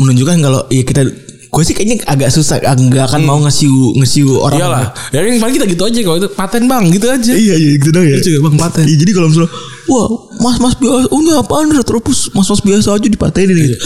[0.00, 1.04] menunjukkan kalau ya kita
[1.52, 5.60] gue sih kayaknya agak susah nggak akan mau ngesiu ngesiu orang iyalah ya yang paling
[5.60, 8.16] kita gitu aja kalau itu paten bang gitu aja Iya iya gitu dong ya.
[8.24, 9.50] Juga bang paten Iya, jadi kalau misalnya
[9.84, 10.08] wah
[10.40, 13.76] mas mas biasa, oh ini apaan retropus mas mas biasa aja dipatenin gitu.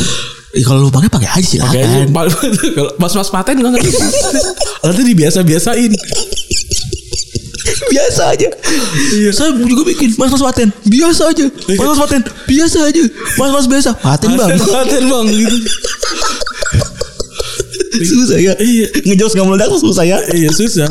[0.55, 1.75] Eh, kalau lu pakai pakai aja silakan.
[1.75, 2.07] Kayaknya
[2.79, 3.91] kalau mas-mas paten gue ngerti
[4.87, 5.91] nanti dibiasa-biasain
[7.91, 8.49] biasa aja.
[9.35, 11.45] Saya juga bikin mas mas paten biasa aja.
[11.51, 13.03] Mas mas paten biasa aja.
[13.43, 14.55] Mas mas biasa paten bang.
[14.55, 15.57] paten bang gitu
[17.95, 18.53] susah ya.
[18.57, 18.87] Iya.
[19.05, 20.19] Ngejos nggak meledak susah ya.
[20.31, 20.89] Iya susah.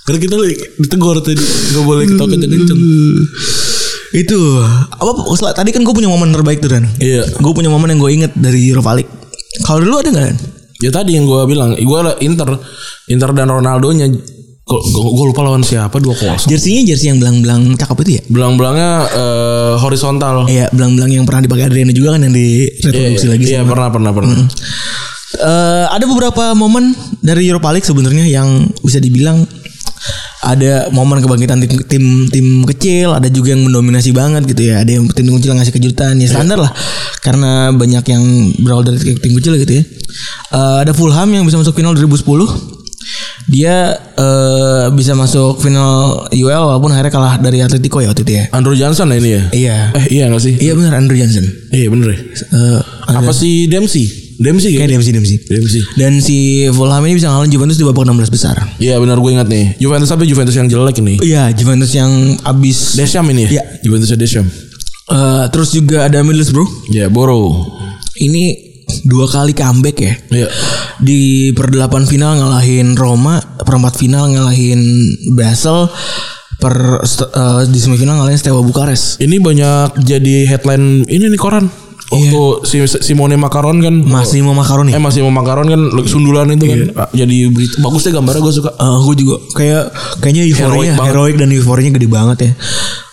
[0.00, 2.80] Karena kita lagi ditegur tadi nggak boleh ketawa kenceng-kenceng.
[4.10, 4.38] Itu
[4.90, 5.10] apa?
[5.38, 6.88] setelah- Tadi kan gue punya momen terbaik tuh dan.
[6.98, 7.22] Iya.
[7.38, 9.10] Gue punya momen yang gue inget dari League.
[9.62, 10.26] Kalau dulu ada nggak?
[10.26, 10.36] Dan?
[10.80, 12.56] Ya tadi yang gue bilang, gue Inter,
[13.06, 14.08] Inter dan Ronaldo-nya
[14.70, 16.46] gue lupa lawan siapa dua kosong.
[16.46, 18.22] Jersinya jersey yang belang-belang cakep itu ya?
[18.30, 20.46] Belang-belangnya eh, horizontal.
[20.46, 23.44] Iya, belang-belang yang pernah dipakai Adriano juga kan yang di reproduksi lagi.
[23.44, 24.36] Iya sama- pernah pernah pernah.
[25.40, 26.92] Eh, ada beberapa momen
[27.24, 29.48] dari Europa League sebenarnya yang bisa dibilang
[30.40, 34.84] ada momen kebangkitan tim, tim tim kecil, ada juga yang mendominasi banget gitu ya.
[34.84, 36.72] Ada yang tim kecil ngasih kejutan ya standar lah.
[37.24, 38.24] Karena banyak yang
[38.60, 39.84] berawal dari tim kecil gitu ya.
[40.52, 42.76] Eh, ada Fulham yang bisa masuk final 2010.
[43.48, 48.44] Dia eh, bisa masuk final UL walaupun akhirnya kalah dari Atletico ya waktu itu ya.
[48.52, 49.42] Andrew Johnson lah ini ya.
[49.56, 49.76] Iya.
[49.96, 50.54] Eh iya gak sih?
[50.60, 51.48] Iya benar Andrew Johnson.
[51.72, 52.18] Iya bener ya.
[52.28, 54.29] Eh, Apa sih Dempsey?
[54.40, 54.88] Dempsey kayak?
[54.88, 55.36] Dempsey Dempsey.
[55.44, 55.82] Dempsey.
[56.00, 58.56] Dan si Fulham ini bisa ngalahin Juventus di babak 16 besar.
[58.80, 59.76] Iya benar gue ingat nih.
[59.76, 61.20] Juventus tapi Juventus yang jelek ini.
[61.20, 62.08] Iya, Juventus yang
[62.48, 62.96] abis.
[62.96, 63.60] Desham ini ya?
[63.60, 63.64] Iya.
[63.84, 64.48] Juventus Desham.
[65.10, 66.88] Eh, terus juga ada Middlesbrough.
[66.88, 67.68] Ya Boro.
[68.16, 68.72] Ini
[69.04, 70.14] dua kali comeback ya.
[70.32, 70.48] Iya.
[71.04, 74.80] Di perdelapan final ngalahin Roma, perempat final ngalahin
[75.36, 75.84] Basel,
[76.56, 79.20] per eh, di semifinal ngalahin Steaua Bukares.
[79.20, 81.89] Ini banyak jadi headline ini nih koran.
[82.10, 84.90] Waktu si Simone Makaron kan Masih mau makaroni.
[84.90, 85.80] Eh masih mau makaron kan
[86.10, 86.80] sundulan itu kan
[87.14, 88.70] jadi berita bagus deh gambarnya gue suka.
[88.74, 89.84] Eh, gue juga kayak
[90.18, 92.52] kayaknya euforianya Heroik heroik, dan euforianya gede banget ya.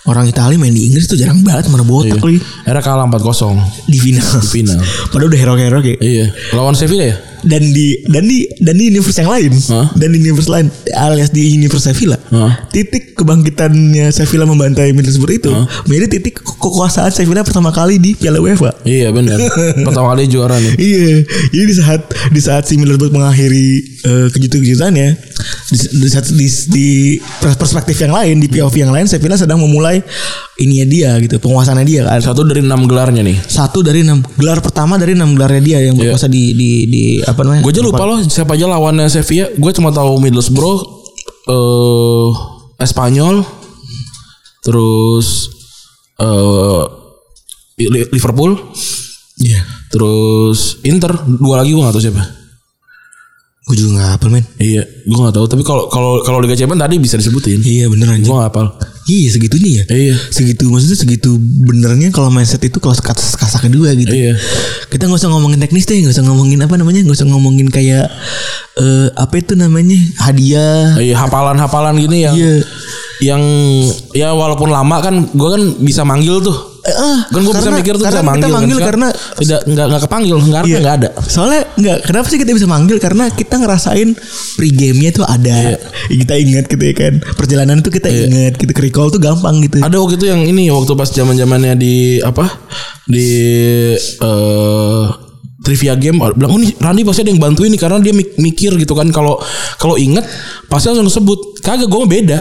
[0.08, 3.98] Orang Italia main di Inggris tuh jarang banget mana botak lagi Era kalah 4-0 di
[3.98, 4.24] final.
[4.40, 4.80] di final.
[5.06, 5.96] Padahal udah heroik-heroik ya.
[6.00, 6.26] iya.
[6.50, 7.16] Lawan Sevilla ya?
[7.38, 9.94] dan di dan di dan di universe yang lain Hah?
[9.94, 12.66] dan di universe lain alias di universe Sevilla Hah?
[12.66, 15.52] titik kebangkitannya Sevilla membantai Middlesbrough itu
[15.86, 19.38] menjadi titik ke- kekuasaan Sevilla pertama kali di Piala UEFA Iya benar.
[19.86, 20.74] Pertama kali juara nih.
[20.76, 23.66] iya jadi di saat di saat si Middlesbrough mengakhiri
[24.02, 25.08] eh, kejutan-kejutannya
[25.68, 26.88] di, di, di, di
[27.54, 30.00] perspektif yang lain di POV yang lain Sevilla sedang memulai
[30.56, 33.36] ininya dia gitu penguasaannya dia kan Satu dari enam gelarnya nih.
[33.42, 37.42] satu dari enam gelar pertama dari enam gelarnya dia yang berkuasa di di di apa
[37.42, 39.52] namanya Gue aja lupa loh siapa aja lawannya Sevilla.
[39.52, 40.80] Gue cuma tahu Middlesbrough,
[41.46, 42.28] eh
[42.78, 43.44] Espanyol,
[44.60, 45.50] terus
[46.16, 46.82] eh
[47.78, 48.58] Li- Liverpool,
[49.38, 49.62] Iya.
[49.88, 51.14] terus Inter.
[51.28, 52.24] Dua lagi gue gak tahu siapa.
[53.68, 55.44] Gue juga gak hafal men Iya, gue gak tahu.
[55.44, 57.60] Tapi kalau kalau kalau Liga Champions tadi bisa disebutin.
[57.60, 58.66] Iya bener anjing Gue gak hafal.
[59.04, 60.14] Iya segitunya ya Iya.
[60.28, 64.40] Segitu maksudnya segitu benernya kalau mindset itu kelas kas kasa kedua gitu Iya.
[64.88, 68.08] Kita gak usah ngomongin teknis deh Gak usah ngomongin apa namanya Gak usah ngomongin kayak
[68.76, 72.54] eh Apa itu namanya Hadiah Iya hafalan-hafalan gini yang Iya.
[73.18, 73.42] yang
[74.14, 76.54] ya walaupun lama kan gue kan bisa manggil tuh.
[76.90, 78.38] Ah, Kan gue bisa mikir tuh bisa manggil.
[78.38, 78.54] kita kan.
[78.54, 80.78] manggil Sekarang karena tidak nggak nggak kepanggil karena Iya.
[80.78, 81.08] nggak ada.
[81.22, 84.08] Soalnya nggak kenapa sih kita bisa manggil karena kita ngerasain
[84.54, 85.56] pre-game-nya tuh ada.
[85.72, 85.78] Iya.
[86.16, 87.14] Kita ingat gitu ya kan.
[87.34, 89.78] Perjalanan itu kita ingat, kita ke recall tuh gampang gitu.
[89.78, 92.46] Ada waktu itu yang ini waktu pas zaman zamannya di apa
[93.04, 93.28] di
[93.98, 95.06] eh
[95.58, 98.72] trivia game bilang oh nih Randy pasti ada yang bantuin nih karena dia mik- mikir
[98.74, 99.36] gitu kan kalau
[99.76, 100.24] kalau inget
[100.64, 102.38] pasti langsung sebut kagak gue beda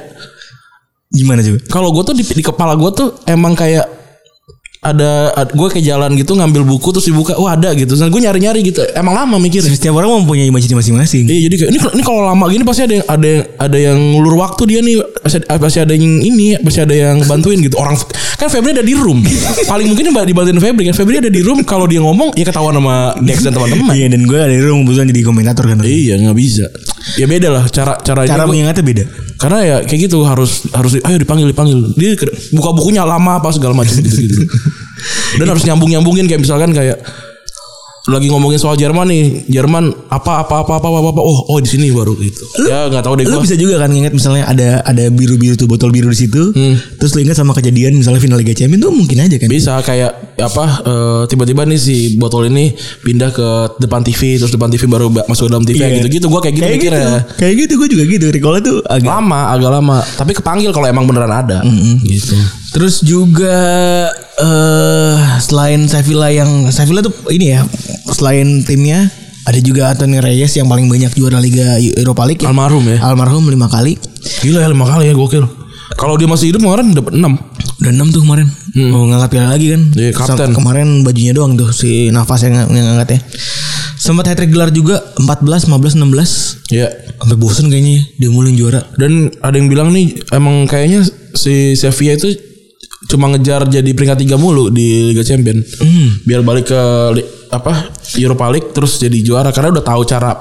[1.10, 1.60] Gimana coba?
[1.68, 3.84] kalau gue tuh di, di kepala gue tuh emang kayak
[4.78, 7.98] ada, gue kayak jalan gitu ngambil buku terus dibuka wah ada gitu.
[7.98, 8.86] Nah gue nyari nyari gitu.
[8.94, 9.74] Emang lama mikirnya.
[9.74, 11.24] Setiap orang mempunyai imajinasi masing-masing.
[11.26, 13.98] Iya jadi kayak ini ini kalau lama gini pasti ada yang ada yang ada yang
[13.98, 17.98] ngulur waktu dia nih pasti, pasti ada yang ini pasti ada yang bantuin gitu orang
[18.38, 19.26] kan Febri ada di room
[19.66, 22.78] paling mungkin mbak dibantuin Febri kan Febri ada di room kalau dia ngomong ya ketahuan
[22.78, 25.78] sama Dex dan teman-teman Iya dan gue ada di rumah kebetulan jadi komentator kan.
[25.84, 26.66] iya nggak bisa
[27.16, 29.04] ya beda lah cara Cara gua- mengingatnya beda.
[29.38, 31.94] karena ya kayak gitu harus harus ayo dipanggil dipanggil.
[31.94, 32.18] Dia
[32.52, 34.42] buka bukunya lama apa segala macam gitu gitu
[35.40, 36.98] dan harus nyambung nyambungin kayak misalkan kayak
[38.08, 41.22] lagi ngomongin soal Jerman nih Jerman apa apa apa apa apa, apa.
[41.22, 43.90] oh oh di sini baru gitu ya nggak tahu deh Lu gua bisa juga kan
[43.90, 46.56] ingat misalnya ada ada biru-biru tuh botol biru di situ.
[46.96, 49.48] Terus lu ingat sama kejadian misalnya final Liga Champions tuh mungkin aja kan.
[49.48, 53.48] bisa kayak apa eh, tiba-tiba nih si botol ini pindah ke
[53.78, 55.98] depan TV terus depan TV baru ba- masuk ke dalam TV Iya.
[55.98, 56.88] gitu gitu gua kayak gitu Kayak gitu.
[56.88, 58.26] mikirnya Kayak gitu gue juga gitu.
[58.30, 61.60] Recall tuh agak lama agak lama tapi kepanggil kalau emang beneran ada
[62.02, 62.38] gitu
[62.78, 63.58] Terus juga
[64.38, 67.66] eh selain Sevilla yang Sevilla tuh ini ya
[68.14, 69.10] selain timnya
[69.50, 72.54] ada juga Anthony Reyes yang paling banyak juara Liga Europa League ya.
[72.54, 73.98] almarhum ya Almarhum lima kali.
[74.46, 75.48] gila ya lima kali ya gokil
[75.98, 77.34] kalau dia masih hidup kemarin dapat enam
[77.78, 78.50] Udah 6 tuh kemarin.
[78.90, 79.82] Mau ngangkat piala lagi kan.
[79.94, 80.50] Iya, kapten.
[80.50, 83.20] Sam- Kemarin bajunya doang tuh si Nafas yang, yang ngangkat ya.
[84.02, 86.74] Sempat hat trick gelar juga 14, 15, 16.
[86.74, 86.90] ya
[87.22, 88.82] Sampai bosen kayaknya ya, dia mulu yang juara.
[88.98, 91.06] Dan ada yang bilang nih emang kayaknya
[91.38, 92.34] si Sevilla itu
[93.06, 95.62] cuma ngejar jadi peringkat tiga mulu di Liga Champion.
[96.24, 96.82] Biar balik ke
[97.48, 100.34] apa Europa League terus jadi juara karena udah tahu cara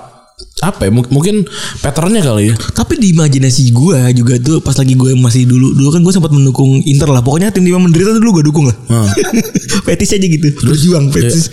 [0.57, 1.45] apa ya mung- mungkin
[1.81, 2.55] patternnya kali ya.
[2.57, 6.33] Tapi di imajinasi gue juga tuh pas lagi gue masih dulu dulu kan gue sempat
[6.33, 7.21] mendukung Inter lah.
[7.21, 8.77] Pokoknya tim tim menderita tuh dulu gue dukung lah.
[9.87, 10.49] fetis aja gitu.
[10.61, 11.49] Berjuang fetis.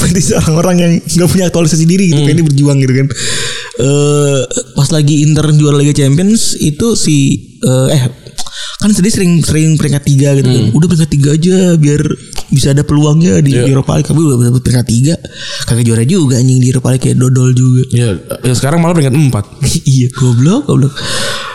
[0.00, 2.20] Fetis orang-orang yang nggak punya aktualisasi diri gitu.
[2.24, 3.06] Kayak ini berjuang gitu kan.
[3.78, 4.40] Eh
[4.74, 7.16] pas lagi Inter juara Liga Champions itu si
[7.60, 8.02] eh, eh
[8.78, 10.64] kan sedih sering sering peringkat tiga gitu kan.
[10.70, 12.00] Udah peringkat tiga aja biar
[12.48, 14.06] bisa ada peluangnya di Europa League.
[14.06, 15.14] Tapi udah dapet peringkat tiga
[15.66, 17.82] kagak juara juga anjing di Europa League kayak dodol juga.
[17.90, 18.14] Ya,
[18.46, 19.44] ya sekarang malah peringkat empat.
[19.98, 20.94] iya goblok goblok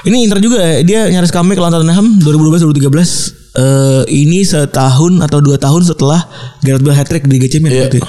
[0.03, 5.55] ini Inter juga dia nyaris comeback lawan Tottenham 2012 2013 eh ini setahun atau dua
[5.55, 6.25] tahun setelah
[6.59, 7.85] Gareth Bale hat trick di Liga Champions Iya.
[7.87, 7.99] gitu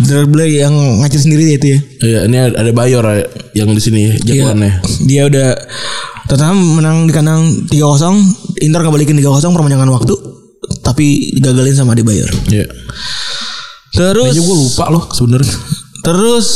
[0.00, 0.22] ya.
[0.24, 3.24] Bale yang ngacir sendiri dia itu ya Iya, ini ada Bayor ya,
[3.56, 4.46] yang di sini Iya.
[4.46, 4.72] jagoannya.
[5.04, 5.48] dia udah
[6.26, 8.14] Tottenham menang di kandang 3-0
[8.60, 10.14] Inter ngebalikin 3-0 perpanjangan waktu
[10.80, 12.66] tapi digagalin sama Adebayor Iya.
[13.90, 15.54] terus Kayaknya gue lupa loh sebenarnya.
[16.00, 16.46] terus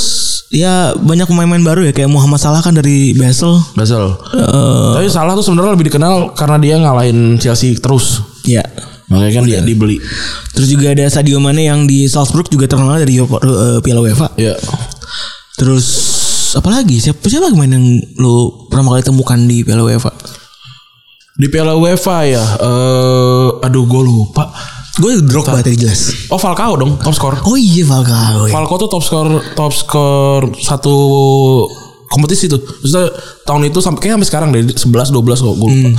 [0.49, 4.13] ya banyak pemain-pemain baru ya kayak Muhammad Salah kan dari Basel Basel.
[4.31, 8.21] Eh, Tapi salah tuh sebenarnya lebih dikenal karena dia ngalahin Chelsea terus.
[8.45, 8.61] ya
[9.13, 10.01] Makanya kan dia dibeli.
[10.57, 14.33] Terus juga ada Sadio Mane yang di Salzburg juga terkenal dari eh, Piala UEFA.
[14.41, 14.57] Iya.
[15.61, 15.87] Terus
[16.57, 16.97] apa lagi?
[16.97, 17.85] Siapa siapa main yang
[18.17, 20.11] lu pertama kali temukan di Piala UEFA?
[21.37, 22.45] Di Piala UEFA ya.
[22.61, 24.49] Eh aduh gue lupa.
[25.01, 26.29] Gue Drogba tadi jelas.
[26.29, 27.35] Oh Falcao dong top skor.
[27.49, 28.53] Oh iya Falcao ya.
[28.53, 30.95] Falcao tuh top skor top skor satu
[32.13, 32.61] kompetisi tuh.
[32.61, 33.09] Maksudnya
[33.49, 35.91] tahun itu sampai kayak sampai sekarang deh 11 12 kok gue lupa.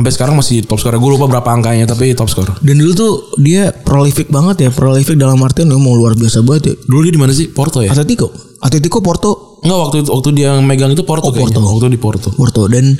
[0.00, 0.96] Sampai sekarang masih top skor.
[0.96, 2.48] Gue lupa berapa angkanya tapi top skor.
[2.64, 6.74] Dan dulu tuh dia prolific banget ya, prolific dalam artian mau luar biasa banget ya.
[6.88, 7.52] Dulu dia di mana sih?
[7.52, 7.92] Porto ya?
[7.92, 8.32] Atletico,
[8.64, 11.60] Atletico Porto, Enggak waktu itu waktu dia megang itu Porto kayaknya.
[11.60, 11.60] Porto.
[11.68, 12.28] Waktu di Porto.
[12.32, 12.96] Porto dan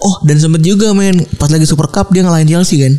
[0.00, 2.96] oh dan sempet juga main pas lagi Super Cup dia ngalahin Chelsea kan.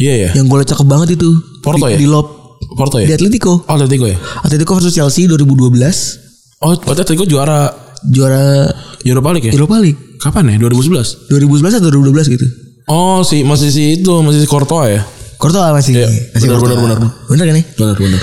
[0.00, 0.30] Iya ya.
[0.32, 1.28] Yang golnya cakep banget itu.
[1.60, 1.98] Porto di, ya?
[2.00, 3.12] Di lob Porto ya?
[3.12, 3.60] di Atletico.
[3.68, 4.16] Oh Atletico ya?
[4.40, 7.68] Atletico versus Chelsea 2012 Oh Atletico juara
[8.08, 8.72] juara
[9.04, 9.52] Europa League ya?
[9.52, 10.56] Europa League Kapan ya?
[10.56, 11.28] 2011?
[11.28, 12.46] 2011 atau 2012 gitu.
[12.88, 15.02] Oh si masih si itu masih si Courtois ya?
[15.36, 16.80] Courtois masih Iya, masih benar, Courtois.
[16.80, 17.12] benar, benar.
[17.28, 17.64] Bener kan nih?
[17.76, 18.22] Benar benar.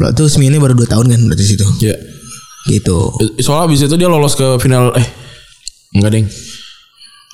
[0.00, 1.64] Berarti Smith ini baru 2 tahun kan berarti situ.
[1.80, 1.96] Iya.
[2.64, 2.96] Gitu.
[3.40, 5.06] Soalnya abis itu dia lolos ke final eh
[5.96, 6.26] enggak deng.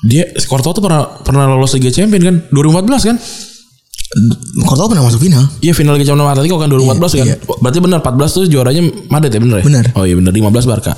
[0.07, 3.17] Dia Courtois tuh pernah pernah lolos Liga Champion kan 2014 kan?
[4.67, 5.43] Courtois pernah masuk final.
[5.63, 7.25] Iya final Liga Champions Atletico kan 2014 kan.
[7.27, 7.35] iya.
[7.39, 9.65] Berarti benar 14 tuh juaranya Madrid ya bener ya?
[9.67, 9.85] Benar.
[9.95, 10.93] Oh iya benar 15 Barca.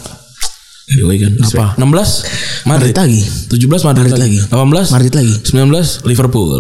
[0.86, 1.34] Yoi kan.
[1.40, 1.66] Apa?
[1.76, 2.92] 16 Madrid.
[2.92, 3.22] Madrid lagi.
[3.50, 4.38] 17 Madrid, Madrid lagi.
[4.44, 4.52] lagi.
[4.52, 5.34] 18 Madrid lagi.
[5.48, 6.52] 19 Liverpool.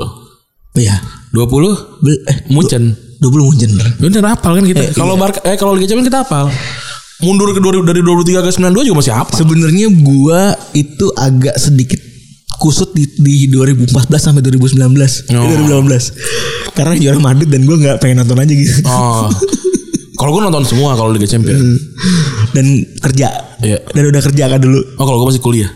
[0.73, 0.95] Iya.
[1.31, 2.84] 20 Bel- eh Munchen.
[3.19, 3.72] 20 Munchen.
[3.99, 4.91] Bener hafal kan kita.
[4.93, 6.48] kalau Barca eh kalau Liga Champions kita hafal.
[7.19, 9.38] Mundur ke 2000 dari 23 ke 92 juga masih hafal.
[9.38, 10.41] Sebenarnya gua
[10.73, 11.99] itu agak sedikit
[12.53, 14.77] kusut di, di 2014 sampai 2019
[15.31, 15.48] Oh.
[15.84, 19.27] 2018 karena juara Madrid dan gua nggak pengen nonton aja gitu Oh.
[20.14, 21.60] kalau gue nonton semua kalau Liga Champions.
[22.56, 22.65] dan
[23.02, 23.80] kerja Iya.
[23.95, 25.69] dan udah kerja kan dulu Oh kalau gue masih kuliah.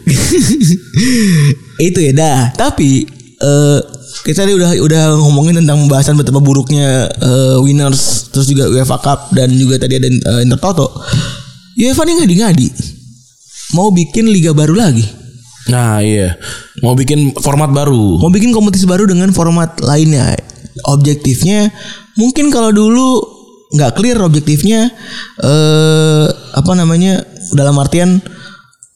[1.90, 3.06] itu ya dah tapi
[3.38, 3.80] eh
[4.26, 9.20] kita tadi udah udah ngomongin tentang pembahasan betapa buruknya eh, winners terus juga UEFA Cup
[9.32, 10.90] dan juga tadi ada eh, Intertoto
[11.78, 12.68] UEFA nih ngadi-ngadi
[13.78, 15.06] mau bikin liga baru lagi
[15.68, 16.40] Nah iya.
[16.80, 18.24] Mau bikin format baru.
[18.24, 20.32] mau bikin kompetisi baru dengan format lainnya
[20.88, 21.68] objektifnya
[22.16, 23.20] mungkin kalau dulu
[23.76, 24.88] nggak clear objektifnya
[25.44, 27.20] eh apa namanya
[27.54, 28.20] dalam artian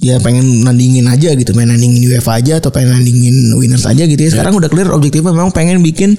[0.02, 1.54] ya pengen nandingin aja gitu.
[1.54, 4.34] Main nandingin UEFA aja atau pengen nandingin winners aja gitu ya.
[4.34, 6.18] Sekarang udah clear objektifnya memang pengen bikin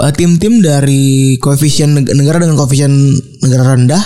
[0.00, 2.88] eh, tim-tim dari koefisien neg- negara dengan koefisien
[3.40, 4.00] negara rendah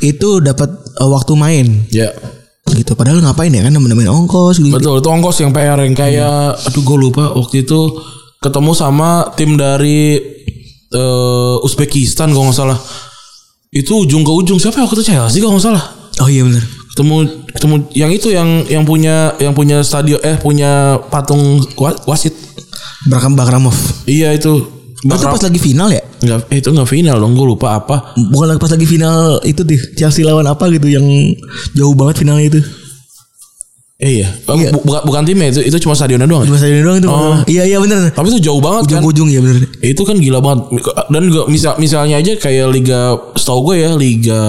[0.00, 1.66] itu dapat eh, waktu main.
[1.90, 2.14] Ya.
[2.66, 2.94] gitu.
[2.94, 4.74] Padahal ngapain ya kan nemen-nemen ongkos gitu.
[4.74, 7.34] Betul, itu ongkos yang PR yang kayak aduh gue lupa.
[7.34, 7.78] Waktu itu
[8.38, 10.22] ketemu sama tim dari
[10.90, 12.78] eh, Uzbekistan kalau nggak salah.
[13.70, 14.58] Itu ujung ke ujung.
[14.58, 15.10] Siapa ya waktu itu?
[15.10, 15.84] Chelsea kalau nggak salah.
[16.22, 16.62] oh iya benar
[16.96, 17.16] Ketemu
[17.46, 21.40] ketemu yang itu yang yang punya yang punya stadion eh punya patung
[21.76, 22.32] wa- wasit.
[23.04, 24.72] Bakram Bakramov Iya itu.
[24.98, 28.16] Oh, itu pas lagi final ya Enggak, eh, itu enggak final dong, gue lupa apa.
[28.26, 31.04] bukan lagi pas lagi final itu tuh Chelsea lawan apa gitu yang
[31.70, 32.60] jauh banget finalnya itu
[33.96, 36.44] Eh, iya, bu- bukan bukan timnya itu, itu cuma stadionnya doang.
[36.44, 37.36] cuma saya doang itu Oh.
[37.46, 39.00] iya iya bener Tapi itu jauh banget kan.
[39.00, 40.64] ujung-ujung ya bener itu kan gila banget
[41.06, 43.00] dan juga misal misalnya aja kayak liga
[43.32, 44.42] setahu gue ya liga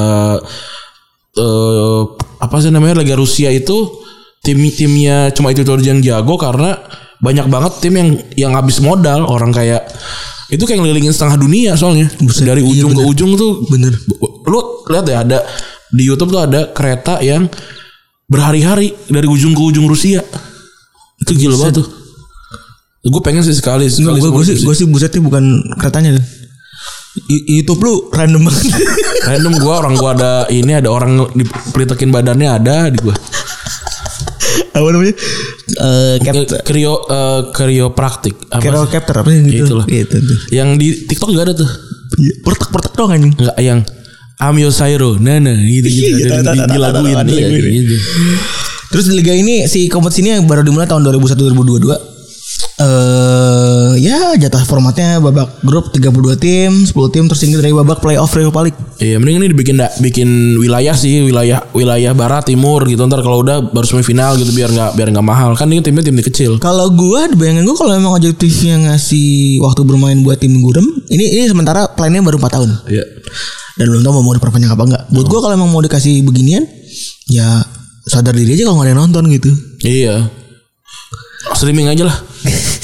[1.38, 2.01] eh
[2.41, 4.05] apa sih namanya liga Rusia itu
[4.41, 6.77] tim timnya cuma itu itu yang jago karena
[7.18, 9.26] banyak banget tim yang yang habis modal.
[9.26, 9.85] Orang kayak
[10.53, 12.09] itu kayak ngelilingin setengah dunia soalnya.
[12.22, 13.93] Buset, dari iya ujung ke ujung tuh Bener.
[14.47, 15.39] lu lihat ya ada
[15.91, 17.49] di YouTube tuh ada kereta yang
[18.27, 20.22] berhari-hari dari ujung ke ujung Rusia.
[21.18, 21.88] Itu gila banget tuh.
[23.07, 26.36] Gue pengen sih sekali sekali gue sih gue sih busetnya bukan keretanya tuh I-
[27.27, 28.65] YouTube lu random banget
[29.25, 33.15] Random gua orang gua ada ini ada orang dipelitekin badannya ada di gua.
[34.69, 35.15] apa namanya
[35.73, 38.91] eh Ke- capture Krio eh, kriopraktik apa Kero sih?
[38.93, 39.85] capture apa sih gitu Itulah.
[39.88, 41.69] gitu tuh Yang di TikTok juga ada tuh.
[42.15, 43.79] Iya, pertek-pertek doang anjing Enggak yang
[44.38, 45.17] Amio Sairo.
[45.17, 46.29] Nah, nah gitu gitu.
[46.29, 47.41] Di- dilaguin tahu.
[47.65, 47.95] gitu.
[48.88, 51.97] Terus di liga ini si kompetisi ini yang baru dimulai tahun 2001 2022.
[52.77, 53.47] Eh
[53.93, 58.80] ya jatah formatnya babak grup 32 tim, 10 tim tersingkir dari babak playoff Europa League.
[58.97, 63.05] Iya, mending ini dibikin da- bikin wilayah sih, wilayah wilayah barat timur gitu.
[63.05, 65.53] Ntar kalau udah baru semifinal gitu biar nggak biar nggak mahal.
[65.53, 66.57] Kan ini timnya tim kecil.
[66.57, 71.45] Kalau gua bayangin gua kalau emang objektifnya ngasih waktu bermain buat tim gurem, ini ini
[71.45, 72.69] sementara plannya baru 4 tahun.
[72.89, 73.05] Iya.
[73.77, 75.03] Dan belum tahu mau diperpanjang apa enggak.
[75.14, 76.65] Buat gua kalau emang mau dikasih beginian,
[77.30, 77.61] ya
[78.09, 79.49] sadar diri aja kalau nggak ada yang nonton gitu.
[79.85, 80.34] Iya.
[81.53, 82.18] Streaming aja lah.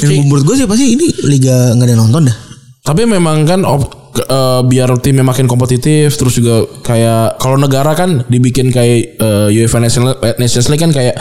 [0.00, 2.36] Dan menurut gue sih pasti ini liga nggak ada yang nonton dah.
[2.80, 8.24] Tapi memang kan op- eh, biar timnya makin kompetitif terus juga kayak kalau negara kan
[8.26, 11.14] dibikin kayak eh, UEFA National eh, Nations League kan kayak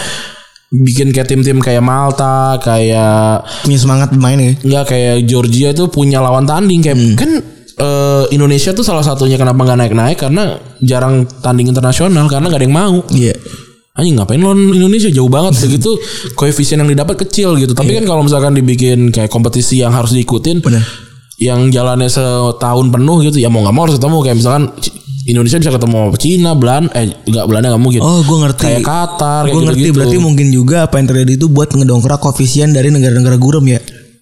[0.69, 4.51] bikin kayak tim-tim kayak Malta, kayak Punya semangat bermain ya.
[4.55, 7.41] nggak kayak Georgia tuh punya lawan tanding kayak kan
[7.75, 12.67] eh, Indonesia tuh salah satunya kenapa nggak naik-naik karena jarang tanding internasional karena nggak ada
[12.69, 12.95] yang mau.
[13.09, 13.35] Iya.
[13.99, 15.99] Anjing ngapain lawan Indonesia jauh banget begitu
[16.39, 17.75] koefisien yang didapat kecil gitu.
[17.75, 20.83] Tapi kan kalau misalkan dibikin kayak kompetisi yang harus diikutin Benar.
[21.39, 24.63] yang jalannya setahun penuh gitu ya mau nggak mau harus ketemu kayak misalkan
[25.29, 28.01] Indonesia bisa ketemu Cina, Belanda eh enggak Belanda nggak mungkin.
[28.01, 28.65] Oh, gue ngerti.
[28.65, 29.97] Kayak Qatar kayak Gue ngerti gitu-gitu.
[29.99, 33.79] berarti mungkin juga apa yang terjadi itu buat ngedongkrak koefisien dari negara-negara gurem ya.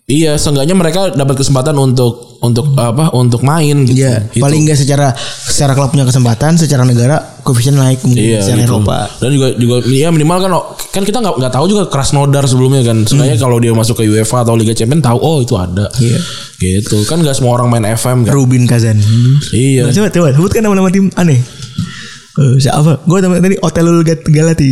[0.07, 3.11] Iya, seenggaknya mereka dapat kesempatan untuk untuk apa?
[3.11, 4.07] Untuk main gitu.
[4.07, 4.39] Iya, Itu.
[4.39, 5.11] paling enggak secara
[5.43, 8.79] secara klub punya kesempatan, secara negara koefisien naik mungkin Iya, secara gitu.
[8.79, 9.11] Eropa.
[9.19, 10.51] Dan juga juga ya minimal kan
[10.95, 13.03] kan kita nggak nggak tahu juga Krasnodar sebelumnya kan.
[13.03, 15.91] Seenggaknya kalau dia masuk ke UEFA atau Liga Champions tahu oh itu ada.
[15.91, 15.99] Hmm.
[15.99, 16.19] Iya.
[16.55, 17.03] Gitu.
[17.03, 18.31] Kan nggak semua orang main FM kan.
[18.31, 19.03] Rubin Kazan.
[19.51, 19.91] Iya.
[19.91, 21.43] Nah, coba coba sebutkan nama-nama tim aneh.
[22.37, 23.03] Eh, siapa?
[23.03, 24.71] Gue tadi Otelul Galati.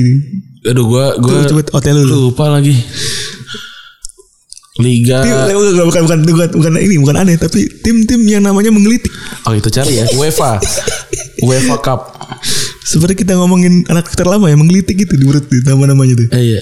[0.65, 2.07] Aduh gua gua Tuh, sebut Otelul.
[2.09, 2.73] lupa lagi.
[4.75, 9.07] Liga Tim, bukan, bukan, bukan, bukan, bukan ini, bukan aneh, tapi tim-tim yang namanya menggelitik.
[9.47, 10.59] Oh itu cari ya UEFA
[11.47, 12.11] UEFA Cup
[12.83, 16.27] Seperti kita ngomongin anak terlama ya menggelitik gitu di menurut nama-namanya tuh.
[16.35, 16.61] eh, iya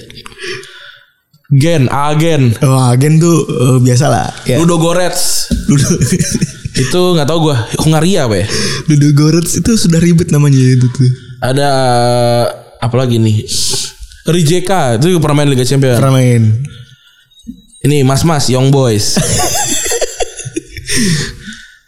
[1.50, 4.30] Gen Agen Oh, agen tuh eh, biasa lah.
[4.46, 4.56] Ya.
[4.62, 5.84] Ludo Gorets Ludo,
[6.86, 8.46] itu nggak tahu gua Hungaria apa ya
[8.88, 11.10] Ludo Goretz itu sudah ribet namanya itu tuh.
[11.38, 11.68] ada
[12.78, 13.42] apa lagi nih
[14.24, 16.42] Rijeka itu juga pernah main Liga Champions Pernah main.
[17.84, 19.20] Ini Mas Mas Young Boys.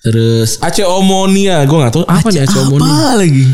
[0.05, 1.65] Terus Aceh Omonia.
[1.67, 2.93] Gue nggak tahu apa nih Aceh Omonia.
[2.93, 3.47] Apa lagi?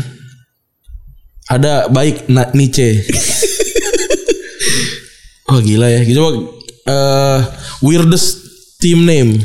[1.51, 3.03] ada baik Nice
[5.51, 6.01] oh gila ya.
[6.07, 6.19] Gitu
[6.87, 7.39] eh
[7.83, 8.39] weirdest
[8.79, 9.39] team name.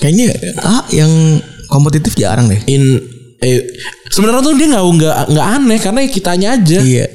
[0.00, 0.26] Kayaknya
[0.60, 1.40] ah yang
[1.70, 2.60] kompetitif jarang deh.
[2.68, 2.98] in
[3.40, 3.60] eh
[4.10, 6.78] sebenarnya tuh dia nggak nggak nggak aneh karena kitanya aja.
[6.80, 7.06] Iya.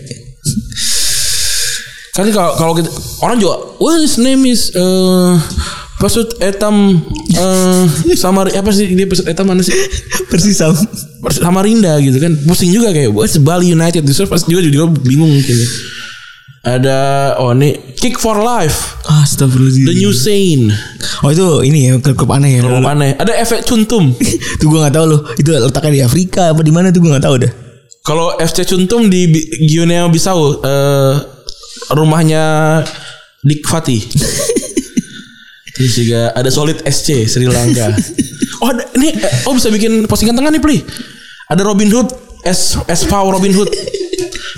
[2.23, 2.89] Kan kalau kalau kita
[3.23, 5.35] orang juga well his name is eh
[5.99, 6.95] Pasut Etam
[7.35, 7.83] eh
[8.15, 9.75] sama apa sih dia Pasut Etam mana sih
[10.31, 10.79] Persis sama.
[11.27, 15.67] Samarinda gitu kan pusing juga kayak what's Bali United itu pas juga juga bingung ya.
[16.59, 16.99] Ada
[17.39, 19.87] oh ini Kick for Life, Astagfirullahaladzim.
[19.87, 20.71] The New Sane.
[21.23, 22.67] Oh itu ini ya klub aneh ya.
[22.67, 24.11] Kalau aneh, ada efek cuntum.
[24.59, 25.23] tuh gue nggak tahu loh.
[25.39, 27.51] Itu letaknya di Afrika apa di mana tuh gue nggak tahu dah.
[27.99, 29.27] Kalau FC Cuntum di
[29.69, 31.13] Guinea Bissau eh,
[31.93, 32.43] rumahnya
[33.43, 34.01] Dick Fatih.
[35.79, 37.91] Terus juga ada Solid SC Sri Lanka.
[38.59, 39.15] Oh ada, ini
[39.47, 40.83] oh bisa bikin postingan tengah nih Pli.
[41.47, 42.11] Ada Robin Hood
[42.43, 43.71] S SV Robin Hood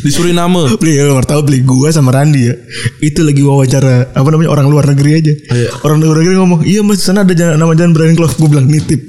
[0.02, 0.74] di Suriname.
[0.82, 2.56] Beli ya nggak tahu beli gua sama Randi ya.
[2.98, 5.34] Itu lagi wawancara apa namanya orang luar negeri aja.
[5.53, 5.70] Iya.
[5.86, 8.66] Orang luar negeri ngomong, "Iya Mas, sana ada jalan, nama jalan Brian Clough." Gue bilang
[8.66, 9.06] nitip.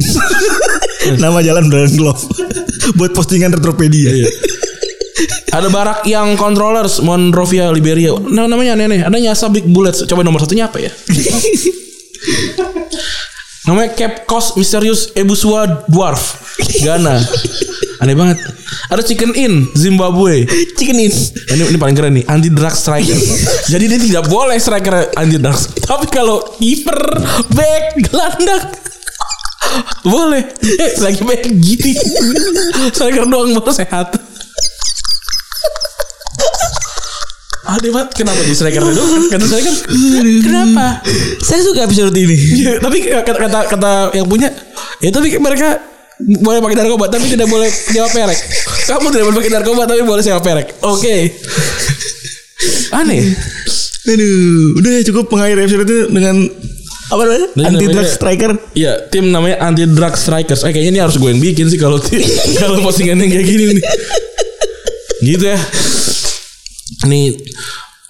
[1.24, 2.20] nama jalan Brian Clough.
[3.01, 4.12] Buat postingan Retropedia.
[4.12, 4.28] Iya.
[5.53, 8.16] Ada barak yang controllers Monrovia Liberia.
[8.16, 9.05] Nah, namanya aneh-aneh.
[9.05, 10.05] Ada Nyasa Big Bullets.
[10.09, 10.90] Coba nomor satunya apa ya?
[13.62, 16.43] namanya Cape Coast Mysterious Ebusua Dwarf
[16.82, 17.23] Ghana.
[18.03, 18.43] Aneh banget.
[18.90, 20.43] Ada Chicken Inn Zimbabwe.
[20.74, 21.12] Chicken in.
[21.55, 23.15] Ini ini paling keren nih, anti drug striker.
[23.70, 25.70] Jadi dia tidak boleh striker anti drugs.
[25.86, 26.99] Tapi kalau kiper,
[27.55, 28.65] back, gelandang
[30.03, 30.43] boleh.
[30.82, 31.93] Eh, lagi back gini.
[32.90, 34.19] striker doang baru sehat.
[37.73, 39.24] Aduh, Mat, kenapa di striker doang?
[39.32, 39.74] Kata striker,
[40.44, 41.01] kenapa?
[41.40, 42.36] Saya suka episode ini.
[42.61, 44.53] Ya, tapi kata, kata kata yang punya,
[45.01, 45.81] ya tapi mereka
[46.23, 47.66] boleh pakai narkoba tapi tidak boleh
[47.97, 48.39] nyawa perek.
[48.86, 50.85] Kamu tidak boleh pakai narkoba tapi boleh sewa perek.
[50.85, 51.32] Oke.
[52.93, 53.32] Aneh.
[54.03, 56.36] Aduh, udah ya cukup mengakhiri episode itu dengan
[57.12, 57.49] apa namanya?
[57.73, 58.51] Anti drug striker.
[58.73, 60.65] Iya, tim namanya Anti Drug Strikers.
[60.65, 62.01] Eh, kayaknya ini harus gue yang bikin sih kalau
[62.61, 63.85] kalau postingan yang kayak gini nih.
[65.23, 65.59] Gitu ya.
[67.07, 67.23] Ini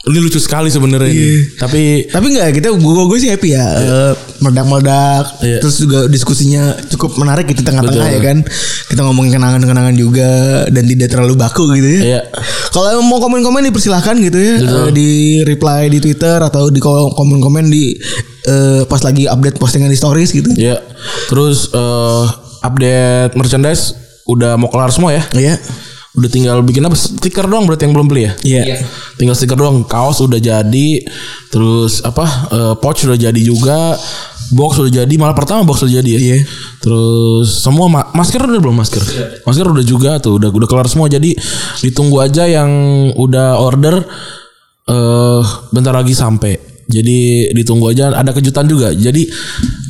[0.03, 1.55] ini lucu sekali sebenarnya ini.
[1.55, 3.67] Tapi Tapi enggak kita gue gue sih happy ya.
[4.43, 5.39] Meledak-meledak.
[5.47, 5.59] Iya.
[5.63, 8.19] Terus juga diskusinya cukup menarik gitu tengah-tengah Betul.
[8.19, 8.39] ya kan.
[8.91, 10.31] Kita ngomongin kenangan-kenangan juga
[10.75, 12.01] dan tidak terlalu baku gitu ya.
[12.03, 12.21] Iya.
[12.75, 14.55] Kalau mau komen-komen dipersilahkan gitu ya.
[14.59, 15.11] Eh, di
[15.47, 17.95] reply di Twitter atau di komen-komen di
[18.51, 20.51] eh, pas lagi update postingan di stories gitu.
[20.59, 20.83] ya,
[21.31, 22.25] terus eh,
[22.67, 23.95] update merchandise
[24.27, 25.23] udah mau kelar semua ya.
[25.31, 25.55] Iya.
[26.13, 26.93] Udah tinggal bikin apa?
[26.93, 28.33] Stiker doang berarti yang belum beli ya?
[28.45, 28.85] Iya.
[29.17, 29.81] Tinggal stiker doang.
[29.89, 30.89] Kaos udah jadi.
[31.49, 32.25] Terus apa?
[32.53, 33.97] eh, pouch udah jadi juga.
[34.53, 35.15] Box udah jadi.
[35.17, 36.21] Malah pertama box udah jadi ya.
[36.21, 36.37] Iya.
[36.85, 39.01] Terus semua ma- masker udah belum masker?
[39.49, 40.37] Masker udah juga tuh.
[40.37, 41.09] Udah udah kelar semua.
[41.09, 41.33] Jadi
[41.81, 42.69] ditunggu aja yang
[43.17, 44.05] udah order.
[44.83, 46.72] eh bentar lagi sampai.
[46.89, 48.11] Jadi ditunggu aja.
[48.15, 48.91] Ada kejutan juga.
[48.91, 49.29] Jadi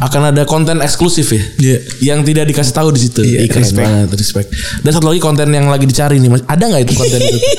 [0.02, 1.42] akan ada konten eksklusif ya.
[1.60, 1.78] Iya.
[2.12, 3.20] Yang tidak dikasih tahu di situ.
[3.22, 3.86] Iya, Ih, keren respect.
[3.86, 4.48] banget, respect.
[4.82, 6.42] Dan satu lagi konten yang lagi dicari nih, Mas.
[6.44, 7.38] Ada nggak itu konten itu?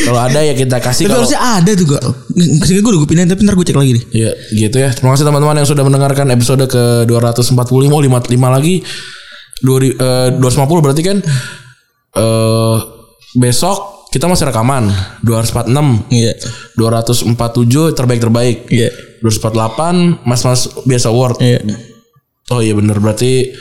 [0.00, 1.06] Kalau ada ya kita kasih.
[1.06, 2.02] Tapi Kalau harusnya ada tuh gak.
[2.32, 4.04] Ke sini gue udah gue pindahin tapi ntar gue cek lagi deh.
[4.16, 4.88] Ya gitu ya.
[4.96, 8.80] Terima kasih teman-teman yang sudah mendengarkan episode ke 245 oh 55 lagi.
[9.60, 11.16] 2 eh, 250 berarti kan
[12.16, 12.76] eh
[13.36, 14.90] besok kita masih rekaman
[15.22, 16.32] 246 Iya.
[16.74, 18.66] 247 terbaik-terbaik.
[18.66, 18.90] Iya.
[19.22, 21.38] 248 Mas-mas biasa award.
[21.38, 21.62] Iya.
[22.50, 23.54] Oh iya bener berarti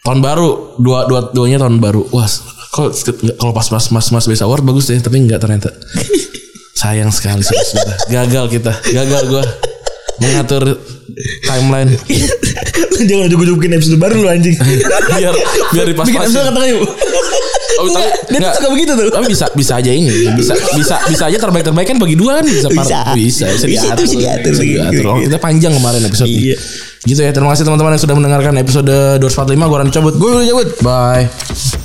[0.00, 2.08] tahun baru dua dua duanya tahun baru.
[2.08, 2.24] Wah
[2.72, 2.88] kok
[3.36, 5.68] kalau pas mas mas mas biasa award bagus deh tapi nggak ternyata.
[6.80, 7.94] Sayang sekali saudara.
[8.08, 9.44] Gagal kita, gagal gua
[10.18, 10.80] mengatur
[11.44, 11.90] timeline
[13.02, 14.54] Jangan juga bikin episode baru lu anjing.
[15.18, 15.34] biar
[15.74, 16.78] biar di pas Bikin episode kata kayu.
[17.82, 19.06] Oh, tapi Dia tuh nggak- suka begitu tuh.
[19.10, 22.44] Tapi bisa bisa aja ini bisa bisa bisa aja terbaik terbaik kan bagi dua kan
[22.44, 23.00] bisa par- Bisa.
[23.12, 24.52] bisa bisa Bisa, diatur, bisa diatur.
[24.52, 25.04] bisa diatur.
[25.06, 26.56] Oh, kita panjang kemarin episode Iya.
[27.02, 28.86] gitu ya terima kasih teman-teman yang sudah mendengarkan episode
[29.18, 30.68] 245 gua Ran cabut Gue udah cabut.
[30.80, 31.81] bye